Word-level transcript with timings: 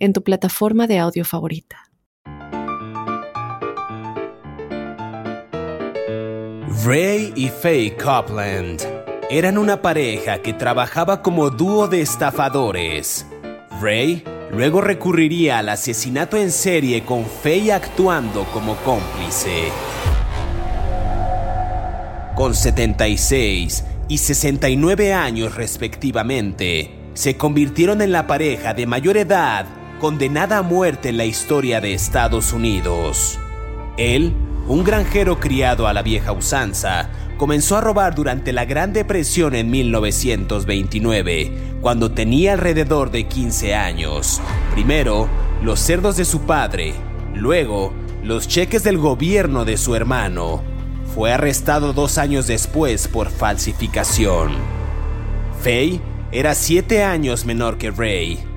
en 0.00 0.12
tu 0.12 0.24
plataforma 0.24 0.86
de 0.86 0.98
audio 0.98 1.24
favorita. 1.24 1.90
Ray 6.84 7.32
y 7.36 7.48
Faye 7.48 7.94
Copland 7.96 8.80
eran 9.28 9.58
una 9.58 9.82
pareja 9.82 10.40
que 10.40 10.54
trabajaba 10.54 11.22
como 11.22 11.50
dúo 11.50 11.86
de 11.86 12.00
estafadores. 12.00 13.26
Ray 13.82 14.24
luego 14.50 14.80
recurriría 14.80 15.58
al 15.58 15.68
asesinato 15.68 16.36
en 16.36 16.50
serie 16.50 17.04
con 17.04 17.26
Faye 17.26 17.72
actuando 17.72 18.44
como 18.52 18.76
cómplice. 18.76 19.68
Con 22.34 22.54
76 22.54 23.84
y 24.08 24.16
69 24.18 25.12
años 25.12 25.54
respectivamente, 25.54 26.90
se 27.12 27.36
convirtieron 27.36 28.00
en 28.00 28.12
la 28.12 28.26
pareja 28.26 28.72
de 28.72 28.86
mayor 28.86 29.18
edad 29.18 29.66
condenada 30.00 30.58
a 30.58 30.62
muerte 30.62 31.10
en 31.10 31.18
la 31.18 31.26
historia 31.26 31.80
de 31.80 31.92
Estados 31.92 32.54
Unidos. 32.54 33.38
Él, 33.98 34.32
un 34.66 34.82
granjero 34.82 35.38
criado 35.38 35.86
a 35.86 35.92
la 35.92 36.02
vieja 36.02 36.32
usanza, 36.32 37.10
comenzó 37.36 37.76
a 37.76 37.82
robar 37.82 38.14
durante 38.14 38.54
la 38.54 38.64
Gran 38.64 38.94
Depresión 38.94 39.54
en 39.54 39.70
1929, 39.70 41.52
cuando 41.82 42.12
tenía 42.12 42.54
alrededor 42.54 43.10
de 43.10 43.28
15 43.28 43.74
años. 43.74 44.40
Primero, 44.72 45.28
los 45.62 45.78
cerdos 45.78 46.16
de 46.16 46.24
su 46.24 46.40
padre, 46.40 46.94
luego, 47.34 47.92
los 48.24 48.48
cheques 48.48 48.82
del 48.82 48.96
gobierno 48.96 49.66
de 49.66 49.76
su 49.76 49.94
hermano. 49.94 50.62
Fue 51.14 51.32
arrestado 51.32 51.92
dos 51.92 52.16
años 52.16 52.46
después 52.46 53.06
por 53.06 53.30
falsificación. 53.30 54.52
Faye 55.62 56.00
era 56.32 56.54
siete 56.54 57.02
años 57.02 57.44
menor 57.44 57.76
que 57.76 57.90
Ray 57.90 58.49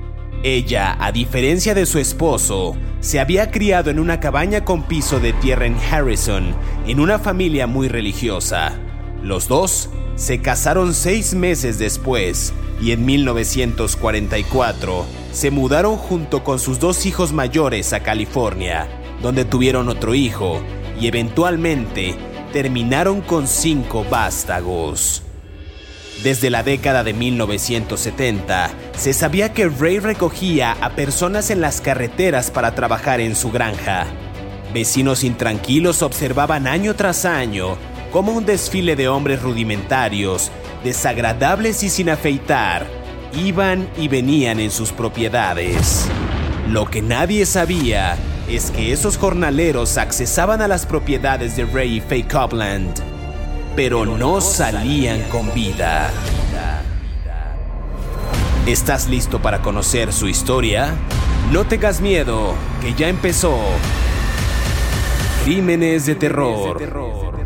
ella, 0.43 0.97
a 0.99 1.13
diferencia 1.13 1.73
de 1.73 1.85
su 1.85 1.99
esposo, 1.99 2.75
se 2.99 3.19
había 3.19 3.49
criado 3.49 3.89
en 3.89 3.99
una 3.99 4.19
cabaña 4.19 4.65
con 4.65 4.83
piso 4.83 5.21
de 5.21 5.31
tierra 5.33 5.65
en 5.65 5.77
Harrison, 5.77 6.53
en 6.85 6.99
una 6.99 7.17
familia 7.17 7.65
muy 7.65 7.87
religiosa. 7.87 8.77
Los 9.23 9.47
dos 9.47 9.89
se 10.15 10.41
casaron 10.41 10.93
seis 10.93 11.33
meses 11.33 11.79
después 11.79 12.53
y 12.81 12.91
en 12.91 13.05
1944 13.05 15.05
se 15.31 15.49
mudaron 15.49 15.95
junto 15.95 16.43
con 16.43 16.59
sus 16.59 16.79
dos 16.79 17.05
hijos 17.05 17.31
mayores 17.31 17.93
a 17.93 18.01
California, 18.01 18.87
donde 19.21 19.45
tuvieron 19.45 19.87
otro 19.87 20.13
hijo 20.13 20.61
y 20.99 21.07
eventualmente 21.07 22.15
terminaron 22.51 23.21
con 23.21 23.47
cinco 23.47 24.05
vástagos. 24.09 25.22
Desde 26.21 26.49
la 26.49 26.63
década 26.63 27.03
de 27.03 27.13
1970, 27.13 28.69
se 28.95 29.13
sabía 29.13 29.51
que 29.51 29.67
Ray 29.67 29.99
recogía 29.99 30.77
a 30.79 30.91
personas 30.91 31.49
en 31.49 31.59
las 31.59 31.81
carreteras 31.81 32.51
para 32.51 32.75
trabajar 32.75 33.19
en 33.19 33.35
su 33.35 33.51
granja. 33.51 34.05
Vecinos 34.73 35.23
intranquilos 35.23 36.01
observaban 36.01 36.67
año 36.67 36.95
tras 36.95 37.25
año 37.25 37.77
cómo 38.11 38.31
un 38.31 38.45
desfile 38.45 38.95
de 38.95 39.09
hombres 39.09 39.41
rudimentarios, 39.41 40.49
desagradables 40.83 41.83
y 41.83 41.89
sin 41.89 42.09
afeitar, 42.09 42.87
iban 43.33 43.89
y 43.97 44.07
venían 44.07 44.59
en 44.59 44.71
sus 44.71 44.91
propiedades. 44.91 46.07
Lo 46.69 46.85
que 46.85 47.01
nadie 47.01 47.45
sabía 47.45 48.15
es 48.47 48.71
que 48.71 48.93
esos 48.93 49.17
jornaleros 49.17 49.97
accesaban 49.97 50.61
a 50.61 50.67
las 50.67 50.85
propiedades 50.85 51.57
de 51.57 51.65
Ray 51.65 51.97
y 51.97 52.01
Faye 52.01 52.27
Copland 52.27 53.12
pero 53.75 54.05
no 54.05 54.41
salían 54.41 55.23
con 55.29 55.53
vida. 55.53 56.11
¿Estás 58.67 59.07
listo 59.09 59.41
para 59.41 59.61
conocer 59.61 60.13
su 60.13 60.27
historia? 60.27 60.93
No 61.51 61.65
tengas 61.65 61.99
miedo, 61.99 62.53
que 62.81 62.93
ya 62.93 63.09
empezó. 63.09 63.57
Crímenes 65.43 66.05
de 66.05 66.15
terror. 66.15 67.42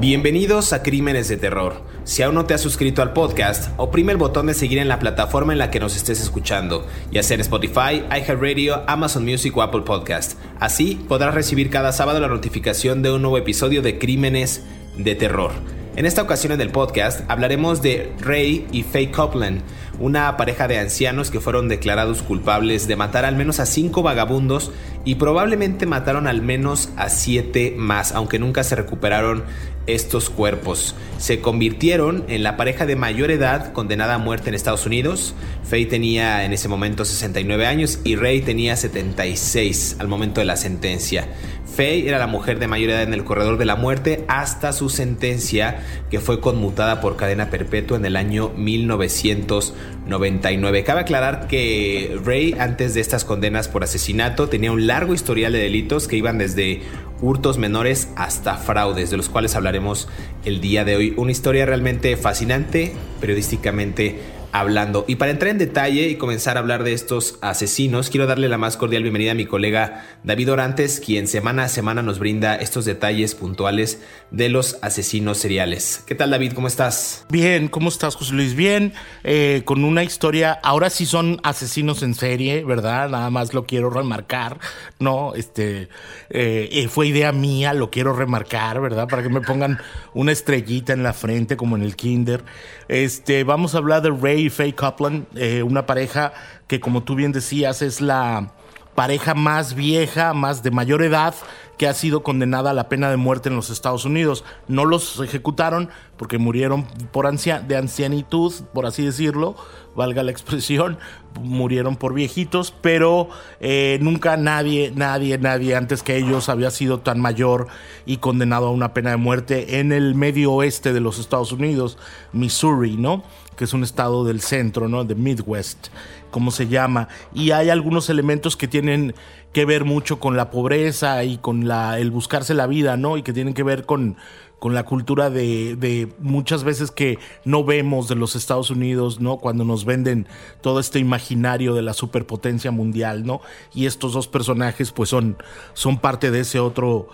Bienvenidos 0.00 0.72
a 0.72 0.82
Crímenes 0.82 1.28
de 1.28 1.36
Terror. 1.36 1.80
Si 2.02 2.22
aún 2.22 2.34
no 2.34 2.46
te 2.46 2.52
has 2.52 2.60
suscrito 2.60 3.00
al 3.00 3.12
podcast, 3.12 3.70
oprime 3.76 4.10
el 4.10 4.18
botón 4.18 4.46
de 4.46 4.54
seguir 4.54 4.78
en 4.78 4.88
la 4.88 4.98
plataforma 4.98 5.52
en 5.52 5.58
la 5.60 5.70
que 5.70 5.78
nos 5.78 5.94
estés 5.94 6.20
escuchando, 6.20 6.84
ya 7.12 7.22
sea 7.22 7.36
en 7.36 7.42
Spotify, 7.42 8.02
iHeartRadio, 8.10 8.82
Amazon 8.88 9.24
Music 9.24 9.56
o 9.56 9.62
Apple 9.62 9.82
Podcast. 9.82 10.36
Así 10.58 10.96
podrás 11.08 11.32
recibir 11.32 11.70
cada 11.70 11.92
sábado 11.92 12.18
la 12.18 12.28
notificación 12.28 13.02
de 13.02 13.12
un 13.12 13.22
nuevo 13.22 13.38
episodio 13.38 13.82
de 13.82 13.98
Crímenes 14.00 14.64
de 14.98 15.14
Terror. 15.14 15.52
En 15.96 16.06
esta 16.06 16.22
ocasión 16.22 16.52
en 16.52 16.60
el 16.60 16.70
podcast 16.70 17.20
hablaremos 17.28 17.80
de 17.80 18.12
Ray 18.18 18.66
y 18.72 18.82
Faye 18.82 19.12
Copeland, 19.12 19.62
una 20.00 20.36
pareja 20.36 20.66
de 20.66 20.80
ancianos 20.80 21.30
que 21.30 21.38
fueron 21.38 21.68
declarados 21.68 22.20
culpables 22.20 22.88
de 22.88 22.96
matar 22.96 23.24
al 23.24 23.36
menos 23.36 23.60
a 23.60 23.66
cinco 23.66 24.02
vagabundos 24.02 24.72
y 25.04 25.14
probablemente 25.14 25.86
mataron 25.86 26.26
al 26.26 26.42
menos 26.42 26.88
a 26.96 27.10
siete 27.10 27.74
más, 27.78 28.10
aunque 28.10 28.40
nunca 28.40 28.64
se 28.64 28.74
recuperaron 28.74 29.44
estos 29.86 30.30
cuerpos. 30.30 30.94
Se 31.18 31.40
convirtieron 31.40 32.24
en 32.28 32.42
la 32.42 32.56
pareja 32.56 32.86
de 32.86 32.96
mayor 32.96 33.30
edad 33.30 33.72
condenada 33.72 34.14
a 34.14 34.18
muerte 34.18 34.48
en 34.48 34.54
Estados 34.54 34.86
Unidos. 34.86 35.34
Faye 35.64 35.84
tenía 35.86 36.44
en 36.44 36.52
ese 36.52 36.68
momento 36.68 37.04
69 37.04 37.66
años 37.66 37.98
y 38.04 38.16
Ray 38.16 38.42
tenía 38.42 38.76
76 38.76 39.96
al 39.98 40.08
momento 40.08 40.40
de 40.40 40.46
la 40.46 40.56
sentencia. 40.56 41.28
Faye 41.74 42.08
era 42.08 42.18
la 42.18 42.26
mujer 42.26 42.58
de 42.58 42.68
mayor 42.68 42.90
edad 42.90 43.02
en 43.02 43.14
el 43.14 43.24
corredor 43.24 43.56
de 43.58 43.64
la 43.64 43.76
muerte 43.76 44.24
hasta 44.28 44.72
su 44.72 44.88
sentencia 44.88 45.80
que 46.10 46.20
fue 46.20 46.40
conmutada 46.40 47.00
por 47.00 47.16
cadena 47.16 47.50
perpetua 47.50 47.96
en 47.96 48.04
el 48.04 48.16
año 48.16 48.50
1999. 48.50 50.84
Cabe 50.84 51.00
aclarar 51.00 51.48
que 51.48 52.16
Ray 52.24 52.54
antes 52.58 52.94
de 52.94 53.00
estas 53.00 53.24
condenas 53.24 53.68
por 53.68 53.82
asesinato 53.82 54.48
tenía 54.48 54.72
un 54.72 54.86
largo 54.86 55.14
historial 55.14 55.52
de 55.52 55.58
delitos 55.58 56.06
que 56.06 56.16
iban 56.16 56.38
desde 56.38 56.82
hurtos 57.24 57.56
menores 57.56 58.08
hasta 58.16 58.56
fraudes, 58.56 59.10
de 59.10 59.16
los 59.16 59.30
cuales 59.30 59.56
hablaremos 59.56 60.08
el 60.44 60.60
día 60.60 60.84
de 60.84 60.96
hoy. 60.96 61.14
Una 61.16 61.32
historia 61.32 61.64
realmente 61.64 62.16
fascinante, 62.16 62.92
periodísticamente 63.20 64.20
hablando. 64.54 65.04
Y 65.08 65.16
para 65.16 65.32
entrar 65.32 65.50
en 65.50 65.58
detalle 65.58 66.08
y 66.08 66.14
comenzar 66.14 66.56
a 66.56 66.60
hablar 66.60 66.84
de 66.84 66.92
estos 66.92 67.38
asesinos, 67.40 68.08
quiero 68.08 68.28
darle 68.28 68.48
la 68.48 68.56
más 68.56 68.76
cordial 68.76 69.02
bienvenida 69.02 69.32
a 69.32 69.34
mi 69.34 69.46
colega 69.46 70.06
David 70.22 70.52
Orantes, 70.52 71.00
quien 71.04 71.26
semana 71.26 71.64
a 71.64 71.68
semana 71.68 72.02
nos 72.02 72.20
brinda 72.20 72.54
estos 72.54 72.84
detalles 72.84 73.34
puntuales 73.34 74.00
de 74.30 74.48
los 74.50 74.78
asesinos 74.80 75.38
seriales. 75.38 76.04
¿Qué 76.06 76.14
tal 76.14 76.30
David? 76.30 76.52
¿Cómo 76.52 76.68
estás? 76.68 77.26
Bien, 77.30 77.66
¿cómo 77.66 77.88
estás 77.88 78.14
José 78.14 78.32
Luis? 78.32 78.54
Bien, 78.54 78.92
eh, 79.24 79.62
con 79.64 79.82
una 79.82 80.04
historia, 80.04 80.52
ahora 80.62 80.88
sí 80.88 81.04
son 81.04 81.40
asesinos 81.42 82.04
en 82.04 82.14
serie, 82.14 82.62
¿verdad? 82.62 83.08
Nada 83.08 83.30
más 83.30 83.54
lo 83.54 83.66
quiero 83.66 83.90
remarcar, 83.90 84.60
¿no? 85.00 85.34
Este, 85.34 85.88
eh, 86.30 86.68
eh, 86.70 86.86
fue 86.86 87.08
idea 87.08 87.32
mía, 87.32 87.74
lo 87.74 87.90
quiero 87.90 88.14
remarcar, 88.14 88.80
¿verdad? 88.80 89.08
Para 89.08 89.24
que 89.24 89.30
me 89.30 89.40
pongan 89.40 89.80
una 90.14 90.30
estrellita 90.30 90.92
en 90.92 91.02
la 91.02 91.12
frente 91.12 91.56
como 91.56 91.74
en 91.74 91.82
el 91.82 91.96
kinder. 91.96 92.44
Este, 92.86 93.42
vamos 93.42 93.74
a 93.74 93.78
hablar 93.78 94.02
de 94.02 94.10
Ray 94.10 94.43
y 94.46 94.50
Faye 94.50 94.74
Copeland, 94.74 95.26
eh, 95.36 95.62
una 95.62 95.86
pareja 95.86 96.32
que 96.66 96.80
como 96.80 97.02
tú 97.02 97.14
bien 97.14 97.32
decías 97.32 97.82
es 97.82 98.00
la 98.00 98.52
pareja 98.94 99.34
más 99.34 99.74
vieja, 99.74 100.34
más 100.34 100.62
de 100.62 100.70
mayor 100.70 101.02
edad 101.02 101.34
que 101.76 101.88
ha 101.88 101.94
sido 101.94 102.22
condenada 102.22 102.70
a 102.70 102.74
la 102.74 102.88
pena 102.88 103.10
de 103.10 103.16
muerte 103.16 103.48
en 103.48 103.56
los 103.56 103.70
Estados 103.70 104.04
Unidos. 104.04 104.44
No 104.68 104.84
los 104.84 105.20
ejecutaron 105.20 105.90
porque 106.16 106.38
murieron 106.38 106.86
por 107.10 107.26
de 107.28 107.76
ancianitud, 107.76 108.52
por 108.72 108.86
así 108.86 109.04
decirlo, 109.04 109.56
valga 109.96 110.22
la 110.22 110.30
expresión, 110.30 110.98
murieron 111.40 111.96
por 111.96 112.14
viejitos, 112.14 112.72
pero 112.80 113.28
eh, 113.60 113.98
nunca 114.00 114.36
nadie, 114.36 114.92
nadie, 114.94 115.38
nadie 115.38 115.74
antes 115.74 116.02
que 116.02 116.16
ellos 116.16 116.48
había 116.48 116.70
sido 116.70 117.00
tan 117.00 117.20
mayor 117.20 117.66
y 118.06 118.18
condenado 118.18 118.68
a 118.68 118.70
una 118.70 118.94
pena 118.94 119.10
de 119.10 119.16
muerte 119.16 119.80
en 119.80 119.90
el 119.90 120.14
medio 120.14 120.52
oeste 120.52 120.92
de 120.92 121.00
los 121.00 121.18
Estados 121.18 121.50
Unidos, 121.50 121.98
Missouri, 122.32 122.96
¿no? 122.96 123.24
Que 123.56 123.64
es 123.64 123.72
un 123.72 123.82
estado 123.82 124.24
del 124.24 124.40
centro, 124.40 124.88
¿no? 124.88 125.04
De 125.04 125.14
Midwest, 125.14 125.88
como 126.30 126.50
se 126.50 126.68
llama. 126.68 127.08
Y 127.34 127.50
hay 127.52 127.70
algunos 127.70 128.10
elementos 128.10 128.56
que 128.56 128.68
tienen 128.68 129.14
que 129.52 129.64
ver 129.64 129.84
mucho 129.84 130.18
con 130.18 130.36
la 130.36 130.50
pobreza 130.50 131.22
y 131.24 131.38
con 131.38 131.68
la, 131.68 131.98
el 131.98 132.10
buscarse 132.10 132.54
la 132.54 132.66
vida, 132.66 132.96
¿no? 132.96 133.16
Y 133.16 133.22
que 133.22 133.32
tienen 133.32 133.54
que 133.54 133.62
ver 133.62 133.86
con, 133.86 134.16
con 134.58 134.74
la 134.74 134.84
cultura 134.84 135.30
de, 135.30 135.76
de, 135.76 136.12
muchas 136.18 136.64
veces 136.64 136.90
que 136.90 137.18
no 137.44 137.64
vemos 137.64 138.08
de 138.08 138.14
los 138.14 138.34
Estados 138.34 138.70
Unidos, 138.70 139.20
¿no? 139.20 139.36
Cuando 139.36 139.64
nos 139.64 139.84
venden 139.84 140.26
todo 140.60 140.80
este 140.80 140.98
imaginario 140.98 141.74
de 141.74 141.82
la 141.82 141.92
superpotencia 141.92 142.70
mundial, 142.70 143.26
¿no? 143.26 143.40
Y 143.74 143.86
estos 143.86 144.14
dos 144.14 144.26
personajes 144.26 144.90
pues 144.90 145.10
son, 145.10 145.36
son 145.74 145.98
parte 145.98 146.30
de 146.30 146.40
ese 146.40 146.60
otro 146.60 147.08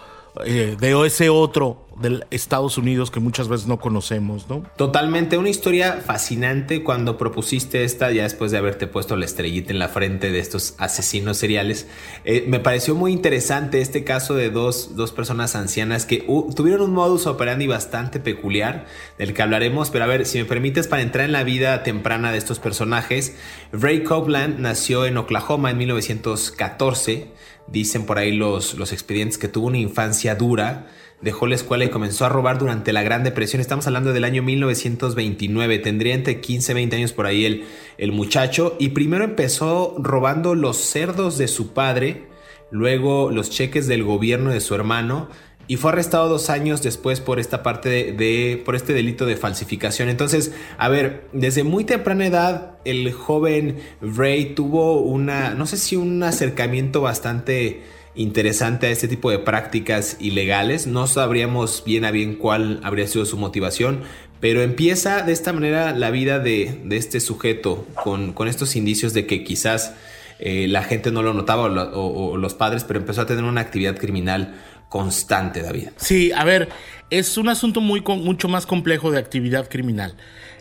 eh, 0.44 0.77
de 0.79 1.06
ese 1.06 1.29
otro 1.29 1.87
de 2.00 2.25
Estados 2.31 2.79
Unidos 2.79 3.11
que 3.11 3.21
muchas 3.21 3.49
veces 3.49 3.67
no 3.67 3.79
conocemos, 3.79 4.49
¿no? 4.49 4.65
Totalmente, 4.77 5.37
una 5.37 5.50
historia 5.50 6.00
fascinante 6.05 6.82
cuando 6.82 7.19
propusiste 7.19 7.85
esta, 7.85 8.11
ya 8.11 8.23
después 8.23 8.50
de 8.50 8.59
haberte 8.59 8.87
puesto 8.87 9.17
la 9.17 9.27
estrellita 9.27 9.73
en 9.73 9.79
la 9.79 9.88
frente 9.88 10.31
de 10.31 10.38
estos 10.38 10.75
asesinos 10.79 11.37
seriales. 11.37 11.87
Eh, 12.25 12.44
me 12.49 12.59
pareció 12.59 12.94
muy 12.94 13.12
interesante 13.12 13.81
este 13.81 14.03
caso 14.03 14.35
de 14.35 14.50
dos, 14.50 14.97
dos 14.97 15.12
personas 15.12 15.55
ancianas 15.56 16.06
que 16.06 16.25
tuvieron 16.56 16.83
un 16.83 16.94
modus 16.94 17.26
operandi 17.26 17.67
bastante 17.67 18.19
peculiar, 18.19 18.87
del 19.19 19.35
que 19.35 19.43
hablaremos, 19.43 19.91
pero 19.91 20.05
a 20.05 20.09
ver, 20.09 20.25
si 20.25 20.38
me 20.38 20.47
permites, 20.47 20.88
para 20.88 21.03
entrar 21.03 21.26
en 21.26 21.33
la 21.33 21.44
vida 21.44 21.83
temprana 21.83 22.33
de 22.33 22.38
estos 22.38 22.59
personajes, 22.61 23.37
Ray 23.73 24.05
Copeland 24.05 24.59
nació 24.59 25.05
en 25.05 25.19
Oklahoma 25.19 25.71
en 25.71 25.79
1914 25.79 27.39
Dicen 27.70 28.05
por 28.05 28.19
ahí 28.19 28.32
los, 28.32 28.75
los 28.75 28.93
expedientes 28.93 29.38
que 29.38 29.49
tuvo 29.49 29.69
una 29.69 29.78
infancia 29.78 30.34
dura, 30.34 30.88
dejó 31.20 31.46
la 31.46 31.55
escuela 31.55 31.84
y 31.84 31.90
comenzó 31.90 32.25
a 32.25 32.28
robar 32.28 32.58
durante 32.58 32.93
la 32.93 33.02
Gran 33.02 33.25
Depresión. 33.25 33.61
Estamos 33.61 33.87
hablando 33.87 34.12
del 34.12 34.25
año 34.25 34.43
1929, 34.43 35.78
tendría 35.78 36.14
entre 36.14 36.40
15 36.40 36.72
y 36.72 36.75
20 36.75 36.96
años 36.96 37.12
por 37.12 37.26
ahí 37.26 37.44
el, 37.44 37.64
el 37.99 38.12
muchacho. 38.12 38.76
Y 38.78 38.90
primero 38.90 39.25
empezó 39.25 39.96
robando 39.99 40.55
los 40.55 40.78
cerdos 40.78 41.38
de 41.38 41.49
su 41.49 41.72
padre, 41.72 42.28
luego 42.70 43.31
los 43.31 43.50
cheques 43.50 43.87
del 43.87 44.02
gobierno 44.02 44.50
de 44.50 44.61
su 44.61 44.75
hermano 44.75 45.28
y 45.70 45.76
fue 45.76 45.93
arrestado 45.93 46.28
dos 46.28 46.50
años 46.50 46.82
después 46.82 47.20
por 47.20 47.38
esta 47.38 47.62
parte 47.62 47.88
de, 47.88 48.61
por 48.64 48.75
este 48.75 48.93
delito 48.93 49.25
de 49.25 49.37
falsificación. 49.37 50.08
Entonces, 50.08 50.52
a 50.78 50.88
ver, 50.88 51.28
desde 51.32 51.62
muy 51.62 51.84
temprana 51.84 52.26
edad 52.26 52.72
el 52.84 53.12
joven 53.12 53.78
Ray 54.00 54.56
tuvo 54.56 55.00
una, 55.00 55.55
no 55.55 55.67
sé 55.67 55.76
si 55.76 55.94
un 55.94 56.25
acercamiento 56.25 57.02
bastante 57.02 57.82
interesante 58.17 58.88
a 58.88 58.90
este 58.90 59.06
tipo 59.06 59.31
de 59.31 59.38
prácticas 59.38 60.17
ilegales. 60.19 60.88
No 60.88 61.06
sabríamos 61.06 61.84
bien 61.87 62.05
a 62.05 62.11
bien 62.11 62.34
cuál 62.34 62.81
habría 62.82 63.06
sido 63.06 63.25
su 63.25 63.37
motivación, 63.37 64.00
pero 64.40 64.62
empieza 64.62 65.23
de 65.23 65.32
esta 65.32 65.52
manera 65.52 65.93
la 65.93 66.11
vida 66.11 66.40
de, 66.40 66.82
este 66.90 67.20
sujeto 67.20 67.87
con, 68.02 68.32
con, 68.32 68.49
estos 68.49 68.75
indicios 68.75 69.14
de 69.14 69.25
que 69.25 69.44
quizás 69.44 69.94
eh, 70.40 70.66
la 70.66 70.82
gente 70.82 71.12
no 71.12 71.23
lo 71.23 71.32
notaba 71.32 71.66
o 71.94 72.37
los 72.37 72.55
padres, 72.55 72.82
pero 72.82 72.99
empezó 72.99 73.20
a 73.20 73.26
tener 73.26 73.44
una 73.44 73.61
actividad 73.61 73.96
criminal 73.96 74.56
constante, 74.90 75.62
David. 75.62 75.90
Sí, 75.96 76.32
a 76.32 76.44
ver, 76.44 76.69
es 77.08 77.38
un 77.38 77.48
asunto 77.48 77.81
muy, 77.81 78.02
mucho 78.02 78.48
más 78.48 78.66
complejo 78.66 79.10
de 79.10 79.19
actividad 79.19 79.70
criminal. 79.70 80.14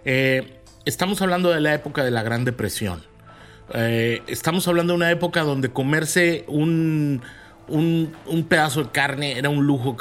Eh, 0.05 0.61
estamos 0.85 1.21
hablando 1.21 1.49
de 1.49 1.59
la 1.59 1.73
época 1.73 2.05
de 2.05 2.11
la 2.11 2.23
Gran 2.23 2.45
Depresión. 2.45 3.03
Eh, 3.73 4.21
estamos 4.27 4.67
hablando 4.67 4.93
de 4.93 4.97
una 4.97 5.11
época 5.11 5.41
donde 5.41 5.69
comerse 5.69 6.45
un, 6.47 7.21
un, 7.67 8.45
pedazo 8.47 8.83
de 8.83 8.91
carne 8.91 9.37
era 9.37 9.49
un 9.49 9.65
lujo 9.65 9.97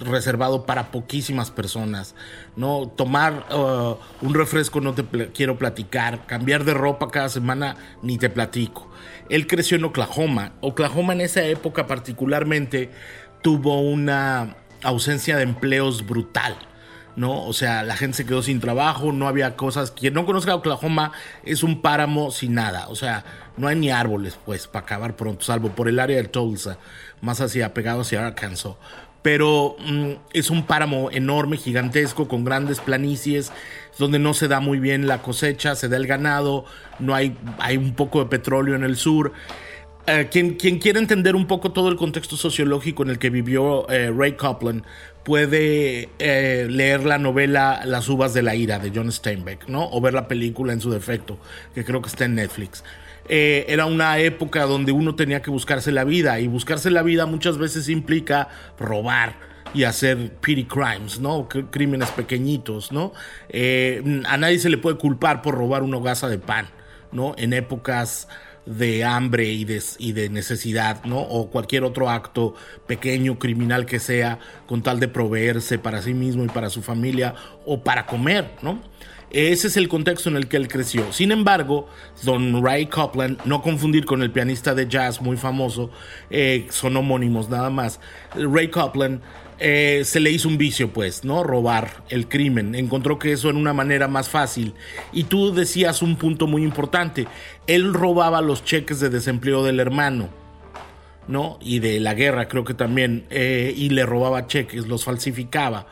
reservado 0.00 0.66
para 0.66 0.90
poquísimas 0.90 1.50
personas. 1.50 2.14
¿no? 2.56 2.88
Tomar 2.88 3.46
uh, 3.50 3.96
un 4.24 4.34
refresco 4.34 4.80
no 4.80 4.94
te 4.94 5.04
quiero 5.32 5.58
platicar, 5.58 6.26
cambiar 6.26 6.64
de 6.64 6.74
ropa 6.74 7.08
cada 7.10 7.28
semana 7.28 7.76
ni 8.02 8.18
te 8.18 8.30
platico. 8.30 8.90
Él 9.28 9.46
creció 9.46 9.76
en 9.76 9.84
Oklahoma. 9.84 10.52
Oklahoma 10.60 11.12
en 11.12 11.22
esa 11.22 11.44
época 11.44 11.86
particularmente 11.86 12.90
tuvo 13.46 13.80
una 13.80 14.56
ausencia 14.82 15.36
de 15.36 15.44
empleos 15.44 16.04
brutal. 16.04 16.56
¿no? 17.14 17.44
O 17.44 17.52
sea, 17.52 17.84
la 17.84 17.96
gente 17.96 18.16
se 18.16 18.26
quedó 18.26 18.42
sin 18.42 18.58
trabajo, 18.58 19.12
no 19.12 19.28
había 19.28 19.54
cosas. 19.54 19.92
Quien 19.92 20.14
no 20.14 20.26
conozca 20.26 20.52
Oklahoma 20.52 21.12
es 21.44 21.62
un 21.62 21.80
páramo 21.80 22.32
sin 22.32 22.54
nada. 22.54 22.88
O 22.88 22.96
sea, 22.96 23.24
no 23.56 23.68
hay 23.68 23.76
ni 23.76 23.88
árboles, 23.88 24.36
pues, 24.44 24.66
para 24.66 24.84
acabar 24.84 25.14
pronto, 25.14 25.44
salvo 25.44 25.68
por 25.68 25.86
el 25.86 26.00
área 26.00 26.16
del 26.16 26.28
Tulsa, 26.28 26.78
más 27.20 27.40
hacia 27.40 27.72
pegado 27.72 28.00
hacia 28.00 28.26
Arkansas. 28.26 28.72
Pero 29.22 29.76
mm, 29.78 30.10
es 30.32 30.50
un 30.50 30.66
páramo 30.66 31.12
enorme, 31.12 31.56
gigantesco, 31.56 32.26
con 32.26 32.44
grandes 32.44 32.80
planicies, 32.80 33.52
donde 33.96 34.18
no 34.18 34.34
se 34.34 34.48
da 34.48 34.58
muy 34.58 34.80
bien 34.80 35.06
la 35.06 35.22
cosecha, 35.22 35.76
se 35.76 35.88
da 35.88 35.98
el 35.98 36.08
ganado, 36.08 36.64
no 36.98 37.14
hay, 37.14 37.38
hay 37.60 37.76
un 37.76 37.94
poco 37.94 38.18
de 38.18 38.26
petróleo 38.26 38.74
en 38.74 38.82
el 38.82 38.96
sur. 38.96 39.32
Eh, 40.08 40.28
quien, 40.30 40.54
quien 40.54 40.78
quiere 40.78 41.00
entender 41.00 41.34
un 41.34 41.48
poco 41.48 41.72
todo 41.72 41.88
el 41.88 41.96
contexto 41.96 42.36
sociológico 42.36 43.02
en 43.02 43.10
el 43.10 43.18
que 43.18 43.28
vivió 43.28 43.90
eh, 43.90 44.12
Ray 44.16 44.34
Copland 44.34 44.84
puede 45.24 46.10
eh, 46.20 46.68
leer 46.70 47.04
la 47.04 47.18
novela 47.18 47.82
Las 47.84 48.08
uvas 48.08 48.32
de 48.32 48.42
la 48.42 48.54
ira 48.54 48.78
de 48.78 48.92
John 48.94 49.10
Steinbeck, 49.10 49.66
¿no? 49.66 49.90
O 49.90 50.00
ver 50.00 50.14
la 50.14 50.28
película 50.28 50.72
en 50.72 50.80
su 50.80 50.92
defecto, 50.92 51.38
que 51.74 51.84
creo 51.84 52.00
que 52.02 52.08
está 52.08 52.24
en 52.24 52.36
Netflix. 52.36 52.84
era 53.28 53.86
una 53.86 54.20
época 54.20 54.62
donde 54.66 54.92
uno 54.92 55.16
tenía 55.16 55.42
que 55.42 55.50
buscarse 55.50 55.90
la 55.90 56.04
vida 56.04 56.38
y 56.38 56.46
buscarse 56.46 56.90
la 56.92 57.02
vida 57.02 57.26
muchas 57.26 57.58
veces 57.58 57.88
implica 57.88 58.48
robar 58.78 59.34
y 59.74 59.82
hacer 59.82 60.34
petty 60.34 60.66
crimes, 60.66 61.18
¿no? 61.18 61.48
Crímenes 61.48 62.12
pequeñitos, 62.12 62.92
¿no? 62.92 63.12
a 63.52 64.36
nadie 64.36 64.60
se 64.60 64.70
le 64.70 64.78
puede 64.78 64.96
culpar 64.96 65.42
por 65.42 65.56
robar 65.56 65.82
una 65.82 65.96
hogaza 65.96 66.28
de 66.28 66.38
pan, 66.38 66.68
¿no? 67.10 67.34
En 67.36 67.52
épocas 67.52 68.28
de 68.66 69.04
hambre 69.04 69.48
y 69.48 69.64
de, 69.64 70.28
necesidad, 70.28 71.04
¿no? 71.04 71.20
O 71.20 71.50
cualquier 71.50 71.84
otro 71.84 72.10
acto 72.10 72.54
pequeño, 72.86 73.38
criminal 73.38 73.86
que 73.86 74.00
sea, 74.00 74.38
con 74.66 74.82
tal 74.82 75.00
de 75.00 75.08
proveerse 75.08 75.78
para 75.78 76.02
sí 76.02 76.14
mismo 76.14 76.44
y 76.44 76.48
para 76.48 76.68
su 76.68 76.82
familia 76.82 77.34
o 77.64 77.82
para 77.82 78.06
comer, 78.06 78.50
¿no? 78.62 78.80
Ese 79.30 79.66
es 79.66 79.76
el 79.76 79.88
contexto 79.88 80.28
en 80.28 80.36
el 80.36 80.48
que 80.48 80.56
él 80.56 80.68
creció. 80.68 81.12
Sin 81.12 81.32
embargo, 81.32 81.88
Don 82.22 82.64
Ray 82.64 82.86
Copland, 82.86 83.40
no 83.44 83.60
confundir 83.60 84.04
con 84.04 84.22
el 84.22 84.30
pianista 84.30 84.74
de 84.74 84.88
jazz 84.88 85.20
muy 85.20 85.36
famoso, 85.36 85.90
eh, 86.30 86.66
son 86.70 86.96
homónimos 86.96 87.48
nada 87.48 87.68
más. 87.68 88.00
Ray 88.34 88.68
Copland 88.68 89.20
eh, 89.58 90.02
se 90.04 90.20
le 90.20 90.30
hizo 90.30 90.48
un 90.48 90.58
vicio, 90.58 90.92
pues, 90.92 91.24
¿no? 91.24 91.42
Robar 91.42 92.04
el 92.10 92.28
crimen. 92.28 92.74
Encontró 92.74 93.18
que 93.18 93.32
eso 93.32 93.48
era 93.48 93.58
una 93.58 93.72
manera 93.72 94.08
más 94.08 94.28
fácil. 94.28 94.74
Y 95.12 95.24
tú 95.24 95.54
decías 95.54 96.02
un 96.02 96.16
punto 96.16 96.46
muy 96.46 96.62
importante. 96.62 97.26
Él 97.66 97.94
robaba 97.94 98.42
los 98.42 98.64
cheques 98.64 99.00
de 99.00 99.08
desempleo 99.08 99.64
del 99.64 99.80
hermano, 99.80 100.28
¿no? 101.26 101.58
Y 101.60 101.78
de 101.78 102.00
la 102.00 102.14
guerra, 102.14 102.48
creo 102.48 102.64
que 102.64 102.74
también. 102.74 103.26
Eh, 103.30 103.72
y 103.76 103.88
le 103.90 104.04
robaba 104.04 104.46
cheques, 104.46 104.86
los 104.86 105.04
falsificaba. 105.04 105.86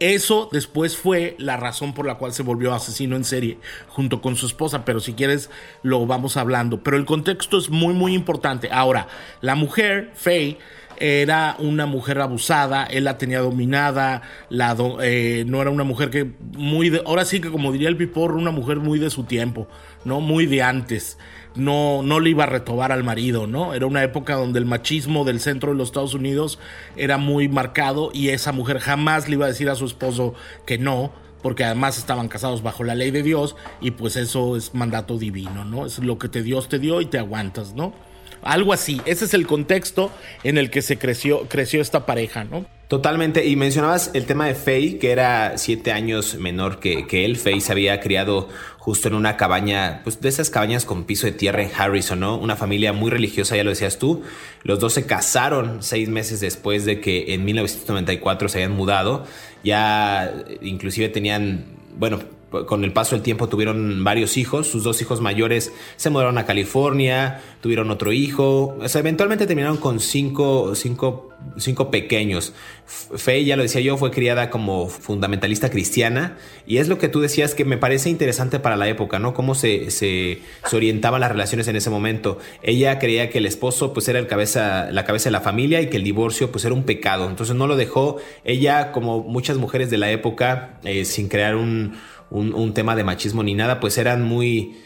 Eso 0.00 0.48
después 0.50 0.96
fue 0.96 1.36
la 1.38 1.58
razón 1.58 1.92
por 1.92 2.06
la 2.06 2.14
cual 2.14 2.32
se 2.32 2.42
volvió 2.42 2.72
asesino 2.72 3.16
en 3.16 3.24
serie 3.24 3.58
junto 3.88 4.22
con 4.22 4.34
su 4.34 4.46
esposa, 4.46 4.86
pero 4.86 4.98
si 4.98 5.12
quieres 5.12 5.50
lo 5.82 6.06
vamos 6.06 6.38
hablando. 6.38 6.82
Pero 6.82 6.96
el 6.96 7.04
contexto 7.04 7.58
es 7.58 7.68
muy, 7.68 7.92
muy 7.92 8.14
importante. 8.14 8.70
Ahora, 8.72 9.08
la 9.42 9.56
mujer, 9.56 10.10
Faye, 10.14 10.56
era 11.00 11.56
una 11.58 11.86
mujer 11.86 12.20
abusada, 12.20 12.84
él 12.84 13.04
la 13.04 13.16
tenía 13.16 13.40
dominada, 13.40 14.20
la 14.50 14.76
eh, 15.02 15.44
no 15.46 15.62
era 15.62 15.70
una 15.70 15.82
mujer 15.82 16.10
que 16.10 16.30
muy 16.56 16.90
de, 16.90 17.02
ahora 17.06 17.24
sí 17.24 17.40
que 17.40 17.50
como 17.50 17.72
diría 17.72 17.88
el 17.88 17.96
Pipor, 17.96 18.32
una 18.32 18.50
mujer 18.50 18.76
muy 18.76 18.98
de 18.98 19.08
su 19.08 19.24
tiempo, 19.24 19.66
¿no? 20.04 20.20
Muy 20.20 20.46
de 20.46 20.62
antes. 20.62 21.18
No, 21.56 22.02
no 22.04 22.20
le 22.20 22.30
iba 22.30 22.44
a 22.44 22.46
retobar 22.46 22.92
al 22.92 23.02
marido, 23.02 23.46
¿no? 23.46 23.74
Era 23.74 23.86
una 23.86 24.04
época 24.04 24.34
donde 24.34 24.60
el 24.60 24.66
machismo 24.66 25.24
del 25.24 25.40
centro 25.40 25.72
de 25.72 25.78
los 25.78 25.88
Estados 25.88 26.14
Unidos 26.14 26.60
era 26.96 27.16
muy 27.16 27.48
marcado 27.48 28.10
y 28.12 28.28
esa 28.28 28.52
mujer 28.52 28.78
jamás 28.78 29.28
le 29.28 29.34
iba 29.34 29.46
a 29.46 29.48
decir 29.48 29.68
a 29.68 29.74
su 29.74 29.86
esposo 29.86 30.34
que 30.64 30.78
no, 30.78 31.12
porque 31.42 31.64
además 31.64 31.98
estaban 31.98 32.28
casados 32.28 32.62
bajo 32.62 32.84
la 32.84 32.94
ley 32.94 33.10
de 33.10 33.22
Dios 33.22 33.56
y 33.80 33.92
pues 33.92 34.16
eso 34.16 34.56
es 34.56 34.74
mandato 34.74 35.18
divino, 35.18 35.64
¿no? 35.64 35.86
Es 35.86 35.98
lo 35.98 36.18
que 36.18 36.28
te 36.28 36.42
Dios 36.42 36.68
te 36.68 36.78
dio 36.78 37.00
y 37.00 37.06
te 37.06 37.18
aguantas, 37.18 37.74
¿no? 37.74 37.94
Algo 38.42 38.72
así. 38.72 39.00
Ese 39.04 39.24
es 39.24 39.34
el 39.34 39.46
contexto 39.46 40.10
en 40.44 40.58
el 40.58 40.70
que 40.70 40.82
se 40.82 40.98
creció, 40.98 41.48
creció 41.48 41.80
esta 41.80 42.06
pareja, 42.06 42.44
¿no? 42.44 42.64
Totalmente. 42.90 43.46
Y 43.46 43.54
mencionabas 43.54 44.10
el 44.14 44.26
tema 44.26 44.46
de 44.46 44.56
Faye, 44.56 44.98
que 44.98 45.12
era 45.12 45.56
siete 45.58 45.92
años 45.92 46.34
menor 46.34 46.80
que, 46.80 47.06
él. 47.24 47.36
Faye 47.36 47.60
se 47.60 47.70
había 47.70 48.00
criado 48.00 48.48
justo 48.78 49.06
en 49.06 49.14
una 49.14 49.36
cabaña, 49.36 50.00
pues 50.02 50.20
de 50.20 50.28
esas 50.28 50.50
cabañas 50.50 50.84
con 50.84 51.04
piso 51.04 51.28
de 51.28 51.32
tierra 51.32 51.62
en 51.62 51.70
Harrison, 51.72 52.18
¿no? 52.18 52.36
Una 52.36 52.56
familia 52.56 52.92
muy 52.92 53.10
religiosa, 53.10 53.56
ya 53.56 53.62
lo 53.62 53.70
decías 53.70 53.98
tú. 53.98 54.24
Los 54.64 54.80
dos 54.80 54.94
se 54.94 55.06
casaron 55.06 55.84
seis 55.84 56.08
meses 56.08 56.40
después 56.40 56.84
de 56.84 57.00
que 57.00 57.32
en 57.32 57.44
1994 57.44 58.48
se 58.48 58.58
habían 58.58 58.76
mudado. 58.76 59.24
Ya 59.62 60.34
inclusive 60.60 61.08
tenían, 61.10 61.66
bueno, 61.96 62.18
con 62.66 62.84
el 62.84 62.92
paso 62.92 63.14
del 63.14 63.22
tiempo 63.22 63.48
tuvieron 63.48 64.02
varios 64.04 64.36
hijos, 64.36 64.66
sus 64.66 64.82
dos 64.82 65.00
hijos 65.00 65.20
mayores 65.20 65.72
se 65.96 66.10
mudaron 66.10 66.38
a 66.38 66.46
California, 66.46 67.40
tuvieron 67.60 67.90
otro 67.90 68.12
hijo, 68.12 68.76
o 68.80 68.88
sea, 68.88 69.00
eventualmente 69.00 69.46
terminaron 69.46 69.76
con 69.76 70.00
cinco, 70.00 70.74
cinco 70.74 71.30
cinco 71.56 71.90
pequeños. 71.90 72.52
Faye, 72.86 73.44
ya 73.44 73.56
lo 73.56 73.62
decía 73.62 73.80
yo, 73.80 73.96
fue 73.96 74.10
criada 74.10 74.50
como 74.50 74.88
fundamentalista 74.88 75.70
cristiana 75.70 76.36
y 76.66 76.78
es 76.78 76.88
lo 76.88 76.98
que 76.98 77.08
tú 77.08 77.20
decías 77.20 77.54
que 77.54 77.64
me 77.64 77.76
parece 77.76 78.10
interesante 78.10 78.58
para 78.58 78.76
la 78.76 78.88
época, 78.88 79.18
¿no? 79.18 79.32
Cómo 79.32 79.54
se, 79.54 79.90
se, 79.90 80.40
orientaban 80.72 81.20
las 81.20 81.30
relaciones 81.30 81.68
en 81.68 81.76
ese 81.76 81.90
momento. 81.90 82.38
Ella 82.62 82.98
creía 82.98 83.30
que 83.30 83.38
el 83.38 83.46
esposo 83.46 83.92
pues 83.92 84.08
era 84.08 84.18
el 84.18 84.26
cabeza, 84.26 84.90
la 84.90 85.04
cabeza 85.04 85.28
de 85.28 85.32
la 85.32 85.40
familia 85.40 85.80
y 85.80 85.88
que 85.88 85.96
el 85.96 86.04
divorcio 86.04 86.50
pues 86.50 86.64
era 86.64 86.74
un 86.74 86.84
pecado. 86.84 87.28
Entonces 87.28 87.54
no 87.54 87.66
lo 87.66 87.76
dejó. 87.76 88.16
Ella, 88.44 88.92
como 88.92 89.22
muchas 89.22 89.56
mujeres 89.56 89.90
de 89.90 89.98
la 89.98 90.10
época, 90.10 90.80
eh, 90.84 91.04
sin 91.04 91.28
crear 91.28 91.54
un, 91.54 91.94
un 92.30 92.74
tema 92.74 92.96
de 92.96 93.04
machismo 93.04 93.42
ni 93.42 93.54
nada, 93.54 93.80
pues 93.80 93.98
eran 93.98 94.22
muy 94.22 94.76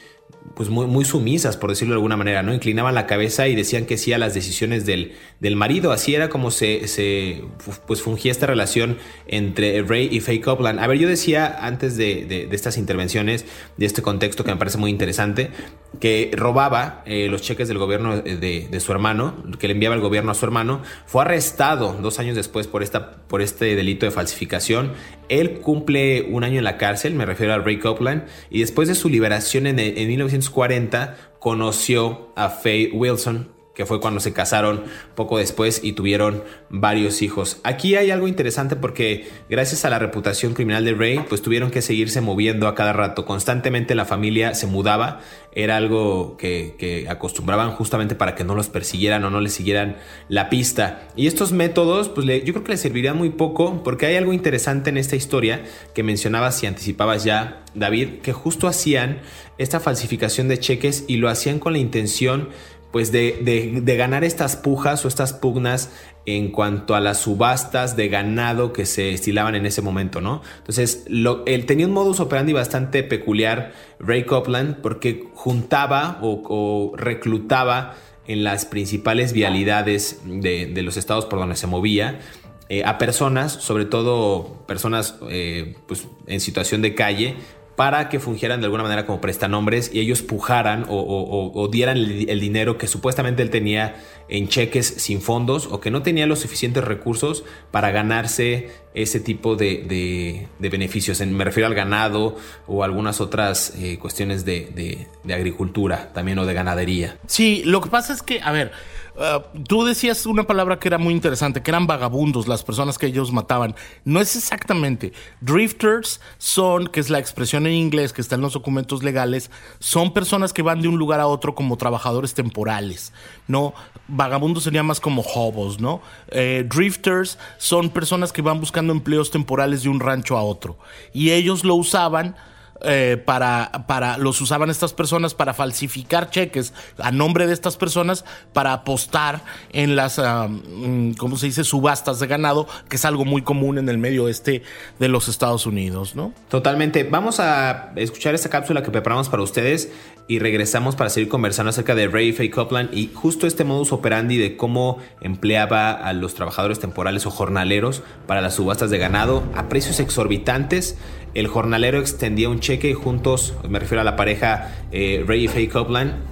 pues 0.55 0.69
muy, 0.69 1.05
sumisas, 1.05 1.57
por 1.57 1.71
decirlo 1.71 1.95
de 1.95 1.97
alguna 1.97 2.17
manera, 2.17 2.43
¿no? 2.43 2.55
Inclinaban 2.55 2.95
la 2.95 3.07
cabeza 3.07 3.49
y 3.49 3.57
decían 3.57 3.87
que 3.87 3.97
sí 3.97 4.13
a 4.13 4.19
las 4.19 4.35
decisiones 4.35 4.87
del, 4.87 5.13
del 5.41 5.57
marido. 5.57 5.91
Así 5.91 6.15
era 6.15 6.29
como 6.29 6.51
se, 6.51 6.87
se, 6.87 7.43
pues 7.87 8.03
fungía 8.03 8.31
esta 8.31 8.47
relación 8.47 8.99
entre 9.27 9.83
Ray 9.83 10.09
y 10.13 10.21
Faye 10.21 10.41
Copeland. 10.41 10.79
A 10.79 10.87
ver, 10.87 10.99
yo 10.99 11.09
decía 11.09 11.57
antes 11.61 11.97
de, 11.97 12.25
de, 12.27 12.49
estas 12.55 12.79
intervenciones, 12.79 13.47
de 13.77 13.87
este 13.87 14.03
contexto 14.03 14.45
que 14.45 14.53
me 14.53 14.57
parece 14.57 14.79
muy 14.79 14.91
interesante, 14.91 15.51
que 15.99 16.31
robaba 16.37 17.03
eh, 17.07 17.29
los 17.29 17.43
cheques 17.43 17.67
del 17.67 17.79
gobierno 17.79 18.21
de, 18.21 18.69
de, 18.71 18.81
su 18.81 18.93
hermano, 18.93 19.35
que 19.59 19.67
le 19.67 19.75
enviaba 19.75 19.97
el 19.97 20.03
gobierno 20.03 20.31
a 20.31 20.35
su 20.35 20.45
hermano, 20.45 20.83
fue 21.07 21.23
arrestado 21.23 21.97
dos 22.01 22.19
años 22.19 22.37
después 22.37 22.67
por, 22.67 22.83
esta, 22.83 23.23
por 23.27 23.43
este 23.43 23.75
delito 23.75 24.07
de 24.07 24.13
falsificación. 24.13 24.93
Él 25.29 25.61
cumple 25.61 26.23
un 26.31 26.45
año 26.45 26.59
en 26.59 26.65
la 26.65 26.77
cárcel, 26.77 27.15
me 27.15 27.25
refiero 27.25 27.55
a 27.55 27.59
Ray 27.59 27.79
Copeland, 27.79 28.25
y 28.51 28.61
después 28.61 28.89
de 28.89 28.95
su 28.95 29.09
liberación 29.09 29.67
en, 29.67 29.79
en 29.79 30.11
1940 30.39 31.17
conoció 31.39 32.31
a 32.37 32.49
Faye 32.49 32.91
Wilson, 32.93 33.53
que 33.75 33.87
fue 33.87 34.01
cuando 34.01 34.21
se 34.21 34.33
casaron 34.33 34.85
poco 35.15 35.39
después 35.39 35.81
y 35.83 35.93
tuvieron 35.93 36.45
varios 36.71 37.23
hijos. 37.23 37.61
Aquí 37.65 37.97
hay 37.97 38.11
algo 38.11 38.29
interesante 38.29 38.77
porque 38.77 39.29
gracias 39.51 39.85
a 39.85 39.91
la 39.91 39.99
reputación 39.99 40.55
criminal 40.55 40.85
de 40.85 40.95
Ray, 40.95 41.25
pues 41.29 41.43
tuvieron 41.43 41.71
que 41.71 41.83
seguirse 41.83 42.21
moviendo 42.21 42.69
a 42.69 42.75
cada 42.75 42.93
rato. 42.93 43.25
Constantemente 43.25 43.95
la 43.95 44.05
familia 44.05 44.55
se 44.55 44.67
mudaba, 44.67 45.21
era 45.53 45.77
algo 45.77 46.37
que, 46.37 47.07
acostumbraban 47.09 47.73
justamente 47.73 48.15
para 48.15 48.35
que 48.35 48.45
no 48.45 48.55
los 48.55 48.69
persiguieran 48.69 49.25
o 49.25 49.31
no 49.31 49.41
les 49.41 49.53
siguieran 49.53 49.97
la 50.29 50.49
pista. 50.51 51.09
Y 51.17 51.27
estos 51.27 51.53
métodos, 51.53 52.09
pues 52.09 52.27
yo 52.27 52.53
creo 52.53 52.65
que 52.65 52.73
les 52.73 52.81
servirían 52.81 53.17
muy 53.17 53.31
poco 53.31 53.83
porque 53.83 54.07
hay 54.07 54.17
algo 54.17 54.33
interesante 54.33 54.91
en 54.91 54.97
esta 54.97 55.17
historia 55.17 55.65
que 55.95 56.03
mencionabas 56.03 56.63
y 56.63 56.67
anticipabas 56.67 57.25
ya, 57.25 57.65
David, 57.75 58.21
que 58.23 58.33
justo 58.33 58.69
hacían 58.69 59.21
esta 59.59 59.81
falsificación 59.81 60.49
de 60.49 60.59
cheques 60.59 61.05
y 61.07 61.17
lo 61.17 61.29
hacían 61.29 61.59
con 61.59 61.73
la 61.73 61.79
intención 61.79 62.49
pues 62.95 63.11
de, 63.11 63.83
ganar 63.85 64.23
estas 64.23 64.55
pujas 64.55 65.05
o 65.05 65.09
estas 65.09 65.33
pugnas 65.33 65.91
en 66.27 66.53
cuanto 66.53 66.95
a 66.95 67.01
las 67.01 67.19
subastas 67.19 67.97
de 67.97 68.07
ganado 68.07 68.73
que 68.73 68.87
se 68.87 69.13
estilaban 69.13 69.57
en 69.57 69.67
ese 69.67 69.83
momento, 69.83 70.21
¿no? 70.21 70.43
Entonces, 70.59 71.05
él 71.09 71.67
tenía 71.67 71.89
un 71.89 71.93
modus 71.93 72.21
operandi 72.21 72.53
bastante 72.53 73.03
peculiar, 73.03 73.73
Ray 73.99 74.23
Copland, 74.27 74.77
porque 74.77 75.29
juntaba 75.35 76.21
o, 76.23 76.93
reclutaba 76.97 77.97
en 78.29 78.45
las 78.45 78.65
principales 78.65 79.33
vialidades 79.33 80.21
de, 80.25 80.81
los 80.85 80.97
estados 80.97 81.25
por 81.27 81.41
donde 81.41 81.57
se 81.57 81.67
movía 81.67 82.21
eh, 82.69 82.85
a 82.85 82.97
personas, 82.97 83.51
sobre 83.55 83.87
todo 83.87 84.63
personas 84.69 85.17
eh, 85.31 85.75
pues, 85.89 86.07
en 86.29 86.39
situación 86.39 86.81
de 86.81 86.95
calle, 86.95 87.35
para 87.77 88.09
que 88.09 88.21
fungieran 88.21 88.61
de 88.61 88.67
alguna 88.67 88.85
manera 88.85 89.07
como 89.07 89.21
prestanombres 89.21 89.91
y 89.93 90.01
ellos 90.01 90.23
pujaran 90.23 90.87
o, 90.89 91.69
dieran 91.71 91.97
el, 91.97 92.41
dinero 92.41 92.79
que 92.79 92.87
supuestamente 92.87 93.43
él 93.43 93.51
tenía 93.51 93.97
en 94.29 94.49
cheques 94.49 94.87
sin 94.87 95.21
fondos 95.21 95.67
o 95.71 95.81
que 95.81 95.91
no 95.91 96.03
tenía 96.03 96.27
los 96.27 96.41
suficientes 96.41 96.85
recursos 96.85 97.45
para 97.71 97.91
ganarse 97.91 98.71
ese 98.95 99.19
tipo 99.21 99.57
de, 99.57 100.47
beneficios. 100.59 101.21
me 101.21 101.45
refiero 101.45 101.67
al 101.67 101.75
ganado 101.75 102.37
o 102.67 102.85
algunas 102.85 103.21
otras 103.21 103.75
eh, 103.79 103.99
cuestiones 103.99 104.45
de, 104.45 105.09
de 105.23 105.35
agricultura 105.35 106.13
también 106.13 106.39
o 106.39 106.47
de 106.47 106.55
ganadería. 106.55 107.19
Sí, 107.27 107.63
lo 107.65 107.81
que 107.81 107.91
pasa 107.91 108.13
es 108.13 108.23
que, 108.23 108.41
a 108.41 108.53
ver, 108.53 108.73
Ah, 109.17 109.45
tú 109.69 109.85
decías 109.85 110.27
una 110.27 110.45
palabra 110.45 110.81
que 110.81 110.89
era 110.89 110.99
muy 110.99 111.15
interesante, 111.15 111.63
que 111.63 111.71
eran 111.71 111.87
vagabundos 111.87 112.49
las 112.49 112.65
personas 112.65 112.99
que 112.99 113.07
ellos 113.07 113.31
mataban. 113.31 113.77
No 114.05 114.21
es 114.21 114.35
exactamente. 114.35 115.13
Drifters 115.41 116.21
son, 116.39 116.89
que 116.89 116.99
es 116.99 117.11
la 117.11 117.21
expresión 117.21 117.67
en 117.67 117.75
inglés 117.75 118.13
que 118.13 118.21
está 118.21 118.35
en 118.35 118.41
los 118.41 118.55
documentos 118.55 119.05
legales, 119.05 119.51
son 119.79 120.13
personas 120.13 120.53
que 120.53 120.63
van 120.63 120.83
de 120.83 120.89
un 120.89 120.99
lugar 120.99 121.21
a 121.21 121.29
otro 121.29 121.55
como 121.55 121.77
trabajadores 121.77 122.35
temporales. 122.35 123.13
No, 123.47 123.75
vagabundos 124.09 124.65
sería 124.65 124.83
más 124.83 124.99
como 124.99 125.23
hobos, 125.23 125.81
¿no? 125.81 126.01
Eh, 126.29 126.67
drifters 126.69 127.39
son 127.59 127.91
personas 127.91 128.33
que 128.33 128.43
van 128.43 128.59
buscando 128.59 128.93
empleos 128.93 129.31
temporales 129.31 129.85
de 129.85 129.91
un 129.91 130.01
rancho 130.01 130.37
a 130.37 130.43
otro. 130.43 130.77
Y 131.13 131.31
ellos 131.31 131.63
lo 131.65 131.77
usaban 131.77 132.35
eh, 132.85 133.23
para, 133.25 133.85
para, 133.87 134.19
los 134.19 134.41
usaban 134.41 134.71
estas 134.71 134.93
personas 134.93 135.35
para 135.35 135.55
falsificar 135.55 136.31
cheques 136.31 136.73
a 136.99 137.11
nombre 137.11 137.47
de 137.47 137.53
estas 137.53 137.77
personas 137.77 138.25
para 138.53 138.73
apostar 138.73 139.43
en 139.73 139.97
las, 139.97 140.19
mm, 140.19 141.13
¿cómo 141.13 141.37
se 141.37 141.47
dice?, 141.47 141.65
subastas 141.65 142.21
de 142.21 142.27
ganado, 142.27 142.67
que 142.89 142.97
es 142.97 143.05
algo 143.05 143.25
muy 143.25 143.43
común 143.43 143.79
en 143.79 143.89
el 143.89 143.99
medio 143.99 144.25
oeste 144.25 144.63
de 144.99 145.09
los 145.09 145.29
Estados 145.29 145.67
Unidos, 145.67 146.15
¿no? 146.15 146.33
Totalmente. 146.49 147.05
Vamos 147.05 147.41
a 147.41 147.93
escuchar 147.97 148.35
esta 148.35 148.49
cápsula 148.49 148.83
que 148.83 148.91
preparamos 148.91 149.29
para 149.29 149.43
ustedes 149.43 149.91
y 150.27 150.39
regresamos 150.39 150.97
para 150.97 151.11
seguir 151.11 151.29
conversando 151.29 151.71
acerca 151.71 151.95
de 151.95 152.09
Ray 152.09 152.33
Faye 152.33 152.51
Copeland 152.51 152.93
y 152.95 153.11
justo 153.13 153.47
este 153.47 153.65
modus 153.65 153.93
operandi 153.93 154.39
de 154.39 154.57
cómo 154.57 154.99
empleaba 155.21 155.93
a 155.93 156.13
los 156.13 156.35
trabajadores 156.35 156.79
temporales 156.79 157.27
o 157.27 157.31
jornaleros 157.31 158.03
para 158.27 158.41
las 158.41 158.55
subastas 158.55 158.91
de 158.91 158.99
ganado 158.99 159.43
a 159.55 159.69
precios 159.69 160.01
exorbitantes 160.01 160.97
el 161.35 161.49
jornalero 161.49 161.99
extendía 161.99 162.49
un 162.49 162.61
cheque 162.61 162.89
y 162.89 162.93
juntos, 162.95 163.55
me 163.69 163.81
refiero 163.81 164.01
a 164.01 164.05
la 164.05 164.15
pareja 164.15 164.71
eh, 164.93 165.25
Ray 165.27 165.45
y 165.45 165.49
Faye 165.49 165.69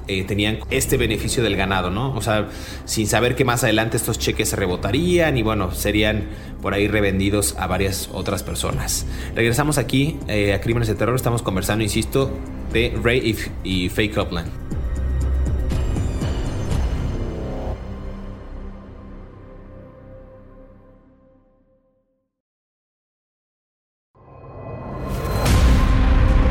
eh, 0.07 0.25
tenían 0.25 0.61
este 0.71 0.97
beneficio 0.97 1.43
del 1.43 1.57
ganado, 1.57 1.91
¿no? 1.91 2.15
O 2.15 2.23
sea, 2.23 2.49
sin 2.85 3.09
saber 3.09 3.35
que 3.35 3.45
más 3.45 3.65
adelante 3.65 3.97
estos 3.97 4.19
cheques 4.19 4.51
se 4.51 4.57
rebotarían 4.57 5.37
y 5.37 5.43
bueno, 5.43 5.73
serían 5.73 6.29
por 6.63 6.73
ahí 6.73 6.87
revendidos 6.87 7.57
a 7.59 7.67
varias 7.67 8.11
otras 8.13 8.45
personas. 8.45 9.05
Regresamos 9.35 9.77
aquí 9.77 10.19
eh, 10.29 10.55
a 10.55 10.61
Crímenes 10.61 10.87
de 10.87 10.95
Terror, 10.95 11.17
estamos 11.17 11.43
conversando, 11.43 11.83
insisto, 11.83 12.31
de 12.73 12.99
Ray 13.03 13.37
y, 13.65 13.85
y 13.85 13.89
Faye 13.89 14.11
Copeland. 14.11 14.63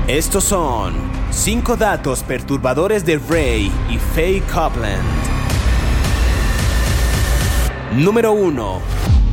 Estos 0.08 0.44
son 0.44 0.94
5 1.32 1.78
datos 1.78 2.22
perturbadores 2.24 3.06
de 3.06 3.18
Ray 3.18 3.72
y 3.90 3.98
Faye 3.98 4.44
Copeland. 4.54 5.02
Número 7.96 8.34
1. 8.34 8.80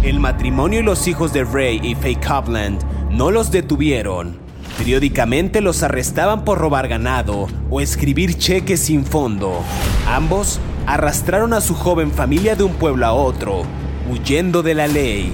El 0.05 0.21
matrimonio 0.21 0.79
y 0.79 0.83
los 0.85 1.09
hijos 1.09 1.33
de 1.33 1.43
Ray 1.43 1.81
y 1.83 1.97
Faye 1.97 2.21
Copeland 2.21 2.81
no 3.11 3.33
los 3.33 3.51
detuvieron. 3.51 4.48
Periódicamente 4.79 5.61
los 5.61 5.83
arrestaban 5.83 6.45
por 6.45 6.59
robar 6.59 6.89
ganado 6.89 7.49
o 7.69 7.81
escribir 7.81 8.39
cheques 8.39 8.81
sin 8.81 9.05
fondo. 9.05 9.63
Ambos 10.07 10.61
arrastraron 10.87 11.53
a 11.53 11.61
su 11.61 11.75
joven 11.75 12.13
familia 12.13 12.57
de 12.57 12.65
un 12.65 12.73
pueblo 12.73 13.05
a 13.05 13.13
otro, 13.13 13.65
huyendo 14.11 14.63
de 14.63 14.75
la 14.75 14.87
ley. 14.87 15.33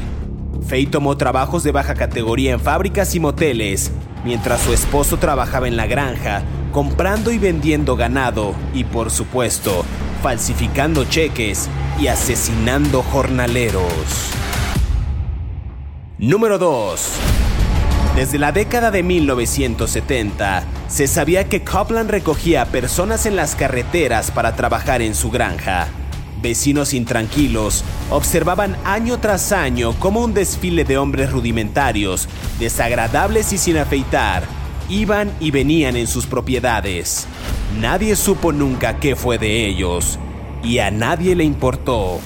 Faye 0.66 0.86
tomó 0.86 1.16
trabajos 1.16 1.62
de 1.62 1.70
baja 1.70 1.94
categoría 1.94 2.52
en 2.52 2.60
fábricas 2.60 3.14
y 3.14 3.20
moteles 3.20 3.92
mientras 4.24 4.62
su 4.62 4.72
esposo 4.72 5.18
trabajaba 5.18 5.68
en 5.68 5.76
la 5.76 5.86
granja, 5.86 6.42
comprando 6.72 7.30
y 7.30 7.38
vendiendo 7.38 7.94
ganado 7.94 8.54
y 8.72 8.84
por 8.84 9.10
supuesto, 9.10 9.84
falsificando 10.22 11.04
cheques 11.04 11.68
y 12.00 12.08
asesinando 12.08 13.02
jornaleros. 13.02 13.84
Número 16.18 16.58
2. 16.58 17.43
Desde 18.14 18.38
la 18.38 18.52
década 18.52 18.92
de 18.92 19.02
1970, 19.02 20.62
se 20.86 21.08
sabía 21.08 21.48
que 21.48 21.64
Copland 21.64 22.08
recogía 22.08 22.64
personas 22.66 23.26
en 23.26 23.34
las 23.34 23.56
carreteras 23.56 24.30
para 24.30 24.54
trabajar 24.54 25.02
en 25.02 25.16
su 25.16 25.32
granja. 25.32 25.88
Vecinos 26.40 26.94
intranquilos 26.94 27.82
observaban 28.10 28.76
año 28.84 29.18
tras 29.18 29.50
año 29.50 29.94
como 29.98 30.20
un 30.20 30.32
desfile 30.32 30.84
de 30.84 30.96
hombres 30.96 31.32
rudimentarios, 31.32 32.28
desagradables 32.60 33.52
y 33.52 33.58
sin 33.58 33.78
afeitar, 33.78 34.44
iban 34.88 35.32
y 35.40 35.50
venían 35.50 35.96
en 35.96 36.06
sus 36.06 36.26
propiedades. 36.26 37.26
Nadie 37.80 38.14
supo 38.14 38.52
nunca 38.52 39.00
qué 39.00 39.16
fue 39.16 39.38
de 39.38 39.66
ellos, 39.66 40.20
y 40.62 40.78
a 40.78 40.92
nadie 40.92 41.34
le 41.34 41.42
importó. 41.42 42.20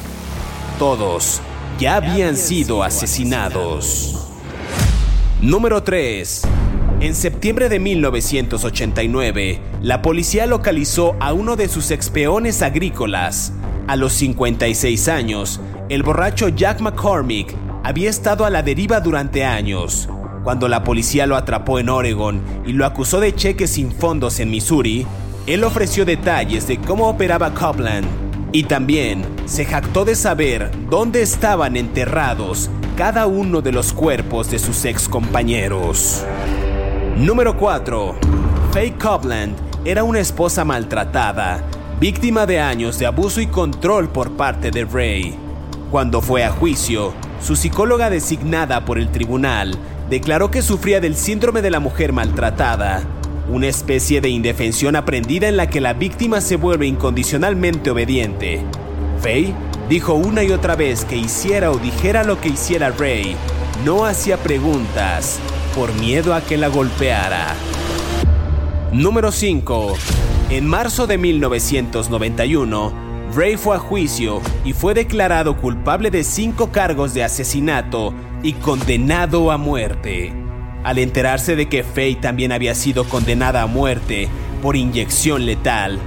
Todos 0.79 1.41
ya 1.79 1.97
habían 1.97 2.37
sido 2.37 2.83
asesinados. 2.83 4.28
Número 5.41 5.85
3. 5.85 6.43
En 6.99 7.15
septiembre 7.15 7.69
de 7.69 7.79
1989, 7.79 9.61
la 9.83 10.03
policía 10.03 10.47
localizó 10.47 11.15
a 11.21 11.33
uno 11.33 11.55
de 11.55 11.69
sus 11.69 11.93
expeones 11.93 12.61
agrícolas, 12.61 13.53
a 13.87 13.95
los 13.95 14.15
56 14.15 15.07
años, 15.07 15.61
El 15.89 16.03
borracho 16.03 16.49
Jack 16.49 16.81
McCormick 16.81 17.55
había 17.85 18.11
estado 18.11 18.47
a 18.47 18.51
la 18.51 18.65
deriva 18.65 18.99
durante 18.99 19.45
años. 19.45 20.09
Cuando 20.43 20.67
la 20.67 20.83
policía 20.83 21.29
lo 21.29 21.37
atrapó 21.37 21.79
en 21.79 21.89
Oregon 21.89 22.43
y 22.67 22.73
lo 22.73 22.85
acusó 22.85 23.21
de 23.21 23.33
cheques 23.33 23.71
sin 23.71 23.93
fondos 23.93 24.41
en 24.41 24.51
Missouri, 24.51 25.07
él 25.47 25.63
ofreció 25.63 26.05
detalles 26.05 26.67
de 26.67 26.79
cómo 26.79 27.09
operaba 27.09 27.55
Copland 27.55 28.28
y 28.53 28.65
también 28.65 29.25
se 29.47 29.65
jactó 29.65 30.05
de 30.05 30.15
saber 30.15 30.71
dónde 30.89 31.23
estaban 31.23 31.77
enterrados 31.77 32.71
cada 32.97 33.27
uno 33.27 33.61
de 33.61 33.73
los 33.73 33.93
cuerpos 33.93 34.51
de 34.51 34.59
sus 34.59 34.85
ex 34.85 35.09
compañeros. 35.09 36.25
Número 37.17 37.57
4. 37.57 38.17
Faye 38.73 38.95
Copland 38.95 39.55
era 39.85 40.03
una 40.05 40.21
esposa 40.21 40.65
maltratada, 40.65 41.63
víctima 42.01 42.47
de 42.47 42.61
años 42.61 42.99
de 42.99 43.07
abuso 43.07 43.41
y 43.41 43.47
control 43.47 44.09
por 44.09 44.33
parte 44.33 44.71
de 44.71 44.85
Ray. 44.85 45.37
Cuando 45.91 46.21
fue 46.21 46.45
a 46.45 46.51
juicio, 46.51 47.13
su 47.41 47.55
psicóloga 47.55 48.11
designada 48.11 48.85
por 48.85 48.99
el 48.99 49.09
tribunal 49.11 49.77
declaró 50.11 50.51
que 50.51 50.63
sufría 50.63 51.01
del 51.01 51.17
síndrome 51.17 51.63
de 51.63 51.71
la 51.71 51.81
mujer 51.81 52.13
maltratada, 52.13 53.03
una 53.49 53.67
especie 53.67 54.21
de 54.21 54.29
indefensión 54.29 54.97
aprendida 54.97 55.49
en 55.49 55.57
la 55.57 55.69
que 55.69 55.81
la 55.81 55.95
víctima 55.95 56.41
se 56.41 56.57
vuelve 56.57 56.87
incondicionalmente 56.87 57.91
obediente. 57.91 58.63
Faye 59.21 59.55
dijo 59.89 60.15
una 60.15 60.45
y 60.45 60.53
otra 60.53 60.77
vez 60.77 61.05
que 61.05 61.17
hiciera 61.17 61.71
o 61.71 61.79
dijera 61.79 62.25
lo 62.25 62.41
que 62.41 62.51
hiciera 62.51 62.91
Ray, 62.91 63.37
no 63.85 64.05
hacía 64.05 64.37
preguntas 64.37 65.39
por 65.75 65.93
miedo 65.95 66.35
a 66.35 66.43
que 66.43 66.57
la 66.57 66.69
golpeara. 66.69 67.55
Número 68.93 69.33
5. 69.33 69.97
En 70.51 70.67
marzo 70.67 71.07
de 71.07 71.19
1991, 71.19 72.93
Ray 73.35 73.57
fue 73.57 73.77
a 73.77 73.79
juicio 73.79 74.41
y 74.65 74.73
fue 74.73 74.95
declarado 74.95 75.57
culpable 75.57 76.11
de 76.11 76.25
cinco 76.25 76.71
cargos 76.71 77.15
de 77.15 77.25
asesinato 77.25 78.15
y 78.43 78.55
condenado 78.55 79.51
a 79.51 79.59
muerte. 79.59 80.48
Al 80.85 80.99
enterarse 80.99 81.57
de 81.57 81.69
que 81.69 81.83
Faye 81.83 82.17
también 82.17 82.53
había 82.53 82.75
sido 82.75 83.05
condenada 83.09 83.63
a 83.63 83.67
muerte 83.67 84.29
por 84.63 84.77
inyección 84.77 85.45
letal, 85.45 85.99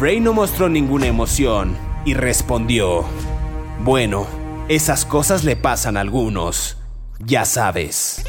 Ray 0.00 0.20
no 0.20 0.32
mostró 0.32 0.68
ninguna 0.68 1.06
emoción 1.06 1.76
y 2.04 2.14
respondió, 2.14 3.04
bueno, 3.82 4.26
esas 4.68 5.04
cosas 5.04 5.44
le 5.44 5.56
pasan 5.56 5.96
a 5.96 6.00
algunos, 6.00 6.76
ya 7.18 7.44
sabes. 7.44 8.24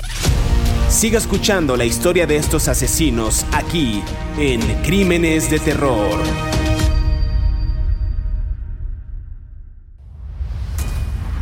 Siga 0.88 1.18
escuchando 1.18 1.76
la 1.76 1.84
historia 1.84 2.26
de 2.26 2.38
estos 2.38 2.68
asesinos 2.68 3.46
aquí 3.52 4.02
en 4.38 4.62
Crímenes 4.84 5.50
de 5.50 5.60
Terror. 5.60 6.18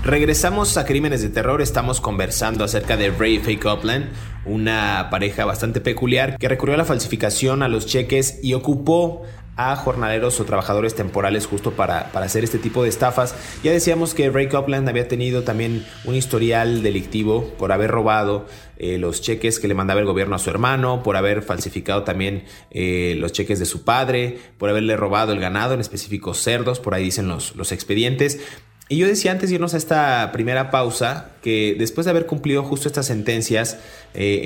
Regresamos 0.04 0.78
a 0.78 0.86
Crímenes 0.86 1.22
de 1.22 1.30
Terror, 1.30 1.62
estamos 1.62 2.00
conversando 2.00 2.64
acerca 2.64 2.96
de 2.96 3.10
Ray 3.10 3.40
Faye 3.40 3.60
Copeland, 3.60 4.06
una 4.46 5.08
pareja 5.10 5.46
bastante 5.46 5.82
peculiar 5.82 6.38
que 6.38 6.48
recurrió 6.48 6.76
a 6.76 6.78
la 6.78 6.86
falsificación 6.86 7.64
a 7.64 7.68
los 7.68 7.86
cheques 7.86 8.40
y 8.44 8.54
ocupó 8.54 9.24
a 9.58 9.76
jornaleros 9.76 10.40
o 10.40 10.46
trabajadores 10.46 10.96
temporales 10.96 11.46
justo 11.46 11.72
para, 11.72 12.12
para, 12.12 12.26
hacer 12.26 12.44
este 12.44 12.58
tipo 12.58 12.84
de 12.84 12.90
estafas. 12.90 13.36
Ya 13.64 13.72
decíamos 13.72 14.14
que 14.14 14.30
Ray 14.30 14.50
Copeland 14.50 14.90
había 14.90 15.08
tenido 15.08 15.44
también 15.44 15.86
un 16.04 16.16
historial 16.16 16.84
delictivo 16.84 17.54
por 17.58 17.72
haber 17.72 17.92
robado 17.92 18.48
eh, 18.78 18.98
los 18.98 19.22
cheques 19.22 19.60
que 19.60 19.70
le 19.70 19.74
mandaba 19.74 20.02
el 20.02 20.06
gobierno 20.06 20.36
a 20.36 20.40
su 20.40 20.50
hermano, 20.50 21.04
por 21.04 21.16
haber 21.16 21.42
falsificado 21.42 22.04
también 22.04 22.44
eh, 22.72 23.16
los 23.18 23.32
cheques 23.32 23.60
de 23.60 23.66
su 23.66 23.86
padre, 23.86 24.38
por 24.58 24.70
haberle 24.70 24.98
robado 24.98 25.32
el 25.32 25.40
ganado, 25.40 25.74
en 25.74 25.80
específico 25.80 26.34
cerdos, 26.34 26.82
por 26.82 26.94
ahí 26.94 27.04
dicen 27.04 27.28
los, 27.30 27.56
los 27.56 27.72
expedientes. 27.72 28.40
Y 28.88 28.98
yo 28.98 29.08
decía 29.08 29.32
antes 29.32 29.50
de 29.50 29.56
irnos 29.56 29.74
a 29.74 29.78
esta 29.78 30.32
primera 30.32 30.70
pausa 30.70 31.32
que 31.42 31.76
después 31.78 32.06
de 32.06 32.12
haber 32.12 32.28
cumplido 32.28 32.64
justo 32.64 32.88
estas 32.88 33.08
sentencias 33.08 33.80
eh, 34.14 34.42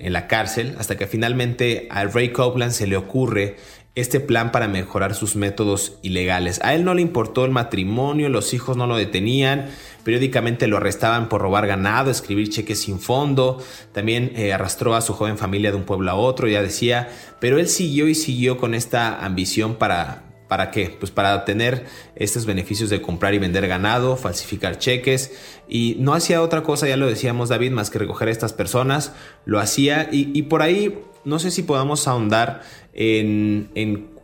en, 0.00 0.12
la 0.12 0.26
cárcel, 0.26 0.74
hasta 0.78 0.96
que 0.96 1.06
finalmente 1.06 1.86
a 1.90 2.04
Ray 2.04 2.30
Copeland 2.30 2.72
se 2.72 2.88
le 2.88 2.96
ocurre 2.96 3.56
este 3.94 4.18
plan 4.18 4.50
para 4.50 4.66
mejorar 4.66 5.14
sus 5.14 5.36
métodos 5.36 5.98
ilegales. 6.02 6.60
A 6.64 6.74
él 6.74 6.84
no 6.84 6.94
le 6.94 7.02
importó 7.02 7.44
el 7.44 7.52
matrimonio, 7.52 8.28
los 8.28 8.52
hijos 8.52 8.76
no 8.76 8.88
lo 8.88 8.96
detenían, 8.96 9.70
periódicamente 10.02 10.66
lo 10.66 10.78
arrestaban 10.78 11.28
por 11.28 11.40
robar 11.40 11.68
ganado, 11.68 12.10
escribir 12.10 12.48
cheques 12.48 12.80
sin 12.80 12.98
fondo, 12.98 13.62
también 13.92 14.32
eh, 14.34 14.52
arrastró 14.52 14.96
a 14.96 15.02
su 15.02 15.12
joven 15.12 15.38
familia 15.38 15.70
de 15.70 15.76
un 15.76 15.84
pueblo 15.84 16.10
a 16.10 16.16
otro, 16.16 16.48
ya 16.48 16.60
decía, 16.60 17.10
pero 17.38 17.60
él 17.60 17.68
siguió 17.68 18.08
y 18.08 18.16
siguió 18.16 18.56
con 18.56 18.74
esta 18.74 19.24
ambición 19.24 19.76
para 19.76 20.23
¿Para 20.48 20.70
qué? 20.70 20.94
Pues 20.98 21.10
para 21.10 21.34
obtener 21.34 21.86
estos 22.16 22.44
beneficios 22.44 22.90
de 22.90 23.00
comprar 23.00 23.32
y 23.32 23.38
vender 23.38 23.66
ganado, 23.66 24.16
falsificar 24.16 24.78
cheques 24.78 25.32
y 25.68 25.96
no 26.00 26.12
hacía 26.12 26.42
otra 26.42 26.62
cosa, 26.62 26.86
ya 26.86 26.98
lo 26.98 27.06
decíamos 27.06 27.48
David, 27.48 27.72
más 27.72 27.88
que 27.88 27.98
recoger 27.98 28.28
a 28.28 28.30
estas 28.30 28.52
personas, 28.52 29.12
lo 29.46 29.58
hacía 29.58 30.08
y, 30.12 30.42
por 30.42 30.60
ahí 30.60 30.98
no 31.24 31.38
sé 31.38 31.50
si 31.50 31.62
podamos 31.62 32.06
ahondar 32.06 32.60
en, 32.92 33.70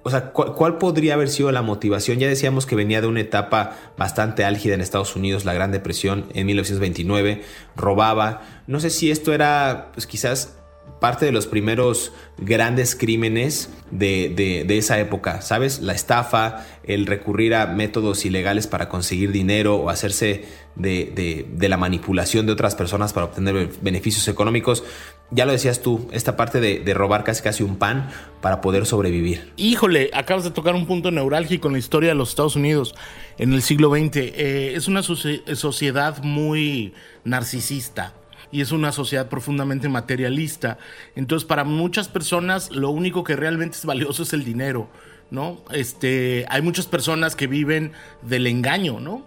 o 0.02 0.10
sea, 0.10 0.32
¿cuál, 0.32 0.76
podría 0.76 1.14
haber 1.14 1.30
sido 1.30 1.50
la 1.52 1.62
motivación? 1.62 2.18
Ya 2.18 2.28
decíamos 2.28 2.66
que 2.66 2.76
venía 2.76 3.00
de 3.00 3.06
una 3.06 3.20
etapa 3.20 3.78
bastante 3.96 4.44
álgida 4.44 4.74
en 4.74 4.82
Estados 4.82 5.16
Unidos, 5.16 5.46
la 5.46 5.54
Gran 5.54 5.72
Depresión 5.72 6.26
en 6.34 6.46
1929, 6.46 7.42
robaba, 7.76 8.42
no 8.66 8.78
sé 8.78 8.90
si 8.90 9.10
esto 9.10 9.32
era 9.32 9.88
pues 9.94 10.06
quizás 10.06 10.59
parte 10.98 11.26
de 11.26 11.32
los 11.32 11.46
primeros 11.46 12.12
grandes 12.38 12.96
crímenes 12.96 13.70
de, 13.90 14.66
esa 14.68 14.98
época, 14.98 15.42
¿sabes? 15.42 15.80
La 15.80 15.92
estafa, 15.92 16.66
el 16.84 17.06
recurrir 17.06 17.54
a 17.54 17.66
métodos 17.66 18.24
ilegales 18.24 18.66
para 18.66 18.88
conseguir 18.88 19.32
dinero 19.32 19.76
o 19.76 19.90
hacerse 19.90 20.44
de, 20.76 21.46
la 21.60 21.76
manipulación 21.76 22.46
de 22.46 22.52
otras 22.52 22.74
personas 22.74 23.12
para 23.12 23.26
obtener 23.26 23.70
beneficios 23.80 24.26
económicos. 24.28 24.84
Ya 25.30 25.46
lo 25.46 25.52
decías 25.52 25.80
tú, 25.80 26.08
esta 26.12 26.36
parte 26.36 26.60
de, 26.60 26.94
robar 26.94 27.24
casi 27.24 27.42
casi 27.42 27.62
un 27.62 27.76
pan 27.76 28.10
para 28.40 28.60
poder 28.60 28.86
sobrevivir. 28.86 29.52
Híjole, 29.56 30.10
acabas 30.12 30.44
de 30.44 30.50
tocar 30.50 30.74
un 30.74 30.86
punto 30.86 31.10
neurálgico 31.10 31.68
en 31.68 31.74
la 31.74 31.78
historia 31.78 32.10
de 32.10 32.14
los 32.16 32.30
Estados 32.30 32.56
Unidos 32.56 32.94
en 33.38 33.52
el 33.52 33.62
siglo 33.62 33.90
XX. 33.90 34.16
Eh, 34.16 34.72
es 34.74 34.88
una 34.88 35.02
sociedad 35.02 36.22
muy 36.22 36.94
narcisista 37.24 38.14
y 38.52 38.60
es 38.60 38.72
una 38.72 38.92
sociedad 38.92 39.28
profundamente 39.28 39.88
materialista. 39.88 40.78
Entonces, 41.14 41.46
para 41.46 41.64
muchas 41.64 42.08
personas 42.08 42.70
lo 42.70 42.90
único 42.90 43.24
que 43.24 43.36
realmente 43.36 43.76
es 43.76 43.84
valioso 43.84 44.22
es 44.22 44.32
el 44.32 44.44
dinero, 44.44 44.88
¿no? 45.30 45.62
Este, 45.72 46.46
hay 46.48 46.62
muchas 46.62 46.86
personas 46.86 47.36
que 47.36 47.46
viven 47.46 47.92
del 48.22 48.46
engaño, 48.46 49.00
¿no? 49.00 49.24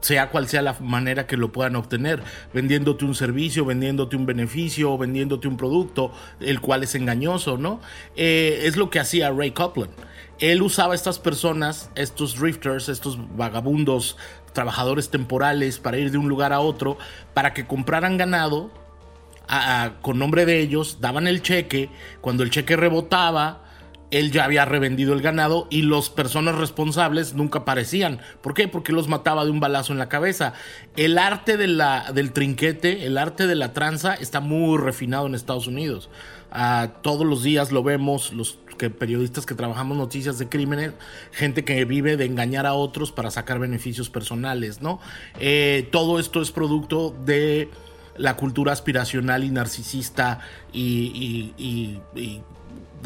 sea 0.00 0.30
cual 0.30 0.46
sea 0.46 0.62
la 0.62 0.76
manera 0.80 1.26
que 1.26 1.36
lo 1.36 1.50
puedan 1.50 1.74
obtener, 1.74 2.22
vendiéndote 2.52 3.04
un 3.04 3.14
servicio, 3.14 3.64
vendiéndote 3.64 4.14
un 4.14 4.26
beneficio, 4.26 4.96
vendiéndote 4.96 5.48
un 5.48 5.56
producto, 5.56 6.12
el 6.38 6.60
cual 6.60 6.84
es 6.84 6.94
engañoso, 6.94 7.58
¿no? 7.58 7.80
Eh, 8.14 8.60
es 8.64 8.76
lo 8.76 8.88
que 8.90 9.00
hacía 9.00 9.30
Ray 9.30 9.50
Copeland. 9.50 9.92
Él 10.38 10.62
usaba 10.62 10.92
a 10.92 10.96
estas 10.96 11.18
personas, 11.18 11.90
estos 11.94 12.38
drifters, 12.38 12.88
estos 12.88 13.18
vagabundos 13.36 14.16
trabajadores 14.56 15.10
temporales 15.10 15.78
para 15.78 15.98
ir 15.98 16.10
de 16.10 16.18
un 16.18 16.28
lugar 16.28 16.52
a 16.52 16.58
otro, 16.58 16.98
para 17.32 17.54
que 17.54 17.68
compraran 17.68 18.16
ganado 18.16 18.72
con 20.02 20.18
nombre 20.18 20.44
de 20.44 20.58
ellos, 20.58 20.98
daban 21.00 21.28
el 21.28 21.40
cheque, 21.42 21.88
cuando 22.20 22.42
el 22.42 22.50
cheque 22.50 22.74
rebotaba, 22.74 23.62
él 24.10 24.30
ya 24.32 24.44
había 24.44 24.64
revendido 24.64 25.12
el 25.12 25.20
ganado 25.20 25.66
y 25.70 25.82
las 25.82 26.10
personas 26.10 26.56
responsables 26.56 27.34
nunca 27.34 27.60
aparecían. 27.60 28.20
¿Por 28.40 28.54
qué? 28.54 28.68
Porque 28.68 28.92
los 28.92 29.08
mataba 29.08 29.44
de 29.44 29.50
un 29.50 29.60
balazo 29.60 29.92
en 29.92 29.98
la 29.98 30.08
cabeza. 30.08 30.52
El 30.96 31.18
arte 31.18 31.56
del 31.56 32.32
trinquete, 32.32 33.06
el 33.06 33.18
arte 33.18 33.46
de 33.46 33.54
la 33.54 33.72
tranza 33.72 34.14
está 34.14 34.40
muy 34.40 34.78
refinado 34.78 35.26
en 35.26 35.34
Estados 35.34 35.66
Unidos. 35.66 36.08
Ah, 36.50 36.94
todos 37.02 37.26
los 37.26 37.42
días 37.42 37.72
lo 37.72 37.82
vemos, 37.82 38.32
los 38.32 38.58
que 38.76 38.90
periodistas 38.90 39.46
que 39.46 39.54
trabajamos 39.54 39.96
noticias 39.96 40.38
de 40.38 40.48
crímenes, 40.48 40.92
gente 41.32 41.64
que 41.64 41.84
vive 41.84 42.16
de 42.16 42.24
engañar 42.26 42.66
a 42.66 42.74
otros 42.74 43.12
para 43.12 43.30
sacar 43.30 43.58
beneficios 43.58 44.10
personales, 44.10 44.82
¿no? 44.82 45.00
Eh, 45.38 45.88
todo 45.90 46.18
esto 46.18 46.42
es 46.42 46.50
producto 46.50 47.14
de 47.24 47.70
la 48.16 48.36
cultura 48.36 48.72
aspiracional 48.72 49.44
y 49.44 49.50
narcisista 49.50 50.40
y, 50.72 52.00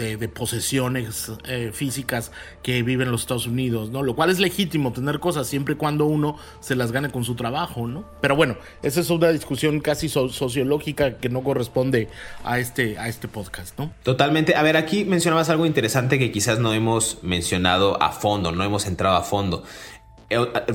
de, 0.01 0.29
posesiones 0.29 1.31
eh, 1.45 1.71
físicas 1.73 2.33
que 2.63 2.83
viven 2.83 3.09
en 3.09 3.13
los 3.13 3.23
Estados 3.23 3.47
Unidos, 3.47 3.91
¿no? 3.91 4.03
Lo 4.03 4.15
cual 4.15 4.31
es 4.31 4.39
legítimo 4.39 4.93
tener 4.93 5.21
cosas 5.21 5.47
siempre 5.47 5.75
y 5.75 5.77
cuando 5.77 6.07
uno 6.07 6.37
se 6.61 6.75
las 6.75 6.93
gane 6.93 7.11
con 7.11 7.25
su 7.25 7.35
trabajo, 7.35 7.87
¿no? 7.87 8.05
Pero 8.21 8.37
bueno, 8.37 8.57
esa 8.83 9.01
es 9.01 9.11
una 9.11 9.29
discusión 9.29 9.81
casi 9.81 10.09
sociológica 10.09 11.19
que 11.19 11.29
no 11.29 11.43
corresponde 11.43 12.09
a 12.45 12.59
este, 12.59 12.99
a 12.99 13.09
este 13.09 13.29
podcast, 13.29 13.79
¿no? 13.79 13.93
Totalmente. 14.03 14.57
A 14.57 14.63
ver, 14.63 14.77
aquí 14.77 15.05
mencionabas 15.05 15.51
algo 15.51 15.67
interesante 15.67 16.19
que 16.19 16.33
quizás 16.33 16.59
no 16.59 16.73
hemos 16.73 17.19
mencionado 17.23 18.03
a 18.03 18.11
fondo, 18.13 18.53
no 18.53 18.65
hemos 18.65 18.87
entrado 18.87 19.17
a 19.17 19.23
fondo. 19.23 19.65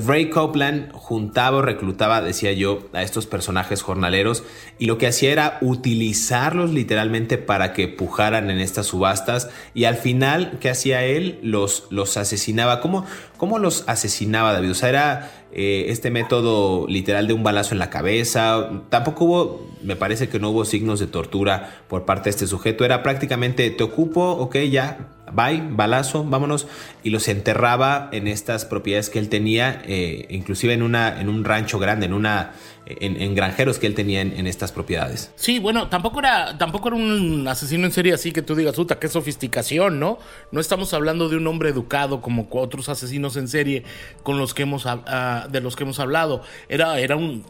Ray 0.06 0.28
Copeland 0.28 0.92
juntaba 0.92 1.58
o 1.58 1.62
reclutaba, 1.62 2.20
decía 2.20 2.52
yo, 2.52 2.88
a 2.92 3.02
estos 3.02 3.26
personajes 3.26 3.82
jornaleros 3.82 4.44
y 4.78 4.84
lo 4.84 4.98
que 4.98 5.06
hacía 5.06 5.32
era 5.32 5.58
utilizarlos 5.62 6.72
literalmente 6.72 7.38
para 7.38 7.72
que 7.72 7.88
pujaran 7.88 8.50
en 8.50 8.58
estas 8.58 8.86
subastas 8.86 9.48
y 9.72 9.84
al 9.84 9.96
final, 9.96 10.58
¿qué 10.60 10.68
hacía 10.68 11.04
él? 11.04 11.38
Los, 11.42 11.86
los 11.88 12.18
asesinaba. 12.18 12.80
¿Cómo, 12.80 13.06
¿Cómo 13.38 13.58
los 13.58 13.84
asesinaba 13.86 14.52
David? 14.52 14.72
O 14.72 14.74
sea, 14.74 14.90
era 14.90 15.30
eh, 15.52 15.86
este 15.88 16.10
método 16.10 16.86
literal 16.86 17.26
de 17.26 17.32
un 17.32 17.42
balazo 17.42 17.74
en 17.74 17.78
la 17.78 17.88
cabeza. 17.88 18.82
Tampoco 18.90 19.24
hubo, 19.24 19.70
me 19.82 19.96
parece 19.96 20.28
que 20.28 20.38
no 20.38 20.50
hubo 20.50 20.66
signos 20.66 21.00
de 21.00 21.06
tortura 21.06 21.82
por 21.88 22.04
parte 22.04 22.24
de 22.24 22.30
este 22.30 22.46
sujeto. 22.46 22.84
Era 22.84 23.02
prácticamente, 23.02 23.70
te 23.70 23.84
ocupo, 23.84 24.32
ok, 24.32 24.56
ya, 24.70 25.15
bye, 25.32 25.62
balazo, 25.70 26.24
vámonos. 26.24 26.66
Y 27.02 27.10
los 27.10 27.28
enterraba 27.28 28.08
en 28.12 28.26
estas 28.28 28.64
propiedades 28.64 29.10
que 29.10 29.18
él 29.18 29.28
tenía, 29.28 29.82
eh, 29.86 30.26
inclusive 30.30 30.72
en, 30.72 30.82
una, 30.82 31.20
en 31.20 31.28
un 31.28 31.44
rancho 31.44 31.78
grande, 31.78 32.06
en 32.06 32.12
una 32.12 32.52
en, 32.86 33.34
granjeros 33.34 33.78
que 33.78 33.86
él 33.86 33.94
tenía 33.94 34.20
en, 34.20 34.46
estas 34.46 34.72
propiedades. 34.72 35.32
Sí, 35.34 35.58
bueno, 35.58 35.88
tampoco 35.88 36.20
era, 36.20 36.56
tampoco 36.56 36.88
era 36.88 36.96
un 36.96 37.46
asesino 37.48 37.84
en 37.84 37.92
serie 37.92 38.14
así 38.14 38.32
que 38.32 38.42
tú 38.42 38.54
digas, 38.54 38.76
puta, 38.76 38.98
qué 38.98 39.08
sofisticación, 39.08 39.98
¿no? 39.98 40.18
No 40.52 40.60
estamos 40.60 40.94
hablando 40.94 41.28
de 41.28 41.36
un 41.36 41.46
hombre 41.46 41.70
educado 41.70 42.20
como 42.20 42.48
otros 42.50 42.88
asesinos 42.88 43.36
en 43.36 43.48
serie 43.48 43.82
con 44.22 44.38
los 44.38 44.54
que 44.54 44.62
hemos, 44.62 44.84
ah, 44.86 45.48
de 45.50 45.60
los 45.60 45.74
que 45.74 45.82
hemos 45.82 45.98
hablado. 45.98 46.42
Era, 46.68 46.98
era 47.00 47.16
un, 47.16 47.44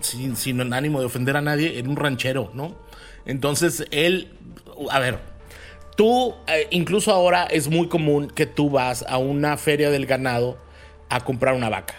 sin, 0.00 0.36
sin 0.36 0.72
ánimo 0.72 1.00
de 1.00 1.06
ofender 1.06 1.36
a 1.36 1.40
nadie, 1.40 1.78
era 1.78 1.88
un 1.88 1.96
ranchero, 1.96 2.50
¿no? 2.54 2.76
Entonces 3.24 3.86
él, 3.90 4.32
a 4.90 4.98
ver, 4.98 5.31
tú, 5.96 6.34
eh, 6.46 6.66
incluso 6.70 7.12
ahora 7.12 7.44
es 7.44 7.68
muy 7.68 7.88
común 7.88 8.28
que 8.28 8.46
tú 8.46 8.70
vas 8.70 9.04
a 9.08 9.18
una 9.18 9.56
feria 9.56 9.90
del 9.90 10.06
ganado 10.06 10.58
a 11.08 11.20
comprar 11.20 11.54
una 11.54 11.68
vaca 11.68 11.94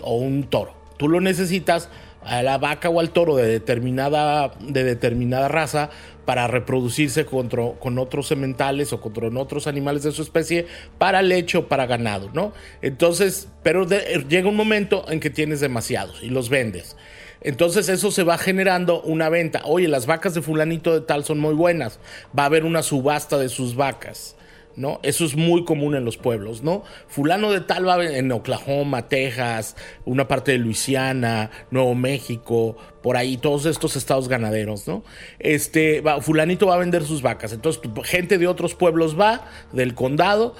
o 0.00 0.16
un 0.16 0.44
toro 0.44 0.84
Tú 0.96 1.08
lo 1.08 1.20
necesitas 1.20 1.88
a 2.22 2.42
la 2.42 2.58
vaca 2.58 2.88
o 2.88 3.00
al 3.00 3.10
toro 3.10 3.36
de 3.36 3.46
determinada, 3.46 4.52
de 4.60 4.84
determinada 4.84 5.48
raza 5.48 5.90
para 6.24 6.46
reproducirse 6.46 7.26
contra, 7.26 7.72
con 7.78 7.98
otros 7.98 8.28
sementales 8.28 8.92
o 8.92 9.00
contra 9.00 9.28
otros 9.28 9.66
animales 9.66 10.04
de 10.04 10.12
su 10.12 10.22
especie 10.22 10.66
para 10.96 11.20
leche 11.20 11.58
o 11.58 11.68
para 11.68 11.86
ganado, 11.86 12.30
¿no? 12.32 12.54
Entonces, 12.80 13.48
pero 13.62 13.86
llega 13.86 14.48
un 14.48 14.56
momento 14.56 15.04
en 15.10 15.20
que 15.20 15.28
tienes 15.28 15.60
demasiados 15.60 16.22
y 16.22 16.30
los 16.30 16.48
vendes. 16.48 16.96
Entonces 17.44 17.88
eso 17.88 18.10
se 18.10 18.24
va 18.24 18.38
generando 18.38 19.02
una 19.02 19.28
venta. 19.28 19.62
Oye, 19.64 19.86
las 19.86 20.06
vacas 20.06 20.34
de 20.34 20.42
fulanito 20.42 20.92
de 20.92 21.02
tal 21.02 21.24
son 21.24 21.38
muy 21.38 21.54
buenas. 21.54 22.00
Va 22.36 22.44
a 22.44 22.46
haber 22.46 22.64
una 22.64 22.82
subasta 22.82 23.38
de 23.38 23.48
sus 23.48 23.76
vacas. 23.76 24.34
¿no? 24.76 25.00
Eso 25.02 25.24
es 25.24 25.36
muy 25.36 25.64
común 25.64 25.94
en 25.94 26.04
los 26.04 26.16
pueblos, 26.16 26.62
¿no? 26.62 26.82
Fulano 27.06 27.52
de 27.52 27.60
tal 27.60 27.86
va 27.86 28.04
en 28.04 28.32
Oklahoma, 28.32 29.08
Texas, 29.08 29.76
una 30.04 30.26
parte 30.26 30.52
de 30.52 30.58
Luisiana, 30.58 31.50
Nuevo 31.70 31.94
México, 31.94 32.76
por 33.02 33.16
ahí, 33.16 33.36
todos 33.36 33.66
estos 33.66 33.96
estados 33.96 34.28
ganaderos, 34.28 34.88
¿no? 34.88 35.04
Este, 35.38 36.02
fulanito 36.20 36.66
va 36.66 36.74
a 36.74 36.78
vender 36.78 37.04
sus 37.04 37.22
vacas. 37.22 37.52
Entonces, 37.52 37.82
gente 38.04 38.38
de 38.38 38.46
otros 38.46 38.74
pueblos 38.74 39.18
va, 39.18 39.46
del 39.72 39.94
condado, 39.94 40.54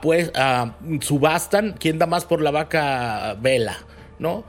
pues, 0.00 0.32
a, 0.34 0.76
subastan, 1.00 1.76
¿quién 1.78 1.98
da 1.98 2.06
más 2.06 2.24
por 2.24 2.40
la 2.40 2.50
vaca 2.50 3.36
vela? 3.40 3.78
¿No? 4.22 4.44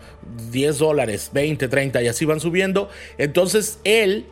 10 0.52 0.78
dólares, 0.78 1.32
20, 1.34 1.68
30 1.68 2.02
y 2.04 2.08
así 2.08 2.26
van 2.26 2.40
subiendo. 2.40 2.90
Entonces 3.18 3.80
él 3.84 4.26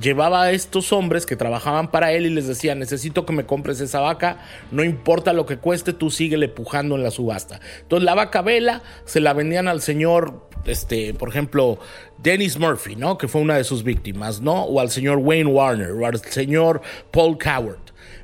llevaba 0.00 0.42
a 0.42 0.50
estos 0.50 0.92
hombres 0.92 1.26
que 1.26 1.36
trabajaban 1.36 1.90
para 1.90 2.12
él 2.12 2.26
y 2.26 2.30
les 2.30 2.46
decía, 2.46 2.74
necesito 2.74 3.24
que 3.24 3.32
me 3.32 3.46
compres 3.46 3.80
esa 3.80 4.00
vaca, 4.00 4.44
no 4.70 4.82
importa 4.84 5.32
lo 5.32 5.46
que 5.46 5.58
cueste, 5.58 5.92
tú 5.92 6.10
síguele 6.10 6.48
pujando 6.48 6.96
en 6.96 7.02
la 7.02 7.10
subasta. 7.10 7.60
Entonces 7.82 8.04
la 8.04 8.14
vaca 8.14 8.42
vela 8.42 8.82
se 9.04 9.20
la 9.20 9.32
vendían 9.32 9.68
al 9.68 9.80
señor, 9.80 10.48
este, 10.64 11.14
por 11.14 11.28
ejemplo, 11.28 11.78
Dennis 12.18 12.58
Murphy, 12.58 12.96
¿no? 12.96 13.18
Que 13.18 13.28
fue 13.28 13.40
una 13.40 13.56
de 13.56 13.64
sus 13.64 13.84
víctimas, 13.84 14.40
¿no? 14.40 14.64
O 14.64 14.80
al 14.80 14.90
señor 14.90 15.18
Wayne 15.18 15.50
Warner, 15.50 15.92
o 15.92 16.06
al 16.06 16.20
señor 16.20 16.80
Paul 17.12 17.38
Coward. 17.38 17.78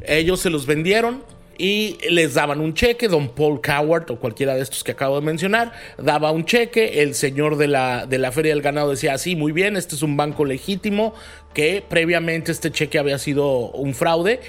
Ellos 0.05 0.41
se 0.41 0.51
los 0.51 0.67
vendieron 0.67 1.23
y 1.63 1.97
les 2.11 2.35
daban 2.35 2.61
un 2.61 2.75
cheque, 2.75 3.07
don 3.07 3.29
Paul 3.29 3.61
Coward 3.61 4.11
o 4.11 4.17
cualquiera 4.17 4.57
de 4.57 4.63
estos 4.63 4.83
que 4.83 4.91
acabo 4.91 5.21
de 5.21 5.25
mencionar, 5.25 5.71
daba 5.97 6.33
un 6.33 6.45
cheque, 6.45 7.03
el 7.03 7.15
señor 7.15 7.57
de 7.57 7.69
la, 7.69 8.05
de 8.05 8.19
la 8.19 8.33
Feria 8.33 8.53
del 8.53 8.63
Ganado 8.63 8.91
decía, 8.91 9.17
sí, 9.17 9.37
muy 9.37 9.53
bien, 9.53 9.77
este 9.77 9.95
es 9.95 10.03
un 10.03 10.17
banco 10.17 10.45
legítimo, 10.45 11.15
que 11.55 11.85
previamente 11.89 12.51
este 12.51 12.73
cheque 12.73 12.99
había 12.99 13.17
sido 13.17 13.71
un 13.71 13.95
fraude, 13.95 14.41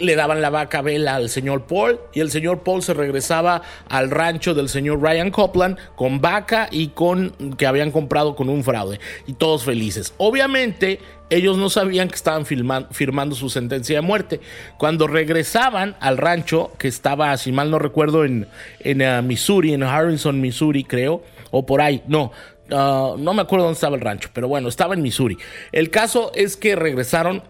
le 0.00 0.16
daban 0.16 0.40
la 0.40 0.50
vaca 0.50 0.82
vela 0.82 1.14
al 1.14 1.28
señor 1.28 1.66
Paul 1.66 2.00
y 2.12 2.20
el 2.20 2.30
señor 2.30 2.62
Paul 2.62 2.82
se 2.82 2.94
regresaba 2.94 3.62
al 3.88 4.10
rancho 4.10 4.54
del 4.54 4.68
señor 4.68 5.00
Ryan 5.00 5.30
Copland 5.30 5.78
con 5.94 6.20
vaca 6.20 6.68
y 6.70 6.88
con 6.88 7.30
que 7.56 7.66
habían 7.66 7.90
comprado 7.90 8.34
con 8.34 8.48
un 8.48 8.64
fraude 8.64 8.98
y 9.26 9.34
todos 9.34 9.64
felices. 9.64 10.14
Obviamente 10.16 10.98
ellos 11.30 11.56
no 11.56 11.70
sabían 11.70 12.08
que 12.08 12.16
estaban 12.16 12.44
firmando 12.44 13.36
su 13.36 13.48
sentencia 13.50 13.96
de 13.96 14.02
muerte. 14.02 14.40
Cuando 14.78 15.06
regresaban 15.06 15.96
al 16.00 16.18
rancho, 16.18 16.72
que 16.76 16.88
estaba, 16.88 17.36
si 17.36 17.52
mal 17.52 17.70
no 17.70 17.78
recuerdo, 17.78 18.24
en, 18.24 18.48
en 18.80 19.00
uh, 19.00 19.22
Missouri, 19.22 19.72
en 19.72 19.84
Harrison, 19.84 20.40
Missouri, 20.40 20.82
creo, 20.82 21.22
o 21.52 21.64
por 21.64 21.80
ahí, 21.80 22.02
no, 22.08 22.32
uh, 22.70 23.16
no 23.16 23.32
me 23.32 23.42
acuerdo 23.42 23.64
dónde 23.66 23.76
estaba 23.76 23.94
el 23.94 24.02
rancho, 24.02 24.28
pero 24.32 24.48
bueno, 24.48 24.68
estaba 24.68 24.94
en 24.94 25.02
Missouri. 25.02 25.38
El 25.70 25.90
caso 25.90 26.32
es 26.34 26.56
que 26.56 26.74
regresaron 26.74 27.44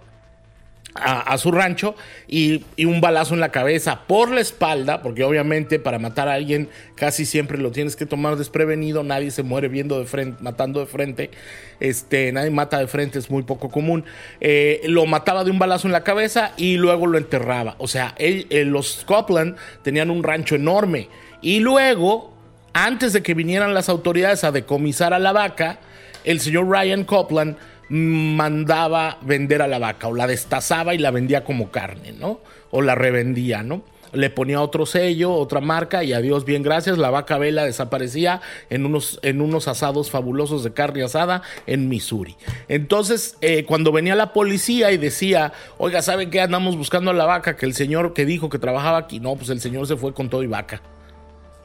a, 0.94 1.38
su 1.38 1.53
rancho 1.53 1.94
y, 2.26 2.64
un 2.85 3.00
balazo 3.00 3.35
en 3.35 3.40
la 3.40 3.50
cabeza 3.50 4.07
por 4.07 4.31
la 4.31 4.40
espalda, 4.40 5.03
porque 5.03 5.22
obviamente 5.24 5.79
para 5.79 5.98
matar 5.98 6.29
a 6.29 6.35
alguien 6.35 6.68
casi 6.94 7.24
siempre 7.24 7.59
lo 7.59 7.70
tienes 7.70 7.96
que 7.96 8.07
tomar 8.07 8.37
desprevenido, 8.37 9.03
nadie 9.03 9.31
se 9.31 9.42
muere 9.42 9.68
viendo 9.68 9.98
de 9.98 10.07
frente, 10.07 10.42
matando 10.42 10.81
de 10.81 10.87
frente, 10.87 11.31
este, 11.79 12.33
nadie 12.33 12.50
mata 12.50 12.79
de 12.79 12.87
frente, 12.87 13.18
es 13.18 13.31
muy 13.31 13.42
poco 13.42 13.70
común. 13.70 14.05
Eh, 14.40 14.81
lo 14.85 15.07
mataba 15.07 15.44
de 15.44 15.50
un 15.50 15.59
balazo 15.59 15.87
en 15.87 15.92
la 15.92 16.03
cabeza 16.03 16.53
y 16.57 16.76
luego 16.76 17.07
lo 17.07 17.18
enterraba. 17.18 17.76
O 17.79 17.88
sea, 17.88 18.14
eh, 18.18 18.64
los 18.66 19.00
Scotland 19.00 19.57
tenían 19.83 20.11
un 20.11 20.22
rancho 20.22 20.57
enorme 20.57 21.09
y 21.40 21.61
luego, 21.61 22.35
antes 22.72 23.12
de 23.12 23.22
que 23.22 23.35
vinieran 23.35 23.74
las 23.74 23.88
autoridades 23.88 24.44
a 24.44 24.53
decomisar 24.53 25.14
a 25.14 25.18
la 25.18 25.33
vaca, 25.33 25.79
el 26.24 26.40
señor 26.40 26.68
Ryan 26.68 27.05
Copland 27.05 27.57
mandaba 27.90 29.18
vender 29.20 29.62
a 29.62 29.66
la 29.66 29.81
vaca 29.81 30.07
o 30.07 30.14
la 30.14 30.29
destazaba 30.29 30.94
y 30.94 30.98
la 30.98 31.11
vendía 31.11 31.44
como 31.44 31.70
carne, 31.70 32.12
¿no? 32.12 32.40
O 32.70 32.83
la 32.83 32.94
revendía, 32.94 33.64
¿no? 33.64 33.83
Le 34.12 34.31
ponía 34.31 34.61
otro 34.61 34.87
sello, 34.87 35.33
otra 35.33 35.61
marca 35.61 36.03
y 36.03 36.12
adiós, 36.12 36.44
bien 36.44 36.62
gracias, 36.62 36.98
la 36.98 37.11
vaca 37.11 37.37
vela 37.37 37.64
desaparecía 37.64 38.40
en 38.68 38.87
unos, 38.87 39.18
en 39.22 39.40
unos 39.40 39.68
asados 39.68 40.11
fabulosos 40.11 40.64
de 40.64 40.72
carne 40.72 41.03
asada 41.03 41.42
en 41.66 41.88
Missouri. 41.88 42.37
Entonces, 42.68 43.37
eh, 43.40 43.64
cuando 43.64 43.92
venía 43.92 44.14
la 44.14 44.33
policía 44.33 44.92
y 44.92 44.96
decía, 44.96 45.53
oiga, 45.79 46.00
¿saben 46.00 46.31
qué? 46.31 46.40
Andamos 46.40 46.76
buscando 46.76 47.11
a 47.11 47.14
la 47.14 47.24
vaca 47.24 47.57
que 47.57 47.66
el 47.66 47.74
señor 47.74 48.14
que 48.14 48.24
dijo 48.24 48.48
que 48.48 48.59
trabajaba 48.59 48.98
aquí, 48.98 49.18
no, 49.18 49.35
pues 49.35 49.50
el 49.50 49.61
señor 49.61 49.87
se 49.88 49.96
fue 49.96 50.14
con 50.14 50.29
todo 50.29 50.42
y 50.44 50.48
vaca. 50.48 50.81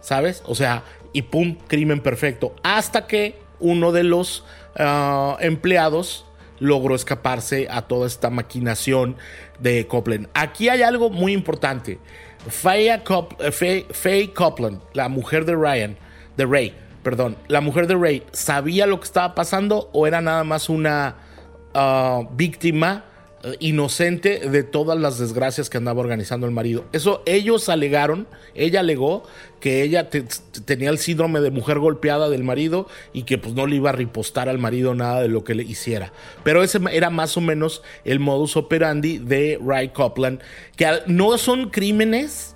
¿Sabes? 0.01 0.43
O 0.45 0.53
sea, 0.53 0.83
y 1.13 1.23
pum, 1.23 1.57
crimen 1.67 1.99
perfecto. 1.99 2.53
Hasta 2.61 3.07
que 3.07 3.44
uno 3.59 3.91
de 3.91 4.03
los 4.03 4.43
Ah, 4.77 5.37
empleados 5.39 6.25
logró 6.59 6.95
escaparse 6.95 7.67
a 7.69 7.83
toda 7.83 8.07
esta 8.07 8.29
maquinación 8.29 9.15
de 9.59 9.87
Copland. 9.87 10.27
Aquí 10.33 10.67
hay 10.69 10.81
algo 10.81 11.09
muy 11.09 11.33
importante. 11.33 11.99
Faye, 12.49 13.01
Copland, 14.33 14.81
la 14.93 15.09
mujer 15.09 15.45
de 15.45 15.55
Ryan, 15.55 15.97
de 16.37 16.45
Ray, 16.45 16.75
perdón, 17.03 17.37
la 17.47 17.61
mujer 17.61 17.87
de 17.87 17.95
Ray, 17.95 18.23
¿sabía 18.33 18.85
lo 18.85 18.99
que 18.99 19.05
estaba 19.05 19.33
pasando 19.33 19.89
o 19.93 20.05
era 20.07 20.21
nada 20.21 20.43
más 20.43 20.69
una 20.69 21.15
ah, 21.73 22.23
víctima? 22.31 23.05
Eh, 23.45 23.57
inocente 23.59 24.39
de 24.49 24.63
todas 24.63 24.99
las 24.99 25.19
desgracias 25.19 25.69
que 25.69 25.77
andaba 25.77 25.99
organizando 25.99 26.47
el 26.47 26.51
marido. 26.51 26.85
Eso 26.93 27.21
ellos 27.27 27.69
alegaron, 27.69 28.27
ella 28.55 28.79
alegó 28.79 29.21
que 29.59 29.83
ella 29.83 30.09
tenía 30.65 30.89
el 30.89 30.97
síndrome 30.97 31.41
de 31.41 31.51
mujer 31.51 31.77
golpeada 31.77 32.27
del 32.27 32.43
marido 32.43 32.87
y 33.13 33.21
que 33.21 33.37
pues 33.37 33.53
no 33.53 33.67
le 33.67 33.75
iba 33.75 33.91
a 33.91 33.93
ripostar 33.93 34.49
al 34.49 34.57
marido 34.57 34.95
nada 34.95 35.21
de 35.21 35.27
lo 35.27 35.43
que 35.43 35.53
le 35.53 35.61
hiciera. 35.61 36.11
Pero 36.43 36.63
ese 36.63 36.79
era 36.91 37.11
más 37.11 37.37
o 37.37 37.41
menos 37.41 37.83
el 38.03 38.19
modus 38.19 38.57
operandi 38.57 39.19
de 39.19 39.59
Ray 39.63 39.89
Copland, 39.89 40.41
que 40.75 41.01
no 41.05 41.37
son 41.37 41.69
crímenes 41.69 42.55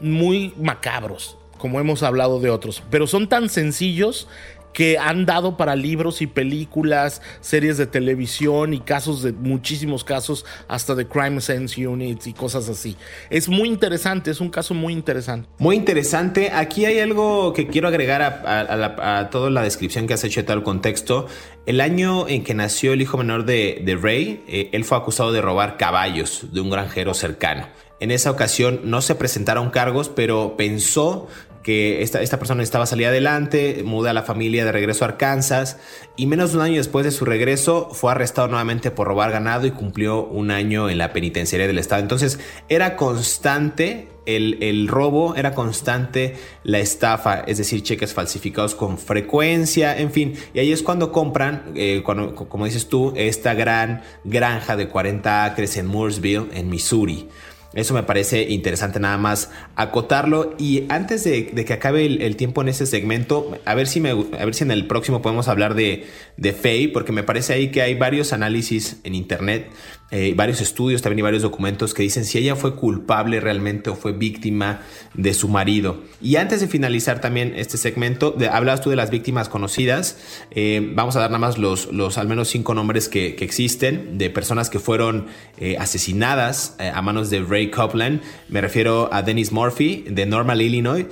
muy 0.00 0.54
macabros 0.56 1.36
como 1.64 1.80
hemos 1.80 2.02
hablado 2.02 2.40
de 2.40 2.50
otros, 2.50 2.82
pero 2.90 3.06
son 3.06 3.26
tan 3.26 3.48
sencillos 3.48 4.28
que 4.74 4.98
han 4.98 5.24
dado 5.24 5.56
para 5.56 5.76
libros 5.76 6.20
y 6.20 6.26
películas, 6.26 7.22
series 7.40 7.78
de 7.78 7.86
televisión 7.86 8.74
y 8.74 8.80
casos 8.80 9.22
de 9.22 9.32
muchísimos 9.32 10.04
casos, 10.04 10.44
hasta 10.68 10.94
de 10.94 11.06
Crime 11.06 11.40
Sense 11.40 11.86
Units 11.86 12.26
y 12.26 12.34
cosas 12.34 12.68
así. 12.68 12.96
Es 13.30 13.48
muy 13.48 13.68
interesante, 13.68 14.30
es 14.30 14.40
un 14.40 14.50
caso 14.50 14.74
muy 14.74 14.92
interesante. 14.92 15.48
Muy 15.58 15.76
interesante. 15.76 16.50
Aquí 16.52 16.84
hay 16.84 16.98
algo 16.98 17.52
que 17.52 17.68
quiero 17.68 17.88
agregar 17.88 18.20
a, 18.22 19.30
toda 19.30 19.48
la 19.48 19.62
descripción 19.62 20.06
que 20.06 20.14
has 20.14 20.24
hecho 20.24 20.40
de 20.40 20.46
tal 20.46 20.62
contexto. 20.64 21.28
El 21.66 21.80
año 21.80 22.28
en 22.28 22.42
que 22.42 22.52
nació 22.52 22.92
el 22.92 23.00
hijo 23.00 23.16
menor 23.16 23.44
de, 23.44 23.98
Ray, 24.02 24.42
eh, 24.48 24.70
él 24.72 24.84
fue 24.84 24.98
acusado 24.98 25.32
de 25.32 25.40
robar 25.40 25.78
caballos 25.78 26.48
de 26.52 26.60
un 26.60 26.68
granjero 26.68 27.14
cercano. 27.14 27.68
En 28.00 28.10
esa 28.10 28.30
ocasión 28.32 28.80
no 28.84 29.00
se 29.00 29.14
presentaron 29.14 29.70
cargos, 29.70 30.08
pero 30.08 30.56
pensó 30.56 31.28
que 31.64 32.02
esta, 32.02 32.22
esta 32.22 32.38
persona 32.38 32.62
estaba 32.62 32.86
salir 32.86 33.06
adelante, 33.06 33.82
muda 33.84 34.10
a 34.10 34.12
la 34.12 34.22
familia 34.22 34.64
de 34.64 34.70
regreso 34.70 35.04
a 35.04 35.08
Arkansas 35.08 35.78
y 36.14 36.26
menos 36.26 36.52
de 36.52 36.58
un 36.58 36.62
año 36.62 36.76
después 36.76 37.04
de 37.04 37.10
su 37.10 37.24
regreso 37.24 37.88
fue 37.90 38.12
arrestado 38.12 38.46
nuevamente 38.48 38.90
por 38.90 39.08
robar 39.08 39.32
ganado 39.32 39.66
y 39.66 39.72
cumplió 39.72 40.24
un 40.24 40.50
año 40.50 40.90
en 40.90 40.98
la 40.98 41.12
penitenciaria 41.12 41.66
del 41.66 41.78
estado. 41.78 42.02
Entonces 42.02 42.38
era 42.68 42.96
constante 42.96 44.08
el, 44.26 44.88
robo, 44.88 45.34
era 45.36 45.54
constante 45.54 46.36
la 46.62 46.78
estafa, 46.78 47.40
es 47.40 47.58
decir, 47.58 47.82
cheques 47.82 48.12
falsificados 48.12 48.74
con 48.74 48.98
frecuencia, 48.98 49.98
en 49.98 50.12
fin. 50.12 50.34
Y 50.52 50.58
ahí 50.58 50.72
es 50.72 50.82
cuando 50.82 51.12
compran, 51.12 51.72
eh, 51.74 52.02
cuando, 52.04 52.34
como 52.34 52.64
dices 52.64 52.88
tú, 52.88 53.12
esta 53.16 53.54
gran 53.54 54.02
granja 54.24 54.76
de 54.76 54.88
40 54.88 55.44
acres 55.44 55.76
en 55.76 55.86
Mooresville, 55.86 56.48
en 56.52 56.68
Missouri. 56.68 57.28
Eso 57.74 57.94
me 57.94 58.02
parece 58.02 58.50
interesante 58.50 59.00
nada 59.00 59.18
más 59.18 59.50
acotarlo. 59.76 60.54
Y 60.58 60.84
antes 60.88 61.24
de, 61.24 61.46
que 61.46 61.72
acabe 61.72 62.06
el, 62.06 62.36
tiempo 62.36 62.62
en 62.62 62.68
este 62.68 62.86
segmento, 62.86 63.58
a 63.64 63.74
ver 63.74 63.86
si, 63.86 64.06
a 64.06 64.44
ver 64.44 64.54
si 64.54 64.64
en 64.64 64.70
el 64.70 64.86
próximo 64.86 65.22
podemos 65.22 65.48
hablar 65.48 65.74
de, 65.74 66.06
de 66.36 66.52
Faye, 66.52 66.88
porque 66.88 67.12
me 67.12 67.22
parece 67.22 67.52
ahí 67.52 67.70
que 67.70 67.82
hay 67.82 67.94
varios 67.94 68.32
análisis 68.32 69.00
en 69.04 69.14
internet 69.14 69.70
eh, 70.10 70.34
varios 70.36 70.60
estudios 70.60 71.02
también 71.02 71.20
y 71.20 71.22
varios 71.22 71.42
documentos 71.42 71.94
que 71.94 72.02
dicen 72.02 72.24
si 72.24 72.38
ella 72.38 72.56
fue 72.56 72.76
culpable 72.76 73.40
realmente 73.40 73.90
o 73.90 73.96
fue 73.96 74.12
víctima 74.12 74.82
de 75.14 75.34
su 75.34 75.48
marido. 75.48 76.02
Y 76.20 76.36
antes 76.36 76.60
de 76.60 76.68
finalizar 76.68 77.20
también 77.20 77.54
este 77.56 77.78
segmento, 77.78 78.30
de, 78.30 78.48
hablabas 78.48 78.80
tú 78.80 78.90
de 78.90 78.96
las 78.96 79.10
víctimas 79.10 79.48
conocidas. 79.48 80.18
Eh, 80.50 80.92
vamos 80.94 81.16
a 81.16 81.20
dar 81.20 81.30
nada 81.30 81.38
más 81.40 81.58
los, 81.58 81.92
los 81.92 82.18
al 82.18 82.28
menos 82.28 82.48
cinco 82.48 82.74
nombres 82.74 83.08
que, 83.08 83.34
existen 83.44 84.16
de 84.16 84.30
personas 84.30 84.70
que 84.70 84.78
fueron 84.78 85.26
eh, 85.58 85.76
asesinadas 85.78 86.76
a 86.78 87.02
manos 87.02 87.28
de 87.28 87.40
Ray 87.40 87.70
Copeland. 87.70 88.22
Me 88.48 88.62
refiero 88.62 89.10
a 89.12 89.22
Dennis 89.22 89.52
Murphy 89.52 90.04
de 90.08 90.24
Normal, 90.24 90.62
Illinois 90.62 91.06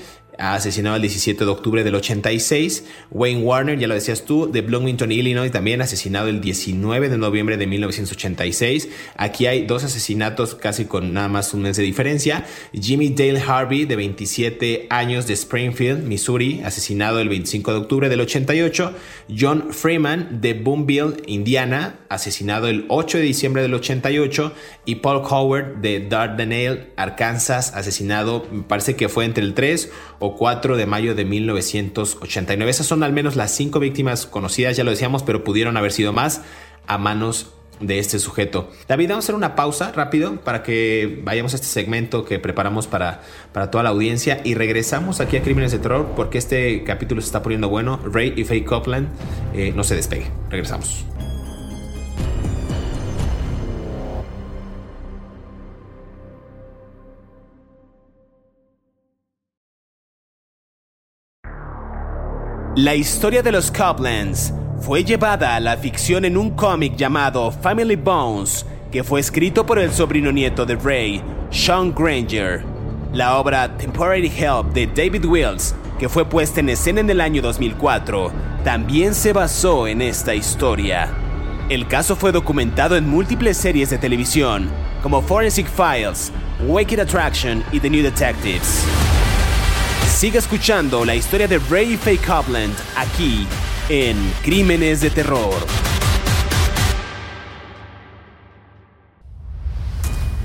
asesinado 0.51 0.97
el 0.97 1.03
17 1.03 1.45
de 1.45 1.51
octubre 1.51 1.85
del 1.85 1.95
86. 1.95 2.85
Wayne 3.11 3.43
Warner, 3.43 3.79
ya 3.79 3.87
lo 3.87 3.95
decías 3.95 4.25
tú, 4.25 4.51
de 4.51 4.61
Bloomington, 4.61 5.13
Illinois, 5.13 5.53
también 5.53 5.81
asesinado 5.81 6.29
el 6.29 6.41
19 6.41 7.09
de 7.09 7.17
noviembre 7.17 7.57
de 7.57 7.67
1986. 7.69 8.89
Aquí 9.17 9.47
hay 9.47 9.67
dos 9.67 9.85
asesinatos 9.85 10.57
casi 10.57 10.87
con 10.87 11.13
nada 11.13 11.29
más 11.29 11.55
un 11.55 11.63
mes 11.63 11.77
de 11.77 11.85
diferencia. 11.85 12.45
Jimmy 12.73 13.11
Dale 13.11 13.41
Harvey, 13.41 13.85
de 13.85 13.95
27 13.95 14.87
años, 14.91 15.29
de 15.29 15.35
Springfield, 15.35 16.05
Missouri, 16.05 16.61
asesinado 16.65 17.21
el 17.21 17.29
25 17.29 17.73
de 17.73 17.79
octubre 17.79 18.09
del 18.09 18.21
88. 18.21 18.95
John 19.39 19.69
Freeman, 19.73 20.41
de 20.41 20.55
Boonville, 20.55 21.23
Indiana, 21.27 22.01
asesinado 22.09 22.67
el 22.67 22.87
8 22.89 23.19
de 23.19 23.25
diciembre 23.25 23.63
del 23.63 23.75
88. 23.75 24.53
Y 24.87 24.97
Paul 24.97 25.23
Howard, 25.25 25.77
de 25.77 26.01
Dardanelle, 26.01 26.89
Arkansas, 26.97 27.73
asesinado, 27.75 28.49
parece 28.67 28.97
que 28.97 29.09
fue 29.09 29.25
entre 29.25 29.45
el 29.45 29.55
3 29.55 29.91
o 30.19 30.32
4 30.37 30.77
de 30.77 30.87
mayo 30.87 31.15
de 31.15 31.25
1989. 31.25 32.71
Esas 32.71 32.87
son 32.87 33.03
al 33.03 33.13
menos 33.13 33.37
las 33.37 33.51
cinco 33.53 33.81
víctimas 33.81 34.27
conocidas, 34.27 34.77
ya 34.77 34.85
lo 34.85 34.91
decíamos, 34.91 35.23
pero 35.23 35.45
pudieron 35.45 35.77
haber 35.77 35.93
sido 35.93 36.13
más 36.13 36.43
a 36.87 36.99
manos 36.99 37.53
de 37.81 37.99
este 37.99 38.19
sujeto. 38.19 38.71
David, 38.89 39.09
vamos 39.09 39.25
a 39.25 39.27
hacer 39.27 39.35
una 39.35 39.55
pausa 39.55 39.93
rápido 39.93 40.37
para 40.37 40.63
que 40.63 41.21
vayamos 41.25 41.53
a 41.53 41.57
este 41.57 41.67
segmento 41.67 42.25
que 42.25 42.39
preparamos 42.39 42.87
para, 42.87 43.23
para 43.53 43.71
toda 43.71 43.85
la 43.85 43.91
audiencia 43.91 44.41
y 44.45 44.55
regresamos 44.55 45.21
aquí 45.21 45.37
a 45.37 45.43
Crímenes 45.43 45.73
de 45.73 45.79
Terror 45.79 46.13
porque 46.15 46.39
este 46.39 46.85
capítulo 46.85 47.21
se 47.21 47.27
está 47.27 47.43
poniendo 47.43 47.69
bueno. 47.69 48.01
Ray 48.05 48.35
y 48.37 48.45
Faye 48.45 48.65
Copeland 48.65 49.09
eh, 49.55 49.73
no 49.75 49.85
se 49.85 49.97
despegue. 49.97 50.31
Regresamos. 50.51 51.05
La 62.77 62.95
historia 62.95 63.43
de 63.43 63.53
los 63.53 63.71
Coplands 63.71 64.55
fue 64.81 65.05
llevada 65.05 65.57
a 65.57 65.61
la 65.61 65.77
ficción 65.77 66.25
en 66.25 66.39
un 66.39 66.53
cómic 66.53 66.97
llamado 66.97 67.53
Family 67.53 67.97
Bones, 67.97 68.65
que 68.91 69.05
fue 69.05 69.21
escrito 69.21 69.67
por 69.67 69.79
el 69.79 69.93
sobrino 69.93 70.33
nieto 70.33 70.65
de 70.65 70.77
Ray, 70.77 71.23
Sean 71.51 71.95
Granger. 71.95 72.65
La 73.13 73.37
obra 73.37 73.77
Temporary 73.77 74.33
Help 74.35 74.73
de 74.73 74.87
David 74.87 75.27
Wills, 75.27 75.75
que 75.99 76.09
fue 76.09 76.25
puesta 76.25 76.61
en 76.61 76.71
escena 76.71 77.01
en 77.01 77.11
el 77.11 77.21
año 77.21 77.43
2004, 77.43 78.33
también 78.65 79.15
se 79.15 79.35
basó 79.35 79.87
en 79.87 80.01
esta 80.01 80.35
historia. 80.35 81.11
El 81.69 81.87
caso 81.87 82.17
fue 82.17 82.33
documentado 82.33 82.97
en 82.97 83.07
múltiples 83.07 83.59
series 83.59 83.91
de 83.91 83.99
televisión, 83.99 84.71
como 85.03 85.21
Forensic 85.21 85.67
Files, 85.67 86.33
Wicked 86.67 87.01
Attraction 87.01 87.63
y 87.71 87.81
The 87.81 87.91
New 87.91 88.03
Detectives. 88.03 88.83
Sigue 90.23 90.39
escuchando 90.39 91.05
la 91.05 91.17
historia 91.17 91.49
de 91.49 91.59
Ray 91.59 91.97
Faye 91.97 92.17
Copland 92.17 92.73
aquí 92.97 93.45
en 93.89 94.17
Crímenes 94.45 95.01
de 95.01 95.11
Terror. 95.11 95.53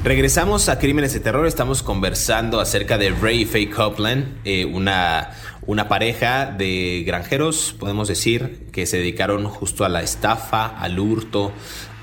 Regresamos 0.03 0.67
a 0.69 0.79
Crímenes 0.79 1.13
de 1.13 1.19
Terror, 1.19 1.45
estamos 1.45 1.83
conversando 1.83 2.59
acerca 2.59 2.97
de 2.97 3.11
Ray 3.11 3.45
Faye 3.45 3.69
Copeland, 3.69 4.39
eh, 4.45 4.65
una, 4.65 5.29
una 5.67 5.87
pareja 5.87 6.47
de 6.47 7.03
granjeros, 7.05 7.75
podemos 7.77 8.07
decir, 8.07 8.69
que 8.71 8.87
se 8.87 8.97
dedicaron 8.97 9.45
justo 9.45 9.85
a 9.85 9.89
la 9.89 10.01
estafa, 10.01 10.65
al 10.65 10.97
hurto, 10.97 11.51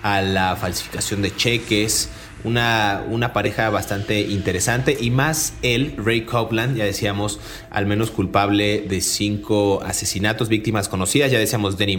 a 0.04 0.22
la 0.22 0.54
falsificación 0.54 1.22
de 1.22 1.34
cheques, 1.34 2.08
una, 2.44 3.04
una 3.11 3.33
pareja 3.33 3.70
bastante 3.70 4.20
interesante 4.20 4.96
y 5.00 5.11
más 5.11 5.54
él, 5.62 5.94
Ray 5.96 6.22
Copeland, 6.22 6.76
ya 6.76 6.85
decíamos, 6.85 7.40
al 7.70 7.87
menos 7.87 8.11
culpable 8.11 8.83
de 8.83 9.00
cinco 9.00 9.83
asesinatos, 9.83 10.48
víctimas 10.48 10.88
conocidas, 10.88 11.33
ya 11.33 11.38
decíamos 11.38 11.76
Dennis 11.76 11.98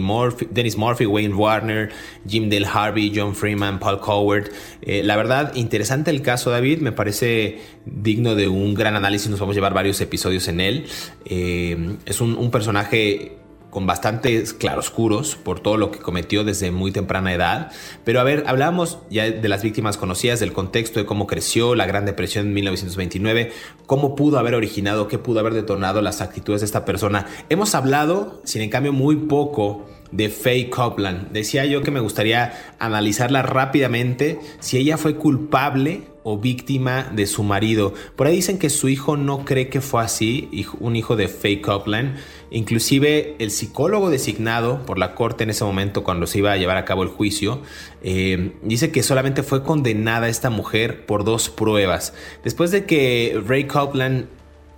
Murphy, 0.76 1.06
Wayne 1.06 1.34
Warner, 1.34 1.90
Jim 2.26 2.48
Dale 2.48 2.66
Harvey, 2.66 3.12
John 3.14 3.34
Freeman, 3.34 3.78
Paul 3.78 4.00
Coward. 4.00 4.50
Eh, 4.82 5.02
la 5.02 5.16
verdad, 5.16 5.52
interesante 5.54 6.10
el 6.10 6.22
caso, 6.22 6.50
David, 6.50 6.78
me 6.78 6.92
parece 6.92 7.58
digno 7.84 8.34
de 8.34 8.48
un 8.48 8.74
gran 8.74 8.94
análisis, 8.94 9.28
nos 9.28 9.40
vamos 9.40 9.54
a 9.54 9.56
llevar 9.56 9.74
varios 9.74 10.00
episodios 10.00 10.48
en 10.48 10.60
él. 10.60 10.86
Eh, 11.24 11.96
es 12.06 12.20
un 12.20 12.50
personaje 12.50 13.36
con 13.70 13.86
bastantes 13.86 14.54
claroscuros 14.54 15.36
por 15.36 15.60
todo 15.60 15.76
lo 15.76 15.90
que 15.90 15.98
cometió 15.98 16.44
desde 16.44 16.70
muy 16.70 16.92
temprana 16.92 17.34
edad. 17.34 17.72
Pero 18.04 18.20
a 18.20 18.24
ver, 18.24 18.44
hablábamos 18.46 18.98
ya 19.10 19.30
de 19.30 19.48
las 19.48 19.62
víctimas 19.62 19.96
conocidas, 19.96 20.40
del 20.40 20.52
contexto 20.52 20.98
de 20.98 21.06
cómo 21.06 21.26
creció 21.26 21.74
la 21.74 21.86
Gran 21.86 22.06
Depresión 22.06 22.46
en 22.46 22.54
1929, 22.54 23.52
cómo 23.86 24.16
pudo 24.16 24.38
haber 24.38 24.54
originado, 24.54 25.08
qué 25.08 25.18
pudo 25.18 25.40
haber 25.40 25.54
detonado 25.54 26.00
las 26.00 26.20
actitudes 26.20 26.60
de 26.60 26.66
esta 26.66 26.84
persona. 26.84 27.26
Hemos 27.48 27.74
hablado, 27.74 28.40
sin 28.44 28.62
en 28.62 28.70
cambio, 28.70 28.92
muy 28.92 29.16
poco 29.16 29.86
de 30.10 30.28
Faye 30.28 30.70
Copeland. 30.70 31.32
Decía 31.32 31.64
yo 31.66 31.82
que 31.82 31.90
me 31.90 32.00
gustaría 32.00 32.52
analizarla 32.78 33.42
rápidamente 33.42 34.38
si 34.60 34.78
ella 34.78 34.96
fue 34.96 35.16
culpable 35.16 36.15
o 36.28 36.38
víctima 36.38 37.08
de 37.14 37.24
su 37.28 37.44
marido. 37.44 37.94
Por 38.16 38.26
ahí 38.26 38.34
dicen 38.34 38.58
que 38.58 38.68
su 38.68 38.88
hijo 38.88 39.16
no 39.16 39.44
cree 39.44 39.68
que 39.68 39.80
fue 39.80 40.02
así, 40.02 40.50
un 40.80 40.96
hijo 40.96 41.14
de 41.14 41.28
Faye 41.28 41.60
Copeland. 41.60 42.16
Inclusive 42.50 43.36
el 43.38 43.52
psicólogo 43.52 44.10
designado 44.10 44.84
por 44.86 44.98
la 44.98 45.14
corte 45.14 45.44
en 45.44 45.50
ese 45.50 45.62
momento 45.62 46.02
cuando 46.02 46.26
se 46.26 46.38
iba 46.38 46.50
a 46.50 46.56
llevar 46.56 46.78
a 46.78 46.84
cabo 46.84 47.04
el 47.04 47.10
juicio, 47.10 47.60
eh, 48.02 48.54
dice 48.64 48.90
que 48.90 49.04
solamente 49.04 49.44
fue 49.44 49.62
condenada 49.62 50.28
esta 50.28 50.50
mujer 50.50 51.06
por 51.06 51.22
dos 51.22 51.48
pruebas. 51.48 52.12
Después 52.42 52.72
de 52.72 52.86
que 52.86 53.40
Ray 53.46 53.68
Copeland 53.68 54.26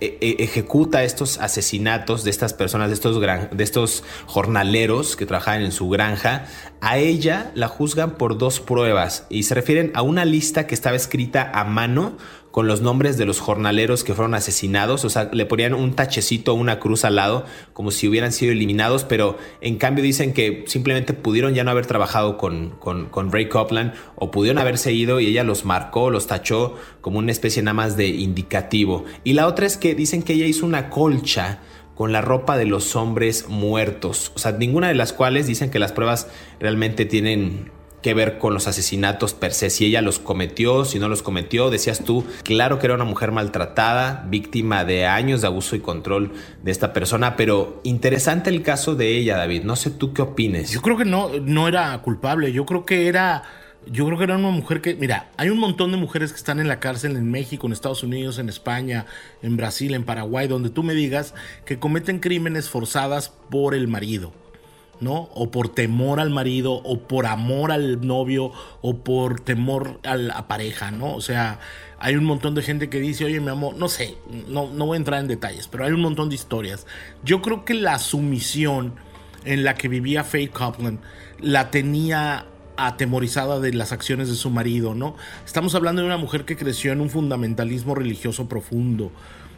ejecuta 0.01 1.03
estos 1.03 1.39
asesinatos 1.39 2.23
de 2.23 2.29
estas 2.29 2.53
personas, 2.53 2.89
de 2.89 2.93
estos, 2.93 3.19
de 3.19 3.63
estos 3.63 4.03
jornaleros 4.25 5.15
que 5.15 5.25
trabajaban 5.25 5.61
en 5.61 5.71
su 5.71 5.89
granja, 5.89 6.45
a 6.81 6.97
ella 6.97 7.51
la 7.55 7.67
juzgan 7.67 8.11
por 8.11 8.37
dos 8.37 8.59
pruebas 8.59 9.25
y 9.29 9.43
se 9.43 9.55
refieren 9.55 9.91
a 9.95 10.01
una 10.01 10.23
lista 10.23 10.67
que 10.67 10.75
estaba 10.75 10.95
escrita 10.95 11.51
a 11.53 11.65
mano 11.65 12.17
con 12.51 12.67
los 12.67 12.81
nombres 12.81 13.17
de 13.17 13.25
los 13.25 13.39
jornaleros 13.39 14.03
que 14.03 14.13
fueron 14.13 14.33
asesinados, 14.33 15.05
o 15.05 15.09
sea, 15.09 15.29
le 15.31 15.45
ponían 15.45 15.73
un 15.73 15.93
tachecito 15.93 16.53
o 16.53 16.55
una 16.55 16.79
cruz 16.79 17.05
al 17.05 17.15
lado, 17.15 17.45
como 17.73 17.91
si 17.91 18.07
hubieran 18.07 18.31
sido 18.31 18.51
eliminados, 18.51 19.03
pero 19.03 19.37
en 19.61 19.77
cambio 19.77 20.03
dicen 20.03 20.33
que 20.33 20.63
simplemente 20.67 21.13
pudieron 21.13 21.53
ya 21.53 21.63
no 21.63 21.71
haber 21.71 21.85
trabajado 21.85 22.37
con, 22.37 22.71
con, 22.79 23.31
Ray 23.31 23.49
Copland 23.49 23.93
o 24.15 24.31
pudieron 24.31 24.59
haberse 24.59 24.91
ido 24.91 25.19
y 25.19 25.27
ella 25.27 25.43
los 25.43 25.63
marcó, 25.63 26.09
los 26.09 26.25
tachó 26.25 26.75
como 27.01 27.19
una 27.19 27.31
especie 27.31 27.61
nada 27.61 27.75
más 27.75 27.97
de 27.97 28.07
indicativo. 28.07 29.05
Y 29.23 29.33
la 29.33 29.45
otra 29.45 29.67
es 29.67 29.77
que 29.77 29.93
dicen 29.93 30.23
que 30.23 30.33
ella 30.33 30.45
hizo 30.45 30.65
una 30.65 30.89
colcha 30.89 31.59
con 31.93 32.11
la 32.11 32.21
ropa 32.21 32.57
de 32.57 32.65
los 32.65 32.95
hombres 32.95 33.47
muertos, 33.49 34.31
o 34.33 34.39
sea, 34.39 34.53
ninguna 34.53 34.87
de 34.87 34.95
las 34.95 35.11
cuales 35.11 35.47
dicen 35.47 35.69
que 35.69 35.79
las 35.79 35.91
pruebas 35.91 36.27
realmente 36.59 37.05
tienen 37.05 37.71
que 38.01 38.13
ver 38.13 38.37
con 38.37 38.53
los 38.53 38.67
asesinatos 38.67 39.33
per 39.33 39.53
se, 39.53 39.69
si 39.69 39.85
ella 39.85 40.01
los 40.01 40.19
cometió, 40.19 40.85
si 40.85 40.99
no 40.99 41.09
los 41.09 41.21
cometió, 41.21 41.69
decías 41.69 42.03
tú, 42.03 42.25
claro 42.43 42.79
que 42.79 42.87
era 42.87 42.95
una 42.95 43.03
mujer 43.03 43.31
maltratada, 43.31 44.25
víctima 44.29 44.85
de 44.85 45.05
años 45.05 45.41
de 45.41 45.47
abuso 45.47 45.75
y 45.75 45.79
control 45.79 46.31
de 46.63 46.71
esta 46.71 46.93
persona, 46.93 47.35
pero 47.35 47.81
interesante 47.83 48.49
el 48.49 48.61
caso 48.61 48.95
de 48.95 49.17
ella, 49.17 49.37
David, 49.37 49.63
no 49.63 49.75
sé 49.75 49.91
tú 49.91 50.13
qué 50.13 50.21
opines. 50.21 50.71
Yo 50.71 50.81
creo 50.81 50.97
que 50.97 51.05
no, 51.05 51.29
no 51.41 51.67
era 51.67 51.97
culpable, 52.01 52.51
yo 52.51 52.65
creo 52.65 52.85
que 52.85 53.07
era 53.07 53.43
yo 53.87 54.05
creo 54.05 54.17
que 54.17 54.25
era 54.25 54.35
una 54.35 54.49
mujer 54.49 54.81
que, 54.81 54.95
mira, 54.95 55.31
hay 55.37 55.49
un 55.49 55.57
montón 55.57 55.91
de 55.91 55.97
mujeres 55.97 56.31
que 56.31 56.37
están 56.37 56.59
en 56.59 56.67
la 56.67 56.79
cárcel 56.79 57.15
en 57.15 57.31
México, 57.31 57.65
en 57.65 57.73
Estados 57.73 58.03
Unidos, 58.03 58.37
en 58.37 58.49
España, 58.49 59.05
en 59.41 59.57
Brasil, 59.57 59.93
en 59.93 60.03
Paraguay, 60.03 60.47
donde 60.47 60.69
tú 60.69 60.83
me 60.83 60.93
digas 60.93 61.33
que 61.65 61.79
cometen 61.79 62.19
crímenes 62.19 62.69
forzadas 62.69 63.29
por 63.49 63.73
el 63.73 63.87
marido, 63.87 64.33
¿no? 64.99 65.29
O 65.33 65.51
por 65.51 65.69
temor 65.69 66.19
al 66.19 66.29
marido, 66.29 66.73
o 66.73 66.99
por 66.99 67.25
amor 67.25 67.71
al 67.71 68.05
novio, 68.05 68.51
o 68.81 68.97
por 68.97 69.39
temor 69.39 69.99
a 70.03 70.15
la 70.15 70.47
pareja, 70.47 70.91
¿no? 70.91 71.13
O 71.15 71.21
sea, 71.21 71.59
hay 71.99 72.15
un 72.15 72.25
montón 72.25 72.55
de 72.55 72.61
gente 72.61 72.89
que 72.89 72.99
dice, 72.99 73.25
oye, 73.25 73.39
mi 73.39 73.49
amor, 73.49 73.75
no 73.75 73.89
sé, 73.89 74.17
no, 74.47 74.69
no 74.71 74.85
voy 74.85 74.95
a 74.95 74.97
entrar 74.97 75.19
en 75.19 75.27
detalles, 75.27 75.67
pero 75.67 75.85
hay 75.85 75.91
un 75.91 76.01
montón 76.01 76.29
de 76.29 76.35
historias. 76.35 76.87
Yo 77.23 77.41
creo 77.41 77.65
que 77.65 77.73
la 77.73 77.99
sumisión 77.99 78.93
en 79.45 79.63
la 79.63 79.75
que 79.75 79.87
vivía 79.87 80.23
Faye 80.23 80.49
Copeland 80.49 80.99
la 81.39 81.71
tenía 81.71 82.45
atemorizada 82.77 83.59
de 83.59 83.73
las 83.73 83.91
acciones 83.91 84.29
de 84.29 84.35
su 84.35 84.49
marido, 84.49 84.95
¿no? 84.95 85.15
Estamos 85.45 85.75
hablando 85.75 86.01
de 86.01 86.07
una 86.07 86.17
mujer 86.17 86.45
que 86.45 86.55
creció 86.55 86.91
en 86.93 87.01
un 87.01 87.09
fundamentalismo 87.09 87.93
religioso 87.93 88.47
profundo, 88.47 89.11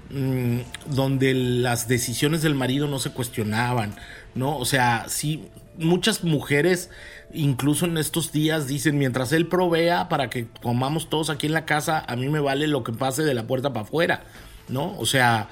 mmm, 0.09 0.59
donde 0.87 1.33
las 1.33 1.87
decisiones 1.87 2.41
del 2.41 2.55
marido 2.55 2.87
no 2.87 2.99
se 2.99 3.11
cuestionaban, 3.11 3.95
¿no? 4.35 4.57
O 4.57 4.65
sea, 4.65 5.05
sí, 5.07 5.49
muchas 5.77 6.23
mujeres, 6.23 6.89
incluso 7.33 7.85
en 7.85 7.97
estos 7.97 8.31
días, 8.31 8.67
dicen, 8.67 8.97
mientras 8.97 9.31
él 9.31 9.47
provea 9.47 10.09
para 10.09 10.29
que 10.29 10.47
comamos 10.61 11.09
todos 11.09 11.29
aquí 11.29 11.47
en 11.47 11.53
la 11.53 11.65
casa, 11.65 12.03
a 12.07 12.15
mí 12.15 12.29
me 12.29 12.39
vale 12.39 12.67
lo 12.67 12.83
que 12.83 12.93
pase 12.93 13.23
de 13.23 13.33
la 13.33 13.47
puerta 13.47 13.73
para 13.73 13.85
afuera, 13.85 14.23
¿no? 14.69 14.97
O 14.97 15.05
sea, 15.05 15.49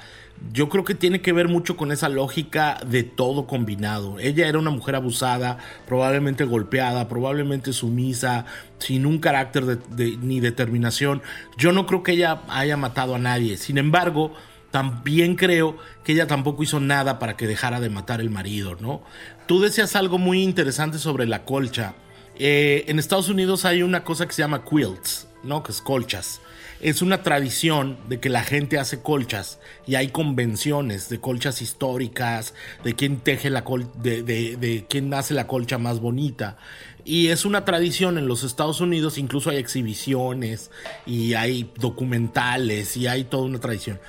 yo 0.54 0.70
creo 0.70 0.84
que 0.84 0.96
tiene 0.96 1.22
que 1.22 1.34
ver 1.34 1.48
mucho 1.48 1.76
con 1.78 1.92
esa 1.92 2.10
lógica 2.10 2.80
de 2.86 3.04
todo 3.04 3.46
combinado. 3.46 4.20
Ella 4.20 4.48
era 4.48 4.58
una 4.58 4.72
mujer 4.72 4.96
abusada, 4.96 5.58
probablemente 5.86 6.44
golpeada, 6.46 7.08
probablemente 7.08 7.74
sumisa, 7.74 8.46
sin 8.80 9.06
un 9.06 9.20
carácter 9.20 9.66
de, 9.66 10.18
ni 10.18 10.40
determinación. 10.40 11.22
Yo 11.58 11.72
no 11.72 11.86
creo 11.86 12.04
que 12.04 12.14
ella 12.14 12.42
haya 12.48 12.78
matado 12.78 13.16
a 13.16 13.20
nadie. 13.20 13.58
Sin 13.58 13.78
embargo, 13.78 14.34
también 14.72 15.36
creo 15.36 15.78
que 16.04 16.14
ella 16.14 16.28
tampoco 16.28 16.64
hizo 16.64 16.80
nada 16.80 17.20
para 17.20 17.36
que 17.36 17.48
dejara 17.48 17.80
de 17.80 17.90
matar 17.90 18.22
el 18.22 18.30
marido, 18.30 18.78
¿no? 18.80 19.02
Tú 19.48 19.60
decías 19.60 19.96
algo 19.96 20.18
muy 20.18 20.44
interesante 20.44 21.00
sobre 21.00 21.26
la 21.26 21.44
colcha. 21.44 21.96
Eh, 22.38 22.86
en 22.88 23.00
Estados 23.00 23.30
Unidos 23.30 23.66
hay 23.66 23.82
una 23.82 24.04
cosa 24.04 24.28
que 24.28 24.34
se 24.34 24.42
llama 24.42 24.64
quilts, 24.64 25.28
¿no? 25.44 25.64
Que 25.64 25.72
es 25.72 25.82
colchas 25.82 26.42
es 26.82 27.02
una 27.02 27.24
tradición 27.24 27.98
de 28.08 28.20
que 28.20 28.30
la 28.30 28.44
gente 28.44 28.80
hace 28.80 29.02
colchas 29.02 29.60
y 29.86 29.96
hay 29.96 30.10
convenciones 30.10 31.10
de 31.10 31.20
colchas 31.20 31.62
históricas, 31.62 32.54
de 32.84 32.96
quién 32.96 33.18
teje 33.18 33.50
la 33.50 33.64
col 33.64 33.92
de, 34.02 34.24
de, 34.24 34.56
de 34.56 34.86
quién 34.88 35.14
hace 35.14 35.34
la 35.34 35.48
colcha 35.48 35.78
más 35.78 36.00
bonita. 36.00 36.58
Y 37.04 37.28
es 37.28 37.46
una 37.46 37.66
tradición 37.66 38.18
en 38.18 38.28
los 38.28 38.44
Estados 38.44 38.82
Unidos, 38.82 39.18
incluso 39.18 39.50
hay 39.50 39.58
exhibiciones 39.58 40.72
y 41.06 41.34
hay 41.34 41.72
documentales 41.78 42.96
y 42.96 43.08
hay 43.08 43.24
toda 43.24 43.44
una 43.44 43.60
tradición 43.60 44.00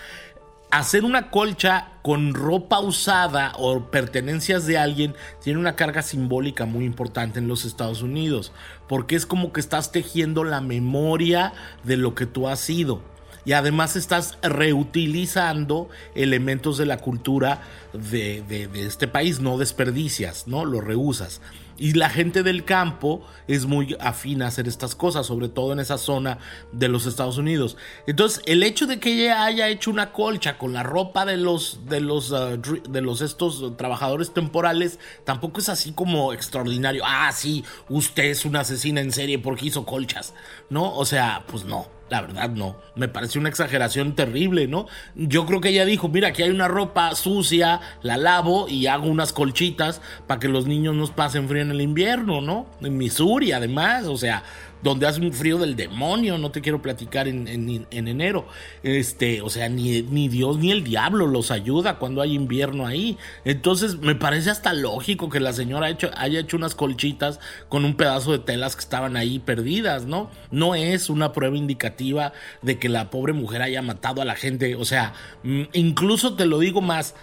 hacer 0.71 1.05
una 1.05 1.31
colcha 1.31 1.89
con 2.03 2.33
ropa 2.33 2.81
usada 2.81 3.53
o 3.59 3.91
pertenencias 3.91 4.67
de 4.67 4.79
alguien 4.79 5.15
tiene 5.43 5.59
una 5.59 5.77
carga 5.77 6.03
simbólica 6.03 6.65
muy 6.65 6.85
importante 6.85 7.39
en 7.39 7.49
los 7.49 7.65
Estados 7.65 8.03
Unidos, 8.03 8.53
porque 8.89 9.17
es 9.17 9.27
como 9.27 9.53
que 9.53 9.61
estás 9.61 9.93
tejiendo 9.93 10.45
la 10.45 10.61
memoria 10.61 11.53
de 11.85 11.97
lo 11.97 12.15
que 12.15 12.27
tú 12.27 12.49
has 12.49 12.61
sido. 12.61 13.03
Y 13.45 13.53
además 13.53 13.97
estás 13.97 14.39
reutilizando 14.43 15.89
elementos 16.15 16.77
de 16.77 16.87
la 16.87 16.99
cultura 16.99 17.63
de, 17.95 18.69
este 18.75 19.09
país, 19.09 19.41
no 19.41 19.57
desperdicias, 19.57 20.47
¿no? 20.47 20.67
Lo 20.67 20.81
reusas. 20.81 21.41
Y 21.81 21.95
la 21.95 22.11
gente 22.11 22.43
del 22.43 22.67
campo 22.67 23.27
es 23.49 23.65
muy 23.65 23.97
afín 24.01 24.43
a 24.43 24.49
hacer 24.49 24.69
estas 24.69 24.95
cosas, 24.95 25.27
sobre 25.27 25.49
todo 25.49 25.73
en 25.73 25.81
esa 25.81 25.97
zona 25.97 26.37
de 26.73 26.89
los 26.89 27.07
Estados 27.07 27.39
Unidos. 27.39 27.79
Entonces, 28.07 28.43
el 28.45 28.63
hecho 28.63 28.87
de 28.87 29.01
que 29.01 29.15
ella 29.15 29.45
haya 29.47 29.67
hecho 29.69 29.91
una 29.91 30.13
colcha 30.13 30.59
con 30.59 30.75
la 30.75 30.83
ropa 30.83 31.25
de 31.25 31.39
los 31.39 31.87
de 31.89 32.01
los 32.01 32.33
uh, 32.33 32.61
de 32.87 33.01
los 33.01 33.23
estos 33.23 33.77
trabajadores 33.79 34.35
temporales 34.35 34.99
tampoco 35.25 35.61
es 35.61 35.71
así 35.71 35.93
como 35.93 36.35
extraordinario. 36.35 37.03
Ah, 37.07 37.33
sí, 37.33 37.65
usted 37.89 38.25
es 38.25 38.45
una 38.45 38.61
asesina 38.61 39.01
en 39.01 39.11
serie 39.11 39.39
porque 39.39 39.67
hizo 39.67 39.87
colchas, 39.87 40.35
¿no? 40.69 40.95
O 40.95 41.07
sea, 41.07 41.45
pues 41.49 41.65
no. 41.65 42.00
La 42.11 42.23
verdad 42.23 42.51
no, 42.51 42.77
me 42.97 43.07
parece 43.07 43.39
una 43.39 43.49
exageración 43.49 44.17
terrible, 44.17 44.67
¿no? 44.67 44.87
Yo 45.15 45.47
creo 45.47 45.61
que 45.61 45.69
ella 45.69 45.85
dijo, 45.85 46.09
mira, 46.09 46.29
aquí 46.29 46.43
hay 46.43 46.51
una 46.51 46.67
ropa 46.67 47.15
sucia, 47.15 47.81
la 48.03 48.17
lavo 48.17 48.69
y 48.69 48.89
hago 48.89 49.07
unas 49.07 49.33
colchitas 49.33 50.01
para 50.27 50.41
que 50.41 50.49
los 50.49 50.67
niños 50.67 50.97
nos 50.97 51.13
pasen 51.13 51.49
frío 51.49 51.63
en 51.63 51.71
el 51.71 51.81
invierno, 51.81 52.41
¿no? 52.41 52.67
En 52.83 52.99
Missouri, 52.99 53.53
además, 53.53 54.07
o 54.07 54.17
sea, 54.17 54.43
donde 54.83 55.07
hace 55.07 55.21
un 55.21 55.33
frío 55.33 55.59
del 55.59 55.77
demonio, 55.77 56.39
no 56.39 56.51
te 56.51 56.61
quiero 56.61 56.83
platicar 56.83 57.29
en, 57.29 57.49
en, 57.49 57.87
en 57.91 58.09
enero. 58.09 58.47
Este, 58.83 59.43
o 59.43 59.51
sea, 59.51 59.69
ni, 59.69 60.03
ni, 60.03 60.29
Dios 60.29 60.59
ni 60.59 60.71
el 60.71 60.85
diablo 60.85 61.27
los 61.27 61.51
ayuda 61.51 61.99
cuando 61.99 62.23
hay 62.23 62.35
invierno 62.35 62.87
ahí. 62.87 63.19
Entonces, 63.45 63.99
me 63.99 64.15
parece 64.15 64.51
hasta 64.51 64.73
lógico 64.73 65.29
que 65.29 65.41
la 65.41 65.53
señora 65.53 65.87
haya 65.87 65.95
hecho, 65.95 66.11
haya 66.17 66.41
hecho 66.41 66.57
unas 66.57 66.75
colchitas 66.75 67.41
con 67.69 67.85
un 67.85 67.97
pedazo 67.97 68.33
de 68.33 68.39
telas 68.39 68.77
que 68.77 68.81
estaban 68.81 69.17
ahí 69.17 69.39
perdidas, 69.39 70.07
¿no? 70.07 70.31
No 70.51 70.75
es 70.75 71.11
una 71.11 71.33
prueba 71.33 71.57
indicativa 71.57 72.33
de 72.63 72.79
que 72.79 72.89
la 72.89 73.11
pobre 73.11 73.33
mujer 73.33 73.63
haya 73.63 73.83
matado 73.83 74.23
a 74.23 74.25
la 74.25 74.35
gente. 74.35 74.77
O 74.77 74.85
sea, 74.85 75.13
mm, 75.43 75.63
incluso 75.73 76.35
te 76.35 76.47
lo 76.47 76.59
digo 76.59 76.81
más, 76.81 77.15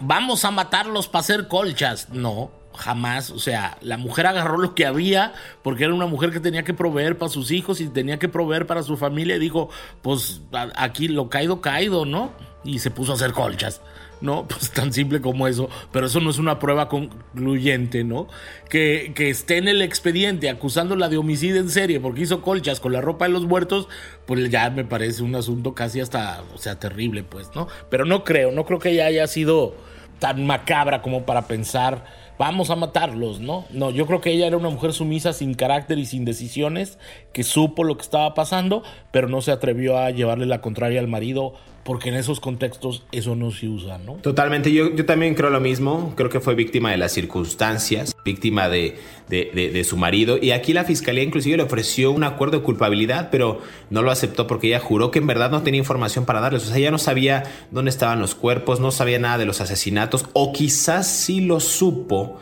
vamos 0.00 0.44
a 0.44 0.50
matarlos 0.50 1.08
para 1.08 1.20
hacer 1.20 1.48
colchas. 1.48 2.08
No, 2.10 2.50
jamás, 2.74 3.30
o 3.30 3.38
sea, 3.38 3.78
la 3.80 3.96
mujer 3.96 4.26
agarró 4.26 4.58
lo 4.58 4.74
que 4.74 4.86
había 4.86 5.32
porque 5.62 5.84
era 5.84 5.94
una 5.94 6.06
mujer 6.06 6.30
que 6.30 6.40
tenía 6.40 6.62
que 6.62 6.74
proveer 6.74 7.18
para 7.18 7.30
sus 7.30 7.50
hijos 7.50 7.80
y 7.80 7.88
tenía 7.88 8.18
que 8.18 8.28
proveer 8.28 8.66
para 8.66 8.82
su 8.82 8.96
familia 8.96 9.36
y 9.36 9.38
dijo, 9.38 9.70
pues 10.02 10.42
aquí 10.76 11.08
lo 11.08 11.28
caído, 11.28 11.60
caído, 11.60 12.04
¿no? 12.04 12.32
Y 12.64 12.78
se 12.78 12.90
puso 12.90 13.12
a 13.12 13.14
hacer 13.16 13.32
colchas. 13.32 13.80
¿no? 14.20 14.46
Pues 14.48 14.70
tan 14.70 14.92
simple 14.92 15.20
como 15.20 15.48
eso, 15.48 15.70
pero 15.92 16.06
eso 16.06 16.20
no 16.20 16.30
es 16.30 16.38
una 16.38 16.58
prueba 16.58 16.88
concluyente, 16.88 18.04
¿no? 18.04 18.28
Que, 18.68 19.12
que, 19.14 19.30
esté 19.30 19.56
en 19.56 19.68
el 19.68 19.80
expediente 19.80 20.50
acusándola 20.50 21.08
de 21.08 21.16
homicidio 21.16 21.60
en 21.60 21.70
serie 21.70 22.00
porque 22.00 22.20
hizo 22.20 22.42
colchas 22.42 22.80
con 22.80 22.92
la 22.92 23.00
ropa 23.00 23.24
de 23.24 23.32
los 23.32 23.46
muertos, 23.46 23.88
pues 24.26 24.50
ya 24.50 24.68
me 24.70 24.84
parece 24.84 25.22
un 25.22 25.34
asunto 25.34 25.74
casi 25.74 26.00
hasta, 26.00 26.42
o 26.54 26.58
sea, 26.58 26.78
terrible, 26.78 27.22
pues, 27.22 27.50
¿no? 27.54 27.68
Pero 27.88 28.04
no 28.04 28.24
creo, 28.24 28.52
no 28.52 28.64
creo 28.66 28.78
que 28.78 28.90
ella 28.90 29.06
haya 29.06 29.26
sido 29.26 29.74
tan 30.18 30.46
macabra 30.46 31.00
como 31.00 31.24
para 31.24 31.46
pensar 31.46 32.19
vamos 32.40 32.70
a 32.70 32.76
matarlos, 32.76 33.38
¿no? 33.38 33.66
No, 33.68 33.90
yo 33.90 34.06
creo 34.06 34.22
que 34.22 34.30
ella 34.30 34.46
era 34.46 34.56
una 34.56 34.70
mujer 34.70 34.94
sumisa, 34.94 35.34
sin 35.34 35.52
carácter 35.52 35.98
y 35.98 36.06
sin 36.06 36.24
decisiones, 36.24 36.98
que 37.34 37.42
supo 37.42 37.84
lo 37.84 37.98
que 37.98 38.02
estaba 38.02 38.32
pasando, 38.32 38.82
pero 39.10 39.28
no 39.28 39.42
se 39.42 39.52
atrevió 39.52 39.98
a 39.98 40.10
llevarle 40.10 40.46
la 40.46 40.62
contraria 40.62 41.00
al 41.00 41.06
marido 41.06 41.52
porque 41.84 42.10
en 42.10 42.16
esos 42.16 42.40
contextos 42.40 43.04
eso 43.10 43.34
no 43.36 43.50
se 43.50 43.68
usa, 43.68 43.98
¿no? 43.98 44.14
Totalmente, 44.14 44.72
yo, 44.72 44.94
yo 44.94 45.06
también 45.06 45.34
creo 45.34 45.50
lo 45.50 45.60
mismo, 45.60 46.12
creo 46.16 46.28
que 46.28 46.40
fue 46.40 46.54
víctima 46.54 46.90
de 46.90 46.98
las 46.98 47.12
circunstancias, 47.12 48.14
víctima 48.24 48.68
de, 48.68 48.98
de, 49.28 49.70
de, 49.72 49.84
su 49.84 49.96
marido, 49.96 50.38
y 50.40 50.50
aquí 50.50 50.72
la 50.72 50.84
fiscalía 50.84 51.22
inclusive 51.22 51.56
le 51.56 51.62
ofreció 51.62 52.10
un 52.10 52.24
acuerdo 52.24 52.58
de 52.58 52.64
culpabilidad, 52.64 53.28
pero 53.30 53.60
no 53.88 54.02
lo 54.02 54.10
aceptó 54.10 54.46
porque 54.46 54.68
ella 54.68 54.80
juró 54.80 55.10
que 55.10 55.20
en 55.20 55.26
verdad 55.26 55.50
no 55.50 55.62
tenía 55.62 55.78
información 55.78 56.26
para 56.26 56.40
darles, 56.40 56.64
o 56.64 56.66
sea, 56.66 56.76
ella 56.76 56.90
no 56.90 56.98
sabía 56.98 57.44
dónde 57.70 57.90
estaban 57.90 58.20
los 58.20 58.34
cuerpos, 58.34 58.80
no 58.80 58.90
sabía 58.90 59.18
nada 59.18 59.38
de 59.38 59.46
los 59.46 59.60
asesinatos, 59.60 60.26
o 60.34 60.52
quizás 60.52 61.06
sí 61.06 61.40
lo 61.40 61.60
supo, 61.60 62.38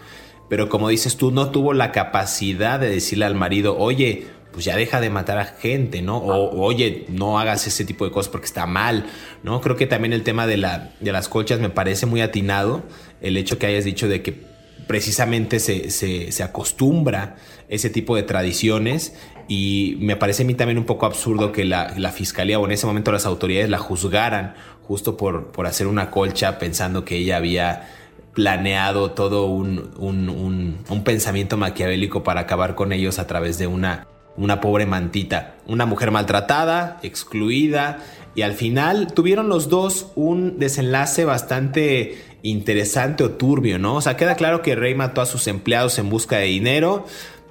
pero 0.48 0.68
como 0.68 0.88
dices 0.88 1.16
tú, 1.16 1.30
no 1.30 1.50
tuvo 1.50 1.74
la 1.74 1.92
capacidad 1.92 2.80
de 2.80 2.90
decirle 2.90 3.26
al 3.26 3.34
marido, 3.34 3.76
oye, 3.78 4.26
pues 4.58 4.64
ya 4.64 4.74
deja 4.74 5.00
de 5.00 5.08
matar 5.08 5.38
a 5.38 5.44
gente, 5.44 6.02
¿no? 6.02 6.16
O, 6.18 6.64
oye, 6.64 7.06
no 7.10 7.38
hagas 7.38 7.68
ese 7.68 7.84
tipo 7.84 8.04
de 8.04 8.10
cosas 8.10 8.28
porque 8.28 8.46
está 8.46 8.66
mal, 8.66 9.06
¿no? 9.44 9.60
Creo 9.60 9.76
que 9.76 9.86
también 9.86 10.12
el 10.12 10.24
tema 10.24 10.48
de, 10.48 10.56
la, 10.56 10.90
de 10.98 11.12
las 11.12 11.28
colchas 11.28 11.60
me 11.60 11.70
parece 11.70 12.06
muy 12.06 12.22
atinado, 12.22 12.82
el 13.20 13.36
hecho 13.36 13.60
que 13.60 13.66
hayas 13.66 13.84
dicho 13.84 14.08
de 14.08 14.20
que 14.20 14.42
precisamente 14.88 15.60
se, 15.60 15.90
se, 15.90 16.32
se, 16.32 16.42
acostumbra 16.42 17.36
ese 17.68 17.88
tipo 17.88 18.16
de 18.16 18.24
tradiciones 18.24 19.14
y 19.46 19.96
me 20.00 20.16
parece 20.16 20.42
a 20.42 20.46
mí 20.46 20.54
también 20.54 20.78
un 20.78 20.86
poco 20.86 21.06
absurdo 21.06 21.52
que 21.52 21.64
la, 21.64 21.94
la, 21.96 22.10
fiscalía 22.10 22.58
o 22.58 22.66
en 22.66 22.72
ese 22.72 22.84
momento 22.84 23.12
las 23.12 23.26
autoridades 23.26 23.70
la 23.70 23.78
juzgaran 23.78 24.56
justo 24.82 25.16
por, 25.16 25.52
por 25.52 25.68
hacer 25.68 25.86
una 25.86 26.10
colcha 26.10 26.58
pensando 26.58 27.04
que 27.04 27.14
ella 27.14 27.36
había 27.36 27.90
planeado 28.34 29.12
todo 29.12 29.46
un, 29.46 29.92
un, 29.98 30.28
un, 30.28 30.78
un 30.88 31.04
pensamiento 31.04 31.56
maquiavélico 31.56 32.24
para 32.24 32.40
acabar 32.40 32.74
con 32.74 32.92
ellos 32.92 33.20
a 33.20 33.28
través 33.28 33.56
de 33.58 33.68
una 33.68 34.08
una 34.38 34.60
pobre 34.60 34.86
mantita, 34.86 35.56
una 35.66 35.84
mujer 35.84 36.10
maltratada, 36.10 36.98
excluida, 37.02 37.98
y 38.34 38.42
al 38.42 38.54
final 38.54 39.12
tuvieron 39.12 39.48
los 39.48 39.68
dos 39.68 40.12
un 40.14 40.58
desenlace 40.58 41.24
bastante 41.24 42.22
interesante 42.42 43.24
o 43.24 43.32
turbio, 43.32 43.78
¿no? 43.78 43.96
O 43.96 44.00
sea, 44.00 44.16
queda 44.16 44.36
claro 44.36 44.62
que 44.62 44.76
Rey 44.76 44.94
mató 44.94 45.20
a 45.20 45.26
sus 45.26 45.48
empleados 45.48 45.98
en 45.98 46.08
busca 46.08 46.36
de 46.38 46.46
dinero, 46.46 47.04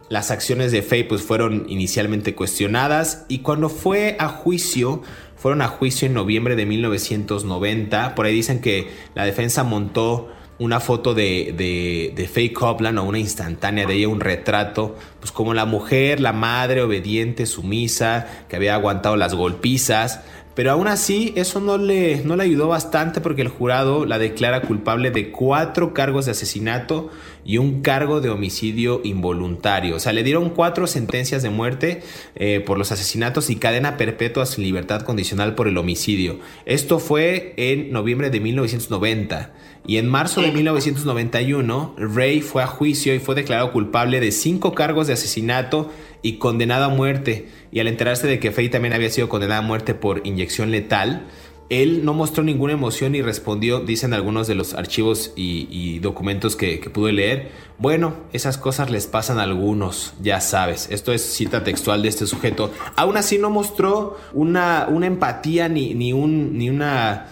las 0.10 0.32
acciones 0.32 0.72
de 0.72 0.82
Faye 0.82 1.04
pues 1.04 1.22
fueron 1.22 1.66
inicialmente 1.68 2.34
cuestionadas 2.34 3.26
y 3.28 3.40
cuando 3.40 3.68
fue 3.68 4.16
a 4.20 4.30
juicio, 4.30 5.04
fueron 5.36 5.62
a 5.62 5.68
juicio 5.68 6.08
en 6.08 6.14
noviembre 6.14 6.56
de 6.56 6.66
1990, 6.66 8.16
por 8.16 8.26
ahí 8.26 8.34
dicen 8.34 8.62
que 8.62 8.90
la 9.14 9.26
defensa 9.26 9.66
montó 9.66 10.30
una 10.60 10.80
foto 10.80 11.14
de, 11.14 11.54
de, 11.56 12.14
de 12.16 12.28
Faye 12.28 12.54
Copland 12.54 12.98
o 12.98 13.04
una 13.04 13.20
instantánea 13.20 13.86
de 13.86 13.94
ella, 13.96 14.08
un 14.08 14.20
retrato, 14.20 14.96
pues 15.20 15.32
como 15.32 15.54
la 15.54 15.66
mujer, 15.66 16.20
la 16.20 16.34
madre 16.34 16.82
obediente, 16.82 17.46
sumisa, 17.46 18.28
que 18.50 18.56
había 18.56 18.74
aguantado 18.74 19.16
las 19.18 19.36
golpizas, 19.36 20.22
pero 20.58 20.72
aún 20.72 20.88
así, 20.88 21.34
eso 21.36 21.60
no 21.62 21.78
le, 21.78 22.24
no 22.24 22.36
le 22.36 22.42
ayudó 22.42 22.68
bastante 22.68 23.22
porque 23.22 23.44
el 23.44 23.48
jurado 23.48 24.08
la 24.08 24.18
declara 24.18 24.64
culpable 24.64 25.12
de 25.12 25.30
cuatro 25.30 25.94
cargos 25.94 26.26
de 26.26 26.32
asesinato 26.32 27.12
y 27.46 27.60
un 27.60 27.84
cargo 27.84 28.22
de 28.22 28.32
homicidio 28.32 29.02
involuntario. 29.04 29.98
O 29.98 30.00
sea, 30.00 30.14
le 30.14 30.24
dieron 30.24 30.50
cuatro 30.50 30.88
sentencias 30.88 31.44
de 31.44 31.52
muerte 31.52 32.02
eh, 32.34 32.64
por 32.66 32.80
los 32.80 32.92
asesinatos 32.92 33.52
y 33.52 33.58
cadena 33.58 33.98
perpetua 33.98 34.48
sin 34.48 34.64
libertad 34.64 35.04
condicional 35.04 35.54
por 35.54 35.68
el 35.68 35.78
homicidio. 35.78 36.40
Esto 36.66 36.98
fue 36.98 37.54
en 37.58 37.92
noviembre 37.92 38.32
de 38.32 38.40
1990. 38.40 39.54
Y 39.86 39.98
en 39.98 40.10
marzo 40.10 40.42
de 40.42 40.52
1991, 40.52 41.96
Ray 41.98 42.42
fue 42.42 42.64
a 42.64 42.68
juicio 42.68 43.14
y 43.14 43.20
fue 43.20 43.36
declarado 43.36 43.72
culpable 43.72 44.20
de 44.20 44.32
cinco 44.32 44.74
cargos 44.74 45.06
de 45.06 45.14
asesinato 45.14 45.92
y 46.22 46.38
condenado 46.38 46.86
a 46.86 46.90
muerte. 46.90 47.50
Y 47.72 47.80
al 47.80 47.88
enterarse 47.88 48.28
de 48.28 48.40
que 48.40 48.52
Faye 48.52 48.70
también 48.70 48.94
había 48.94 49.10
sido 49.10 49.30
condenada 49.30 49.60
a 49.60 49.64
muerte 49.64 49.94
por 49.94 50.26
inyección 50.26 50.72
letal, 50.72 51.28
él 51.70 52.06
no 52.06 52.14
mostró 52.14 52.44
ninguna 52.44 52.74
emoción 52.74 53.14
y 53.16 53.22
respondió, 53.22 53.82
dicen 53.82 54.14
algunos 54.14 54.48
de 54.48 54.56
los 54.56 54.74
archivos 54.74 55.34
y, 55.36 56.00
documentos 56.00 56.56
que, 56.56 56.78
pude 56.94 57.12
leer, 57.12 57.52
bueno, 57.78 58.16
esas 58.32 58.58
cosas 58.58 58.90
les 58.90 59.08
pasan 59.08 59.40
a 59.40 59.44
algunos, 59.44 60.14
ya 60.22 60.40
sabes. 60.40 60.88
Esto 60.92 61.12
es 61.12 61.22
cita 61.22 61.64
textual 61.64 62.02
de 62.02 62.10
este 62.10 62.26
sujeto. 62.26 62.72
Aún 62.96 63.18
así 63.18 63.38
no 63.38 63.50
mostró 63.50 64.18
una, 64.34 64.88
una 64.90 65.08
empatía 65.08 65.68
ni, 65.68 65.94
ni, 65.94 66.14
un, 66.14 66.58
ni 66.58 66.70
una... 66.70 67.28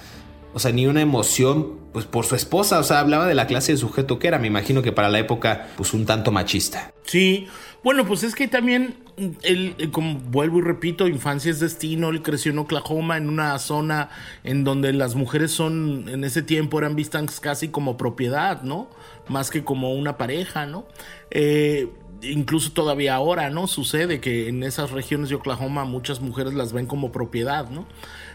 O 0.54 0.60
sea, 0.60 0.72
ni 0.72 0.88
una 0.88 1.02
emoción 1.02 1.86
pues 1.92 2.06
por 2.06 2.26
su 2.26 2.36
esposa, 2.36 2.80
o 2.80 2.84
sea, 2.84 3.00
hablaba 3.00 3.26
de 3.26 3.36
la 3.36 3.48
clase 3.48 3.72
de 3.72 3.78
sujeto 3.78 4.20
que 4.20 4.28
era, 4.28 4.38
me 4.38 4.48
imagino 4.48 4.82
que 4.82 4.92
para 4.92 5.08
la 5.08 5.18
época 5.20 5.68
pues 5.78 5.94
un 5.94 6.06
tanto 6.06 6.30
machista. 6.30 6.94
Sí, 7.06 7.48
bueno, 7.86 8.04
pues 8.08 8.24
es 8.24 8.34
que 8.34 8.48
también 8.48 8.96
él, 9.44 9.76
eh, 9.78 9.92
como 9.92 10.16
vuelvo 10.16 10.58
y 10.58 10.64
repito, 10.64 11.08
infancia 11.08 11.52
es 11.52 11.60
destino, 11.60 12.10
él 12.10 12.24
creció 12.24 12.52
en 12.52 12.58
Oklahoma, 12.58 13.16
en 13.16 13.30
una 13.30 13.60
zona 13.60 14.10
en 14.44 14.64
donde 14.64 14.92
las 14.92 15.14
mujeres 15.14 15.52
son, 15.52 16.10
en 16.10 16.24
ese 16.24 16.42
tiempo 16.42 16.80
eran 16.80 16.96
vistas 16.96 17.40
casi 17.40 17.68
como 17.68 17.96
propiedad, 17.96 18.64
¿no? 18.64 18.90
Más 19.28 19.52
que 19.52 19.64
como 19.64 19.94
una 19.94 20.18
pareja, 20.18 20.66
¿no? 20.66 20.88
Eh, 21.30 21.90
incluso 22.24 22.72
todavía 22.72 23.14
ahora, 23.14 23.52
¿no? 23.52 23.68
Sucede 23.68 24.20
que 24.20 24.50
en 24.50 24.64
esas 24.64 24.90
regiones 24.90 25.30
de 25.30 25.36
Oklahoma 25.36 25.86
muchas 25.86 26.22
mujeres 26.22 26.56
las 26.56 26.74
ven 26.74 26.88
como 26.88 27.12
propiedad, 27.12 27.70
¿no? 27.70 27.86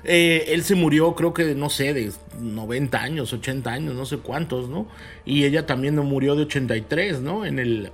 Eh, 0.04 0.44
él 0.50 0.62
se 0.62 0.76
murió, 0.76 1.16
creo 1.16 1.34
que, 1.34 1.56
no 1.56 1.70
sé, 1.70 1.92
de 1.92 2.12
90 2.38 3.02
años, 3.02 3.32
80 3.32 3.68
años, 3.68 3.96
no 3.96 4.06
sé 4.06 4.18
cuántos, 4.18 4.68
¿no? 4.68 4.86
Y 5.24 5.42
ella 5.42 5.66
también 5.66 5.96
murió 5.96 6.36
de 6.36 6.42
83, 6.42 7.20
¿no? 7.20 7.44
En 7.44 7.58
el 7.58 7.90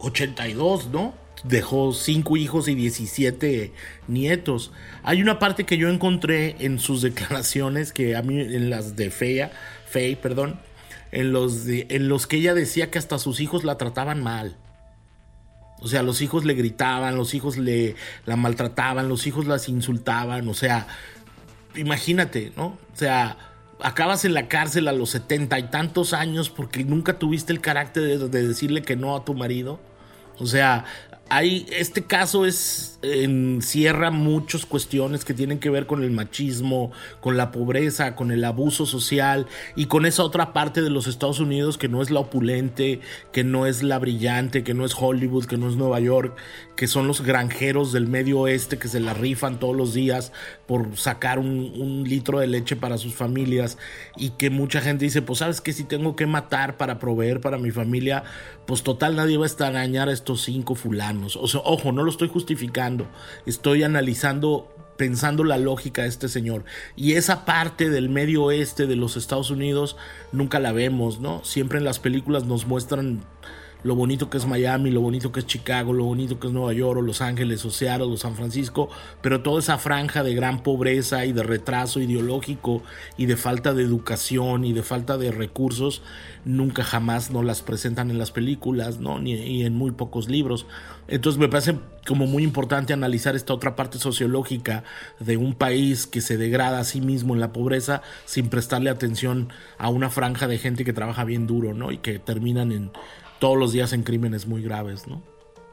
82, 0.00 0.86
um, 0.86 0.92
¿no? 0.92 1.14
Dejó 1.44 1.92
5 1.92 2.36
hijos 2.36 2.68
y 2.68 2.74
17 2.74 3.72
nietos. 4.08 4.72
Hay 5.02 5.22
una 5.22 5.38
parte 5.38 5.64
que 5.64 5.78
yo 5.78 5.88
encontré 5.88 6.56
en 6.60 6.78
sus 6.78 7.02
declaraciones, 7.02 7.92
que 7.92 8.16
a 8.16 8.22
mí, 8.22 8.40
en 8.40 8.70
las 8.70 8.96
de 8.96 9.10
Fea, 9.10 9.52
Fey, 9.86 10.16
perdón, 10.16 10.60
en 11.12 11.32
los, 11.32 11.66
en 11.66 12.08
los 12.08 12.26
que 12.26 12.36
ella 12.36 12.54
decía 12.54 12.90
que 12.90 12.98
hasta 12.98 13.18
sus 13.18 13.40
hijos 13.40 13.64
la 13.64 13.78
trataban 13.78 14.22
mal. 14.22 14.56
O 15.80 15.88
sea, 15.88 16.02
los 16.02 16.20
hijos 16.20 16.44
le 16.44 16.54
gritaban, 16.54 17.16
los 17.16 17.34
hijos 17.34 17.56
le 17.56 17.96
la 18.26 18.36
maltrataban, 18.36 19.08
los 19.08 19.26
hijos 19.26 19.46
las 19.46 19.68
insultaban, 19.68 20.46
o 20.46 20.54
sea, 20.54 20.86
imagínate, 21.74 22.52
¿no? 22.56 22.66
O 22.66 22.96
sea, 22.96 23.38
acabas 23.80 24.24
en 24.24 24.34
la 24.34 24.46
cárcel 24.46 24.88
a 24.88 24.92
los 24.92 25.10
setenta 25.10 25.58
y 25.58 25.64
tantos 25.64 26.12
años 26.12 26.50
porque 26.50 26.84
nunca 26.84 27.18
tuviste 27.18 27.52
el 27.52 27.60
carácter 27.60 28.02
de, 28.02 28.28
de, 28.28 28.48
decirle 28.48 28.82
que 28.82 28.96
no 28.96 29.16
a 29.16 29.24
tu 29.24 29.34
marido. 29.34 29.80
O 30.40 30.46
sea, 30.46 30.84
hay, 31.30 31.64
este 31.70 32.02
caso 32.02 32.44
es, 32.44 32.98
encierra 33.02 34.10
muchas 34.10 34.66
cuestiones 34.66 35.24
que 35.24 35.32
tienen 35.32 35.60
que 35.60 35.70
ver 35.70 35.86
con 35.86 36.02
el 36.02 36.10
machismo, 36.10 36.90
con 37.20 37.36
la 37.36 37.52
pobreza, 37.52 38.16
con 38.16 38.32
el 38.32 38.44
abuso 38.44 38.84
social 38.84 39.46
y 39.76 39.86
con 39.86 40.06
esa 40.06 40.24
otra 40.24 40.52
parte 40.52 40.82
de 40.82 40.90
los 40.90 41.06
Estados 41.06 41.38
Unidos 41.38 41.78
que 41.78 41.88
no 41.88 42.02
es 42.02 42.10
la 42.10 42.18
opulente, 42.18 43.00
que 43.32 43.44
no 43.44 43.66
es 43.66 43.84
la 43.84 44.00
brillante, 44.00 44.64
que 44.64 44.74
no 44.74 44.84
es 44.84 44.92
Hollywood, 44.98 45.44
que 45.44 45.56
no 45.56 45.68
es 45.68 45.76
Nueva 45.76 46.00
York, 46.00 46.36
que 46.80 46.86
son 46.86 47.06
los 47.06 47.20
granjeros 47.20 47.92
del 47.92 48.06
medio 48.06 48.40
oeste 48.40 48.78
que 48.78 48.88
se 48.88 49.00
la 49.00 49.12
rifan 49.12 49.58
todos 49.58 49.76
los 49.76 49.92
días 49.92 50.32
por 50.66 50.96
sacar 50.96 51.38
un, 51.38 52.04
litro 52.08 52.38
de 52.38 52.46
leche 52.46 52.74
para 52.74 52.96
sus 52.96 53.14
familias 53.14 53.76
y 54.16 54.30
que 54.30 54.48
mucha 54.48 54.80
gente 54.80 55.04
dice, 55.04 55.20
pues 55.20 55.40
sabes 55.40 55.60
que 55.60 55.74
si 55.74 55.84
tengo 55.84 56.16
que 56.16 56.24
matar 56.24 56.78
para 56.78 56.98
proveer 56.98 57.42
para 57.42 57.58
mi 57.58 57.70
familia, 57.70 58.24
pues 58.66 58.82
total 58.82 59.14
nadie 59.14 59.36
va 59.36 59.44
a 59.44 59.48
extrañar 59.48 60.08
a 60.08 60.12
estos 60.14 60.40
cinco 60.40 60.74
fulanos. 60.74 61.36
O 61.36 61.48
sea, 61.48 61.60
ojo, 61.66 61.92
no 61.92 62.02
lo 62.02 62.10
estoy 62.10 62.28
justificando, 62.28 63.06
estoy 63.44 63.82
analizando 63.82 64.74
pensando 64.96 65.44
la 65.44 65.58
lógica 65.58 66.02
de 66.02 66.08
este 66.08 66.30
señor. 66.30 66.64
Y 66.96 67.12
esa 67.12 67.44
parte 67.44 67.90
del 67.90 68.08
medio 68.08 68.44
oeste 68.44 68.86
de 68.86 68.96
los 68.96 69.18
Estados 69.18 69.50
Unidos 69.50 69.98
nunca 70.32 70.58
la 70.60 70.72
vemos, 70.72 71.20
¿no? 71.20 71.44
Siempre 71.44 71.76
en 71.76 71.84
las 71.84 71.98
películas 71.98 72.46
nos 72.46 72.66
muestran 72.66 73.20
lo 73.82 73.94
bonito 73.94 74.30
que 74.30 74.38
es 74.38 74.46
Miami, 74.46 74.90
lo 74.90 75.00
bonito 75.00 75.32
que 75.32 75.40
es 75.40 75.46
Chicago, 75.46 75.92
lo 75.92 76.04
bonito 76.04 76.38
que 76.38 76.46
es 76.46 76.52
Nueva 76.52 76.72
York, 76.72 76.98
o 76.98 77.02
Los 77.02 77.20
Ángeles, 77.20 77.64
o 77.64 77.70
Seattle, 77.70 78.06
o 78.06 78.16
San 78.16 78.34
Francisco, 78.34 78.88
pero 79.22 79.42
toda 79.42 79.60
esa 79.60 79.78
franja 79.78 80.22
de 80.22 80.34
gran 80.34 80.62
pobreza 80.62 81.24
y 81.24 81.32
de 81.32 81.42
retraso 81.42 82.00
ideológico 82.00 82.82
y 83.16 83.26
de 83.26 83.36
falta 83.36 83.74
de 83.74 83.82
educación 83.82 84.64
y 84.64 84.72
de 84.72 84.82
falta 84.82 85.18
de 85.18 85.30
recursos, 85.32 86.02
nunca 86.44 86.84
jamás 86.84 87.30
nos 87.30 87.44
las 87.44 87.62
presentan 87.62 88.10
en 88.10 88.18
las 88.18 88.30
películas, 88.30 88.98
¿no? 88.98 89.18
Ni 89.18 89.34
y 89.34 89.64
en 89.64 89.74
muy 89.74 89.90
pocos 89.92 90.28
libros. 90.28 90.66
Entonces 91.08 91.38
me 91.38 91.48
parece 91.48 91.76
como 92.06 92.26
muy 92.26 92.44
importante 92.44 92.92
analizar 92.92 93.36
esta 93.36 93.52
otra 93.52 93.76
parte 93.76 93.98
sociológica 93.98 94.84
de 95.18 95.36
un 95.36 95.54
país 95.54 96.06
que 96.06 96.20
se 96.20 96.36
degrada 96.36 96.80
a 96.80 96.84
sí 96.84 97.00
mismo 97.00 97.34
en 97.34 97.40
la 97.40 97.52
pobreza 97.52 98.02
sin 98.24 98.48
prestarle 98.48 98.90
atención 98.90 99.52
a 99.78 99.88
una 99.90 100.10
franja 100.10 100.46
de 100.46 100.58
gente 100.58 100.84
que 100.84 100.92
trabaja 100.92 101.24
bien 101.24 101.46
duro, 101.46 101.74
¿no? 101.74 101.92
Y 101.92 101.98
que 101.98 102.18
terminan 102.18 102.72
en 102.72 102.90
todos 103.40 103.58
los 103.58 103.72
días 103.72 103.92
en 103.92 104.04
crímenes 104.04 104.46
muy 104.46 104.62
graves, 104.62 105.08
¿no? 105.08 105.22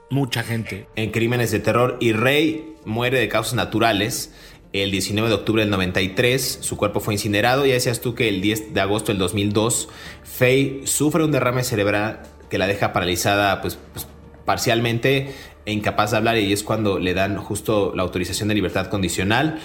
Mucha 0.09 0.41
gente. 0.41 0.87
En 0.95 1.11
crímenes 1.11 1.51
de 1.51 1.59
terror. 1.59 1.97
Y 1.99 2.13
Rey 2.13 2.75
muere 2.85 3.19
de 3.19 3.27
causas 3.27 3.53
naturales 3.53 4.33
el 4.73 4.89
19 4.89 5.29
de 5.29 5.35
octubre 5.35 5.61
del 5.61 5.69
93. 5.69 6.59
Su 6.61 6.77
cuerpo 6.77 6.99
fue 7.01 7.13
incinerado. 7.13 7.65
Ya 7.65 7.73
decías 7.73 8.01
tú 8.01 8.15
que 8.15 8.29
el 8.29 8.41
10 8.41 8.73
de 8.73 8.81
agosto 8.81 9.11
del 9.11 9.19
2002, 9.19 9.89
Faye 10.23 10.81
sufre 10.85 11.23
un 11.23 11.31
derrame 11.31 11.63
cerebral 11.63 12.23
que 12.49 12.57
la 12.57 12.67
deja 12.67 12.93
paralizada 12.93 13.61
pues, 13.61 13.77
pues 13.93 14.07
parcialmente 14.45 15.33
e 15.65 15.73
incapaz 15.73 16.11
de 16.11 16.17
hablar 16.17 16.37
y 16.37 16.53
es 16.53 16.63
cuando 16.63 16.97
le 16.97 17.13
dan 17.13 17.35
justo 17.35 17.91
la 17.93 18.03
autorización 18.03 18.47
de 18.47 18.55
libertad 18.55 18.87
condicional 18.87 19.59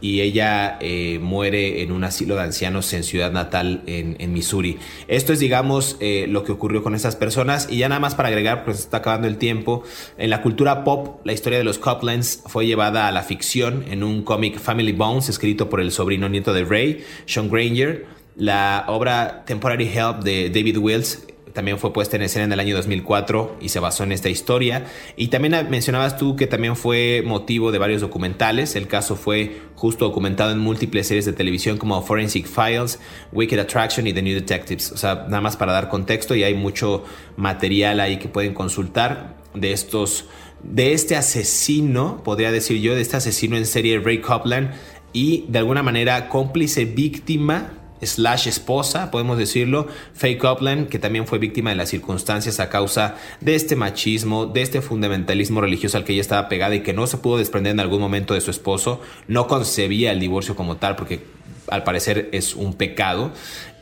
y 0.00 0.20
ella 0.20 0.78
eh, 0.80 1.18
muere 1.20 1.82
en 1.82 1.92
un 1.92 2.04
asilo 2.04 2.36
de 2.36 2.42
ancianos 2.42 2.92
en 2.92 3.04
ciudad 3.04 3.32
natal 3.32 3.82
en, 3.86 4.32
Missouri. 4.32 4.78
Esto 5.08 5.32
es, 5.32 5.40
digamos, 5.40 5.96
eh, 6.00 6.26
lo 6.28 6.44
que 6.44 6.52
ocurrió 6.52 6.82
con 6.82 6.94
estas 6.94 7.16
personas. 7.16 7.68
Y 7.70 7.78
ya 7.78 7.88
nada 7.88 8.00
más 8.00 8.14
para 8.14 8.28
agregar, 8.28 8.64
pues 8.64 8.78
está 8.78 8.98
acabando 8.98 9.26
el 9.26 9.38
tiempo. 9.38 9.82
En 10.16 10.30
la 10.30 10.42
cultura 10.42 10.84
pop, 10.84 11.20
la 11.24 11.32
historia 11.32 11.58
de 11.58 11.64
los 11.64 11.78
Coplands 11.78 12.42
fue 12.46 12.66
llevada 12.66 13.08
a 13.08 13.12
la 13.12 13.22
ficción 13.22 13.84
en 13.90 14.02
un 14.02 14.22
cómic 14.22 14.58
Family 14.58 14.92
Bones, 14.92 15.28
escrito 15.28 15.68
por 15.68 15.80
el 15.80 15.90
sobrino 15.90 16.28
nieto 16.28 16.52
de 16.52 16.64
Ray, 16.64 17.04
Sean 17.26 17.48
Granger. 17.48 18.06
La 18.36 18.84
obra 18.86 19.44
Temporary 19.46 19.90
Help 19.92 20.22
de 20.22 20.48
David 20.50 20.78
Wills 20.78 21.27
también 21.52 21.78
fue 21.78 21.92
puesta 21.92 22.16
en 22.16 22.22
escena 22.22 22.44
en 22.44 22.52
el 22.52 22.60
año 22.60 22.76
2004 22.76 23.58
y 23.60 23.68
se 23.68 23.80
basó 23.80 24.04
en 24.04 24.12
esta 24.12 24.28
historia. 24.28 24.86
Y 25.16 25.28
también 25.28 25.68
mencionabas 25.70 26.16
tú 26.16 26.36
que 26.36 26.46
también 26.46 26.76
fue 26.76 27.22
motivo 27.24 27.72
de 27.72 27.78
varios 27.78 28.00
documentales. 28.00 28.76
El 28.76 28.86
caso 28.88 29.16
fue 29.16 29.60
justo 29.74 30.04
documentado 30.04 30.52
en 30.52 30.58
múltiples 30.58 31.06
series 31.06 31.24
de 31.24 31.32
televisión 31.32 31.78
como 31.78 32.00
Forensic 32.02 32.46
Files, 32.46 32.98
Wicked 33.32 33.58
Attraction 33.58 34.06
y 34.06 34.12
The 34.12 34.22
New 34.22 34.34
Detectives. 34.34 34.92
O 34.92 34.96
sea, 34.96 35.26
nada 35.28 35.40
más 35.40 35.56
para 35.56 35.72
dar 35.72 35.88
contexto 35.88 36.34
y 36.34 36.44
hay 36.44 36.54
mucho 36.54 37.04
material 37.36 38.00
ahí 38.00 38.18
que 38.18 38.28
pueden 38.28 38.54
consultar 38.54 39.36
de 39.54 39.72
estos, 39.72 40.26
de 40.62 40.92
este 40.92 41.16
asesino, 41.16 42.22
podría 42.22 42.52
decir 42.52 42.80
yo, 42.80 42.94
de 42.94 43.00
este 43.00 43.16
asesino 43.16 43.56
en 43.56 43.66
serie 43.66 43.98
Ray 44.00 44.20
Copland 44.20 44.72
y 45.12 45.46
de 45.48 45.58
alguna 45.58 45.82
manera 45.82 46.28
cómplice 46.28 46.84
víctima 46.84 47.77
slash 48.02 48.46
esposa, 48.46 49.10
podemos 49.10 49.38
decirlo, 49.38 49.88
Faye 50.14 50.38
Copeland, 50.38 50.88
que 50.88 50.98
también 50.98 51.26
fue 51.26 51.38
víctima 51.38 51.70
de 51.70 51.76
las 51.76 51.88
circunstancias 51.88 52.60
a 52.60 52.68
causa 52.68 53.16
de 53.40 53.54
este 53.54 53.76
machismo, 53.76 54.46
de 54.46 54.62
este 54.62 54.82
fundamentalismo 54.82 55.60
religioso 55.60 55.96
al 55.96 56.04
que 56.04 56.12
ella 56.12 56.22
estaba 56.22 56.48
pegada 56.48 56.74
y 56.74 56.82
que 56.82 56.92
no 56.92 57.06
se 57.06 57.18
pudo 57.18 57.38
desprender 57.38 57.72
en 57.72 57.80
algún 57.80 58.00
momento 58.00 58.34
de 58.34 58.40
su 58.40 58.50
esposo, 58.50 59.00
no 59.26 59.46
concebía 59.46 60.12
el 60.12 60.20
divorcio 60.20 60.56
como 60.56 60.76
tal 60.76 60.96
porque 60.96 61.37
al 61.70 61.84
parecer 61.84 62.28
es 62.32 62.54
un 62.54 62.74
pecado. 62.74 63.32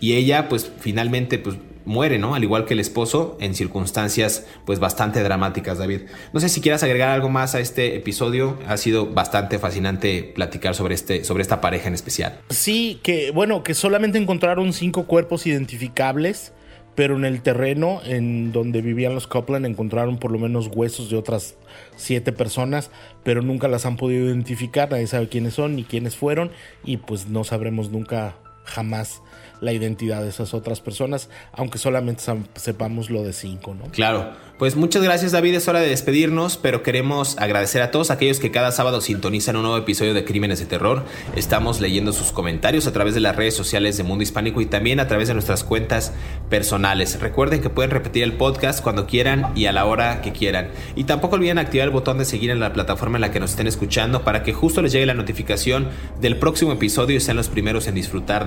Y 0.00 0.14
ella 0.14 0.48
pues 0.48 0.70
finalmente 0.80 1.38
pues 1.38 1.56
muere, 1.86 2.18
¿no? 2.18 2.34
Al 2.34 2.42
igual 2.42 2.66
que 2.66 2.74
el 2.74 2.80
esposo, 2.80 3.38
en 3.40 3.54
circunstancias 3.54 4.44
pues 4.66 4.78
bastante 4.78 5.22
dramáticas, 5.22 5.78
David. 5.78 6.02
No 6.32 6.40
sé 6.40 6.48
si 6.48 6.60
quieras 6.60 6.82
agregar 6.82 7.08
algo 7.08 7.30
más 7.30 7.54
a 7.54 7.60
este 7.60 7.96
episodio. 7.96 8.58
Ha 8.66 8.76
sido 8.76 9.06
bastante 9.06 9.58
fascinante 9.58 10.32
platicar 10.34 10.74
sobre, 10.74 10.94
este, 10.94 11.24
sobre 11.24 11.42
esta 11.42 11.60
pareja 11.60 11.88
en 11.88 11.94
especial. 11.94 12.40
Sí, 12.50 13.00
que 13.02 13.30
bueno, 13.30 13.62
que 13.62 13.74
solamente 13.74 14.18
encontraron 14.18 14.72
cinco 14.72 15.06
cuerpos 15.06 15.46
identificables, 15.46 16.52
pero 16.96 17.14
en 17.14 17.24
el 17.24 17.42
terreno 17.42 18.00
en 18.04 18.50
donde 18.50 18.82
vivían 18.82 19.14
los 19.14 19.28
Copland 19.28 19.66
encontraron 19.66 20.18
por 20.18 20.32
lo 20.32 20.38
menos 20.38 20.68
huesos 20.74 21.10
de 21.10 21.16
otras 21.16 21.56
siete 21.94 22.32
personas, 22.32 22.90
pero 23.22 23.42
nunca 23.42 23.68
las 23.68 23.86
han 23.86 23.96
podido 23.96 24.26
identificar, 24.26 24.90
nadie 24.90 25.06
sabe 25.06 25.28
quiénes 25.28 25.54
son 25.54 25.76
ni 25.76 25.84
quiénes 25.84 26.16
fueron 26.16 26.50
y 26.84 26.96
pues 26.96 27.28
no 27.28 27.44
sabremos 27.44 27.90
nunca 27.90 28.34
jamás 28.66 29.22
la 29.60 29.72
identidad 29.72 30.22
de 30.22 30.28
esas 30.28 30.54
otras 30.54 30.80
personas, 30.80 31.30
aunque 31.52 31.78
solamente 31.78 32.22
sepamos 32.56 33.10
lo 33.10 33.22
de 33.22 33.32
cinco, 33.32 33.74
¿no? 33.74 33.86
Claro. 33.90 34.32
Pues 34.58 34.74
muchas 34.74 35.02
gracias 35.02 35.32
David, 35.32 35.54
es 35.54 35.68
hora 35.68 35.80
de 35.80 35.88
despedirnos, 35.88 36.56
pero 36.56 36.82
queremos 36.82 37.36
agradecer 37.36 37.82
a 37.82 37.90
todos 37.90 38.10
aquellos 38.10 38.40
que 38.40 38.50
cada 38.50 38.72
sábado 38.72 39.02
sintonizan 39.02 39.56
un 39.56 39.64
nuevo 39.64 39.76
episodio 39.76 40.14
de 40.14 40.24
Crímenes 40.24 40.60
de 40.60 40.64
Terror. 40.64 41.04
Estamos 41.34 41.82
leyendo 41.82 42.14
sus 42.14 42.32
comentarios 42.32 42.86
a 42.86 42.92
través 42.94 43.12
de 43.12 43.20
las 43.20 43.36
redes 43.36 43.54
sociales 43.54 43.98
de 43.98 44.02
Mundo 44.02 44.22
Hispánico 44.22 44.62
y 44.62 44.66
también 44.66 44.98
a 44.98 45.08
través 45.08 45.28
de 45.28 45.34
nuestras 45.34 45.62
cuentas 45.62 46.14
personales. 46.48 47.20
Recuerden 47.20 47.60
que 47.60 47.68
pueden 47.68 47.90
repetir 47.90 48.22
el 48.22 48.32
podcast 48.32 48.82
cuando 48.82 49.06
quieran 49.06 49.52
y 49.54 49.66
a 49.66 49.72
la 49.72 49.84
hora 49.84 50.22
que 50.22 50.32
quieran. 50.32 50.70
Y 50.94 51.04
tampoco 51.04 51.36
olviden 51.36 51.58
activar 51.58 51.88
el 51.88 51.92
botón 51.92 52.16
de 52.16 52.24
seguir 52.24 52.48
en 52.48 52.58
la 52.58 52.72
plataforma 52.72 53.18
en 53.18 53.22
la 53.22 53.30
que 53.30 53.40
nos 53.40 53.50
estén 53.50 53.66
escuchando 53.66 54.24
para 54.24 54.42
que 54.42 54.54
justo 54.54 54.80
les 54.80 54.90
llegue 54.90 55.04
la 55.04 55.12
notificación 55.12 55.90
del 56.18 56.38
próximo 56.38 56.72
episodio 56.72 57.18
y 57.18 57.20
sean 57.20 57.36
los 57.36 57.50
primeros 57.50 57.88
en 57.88 57.94
disfrutar 57.94 58.46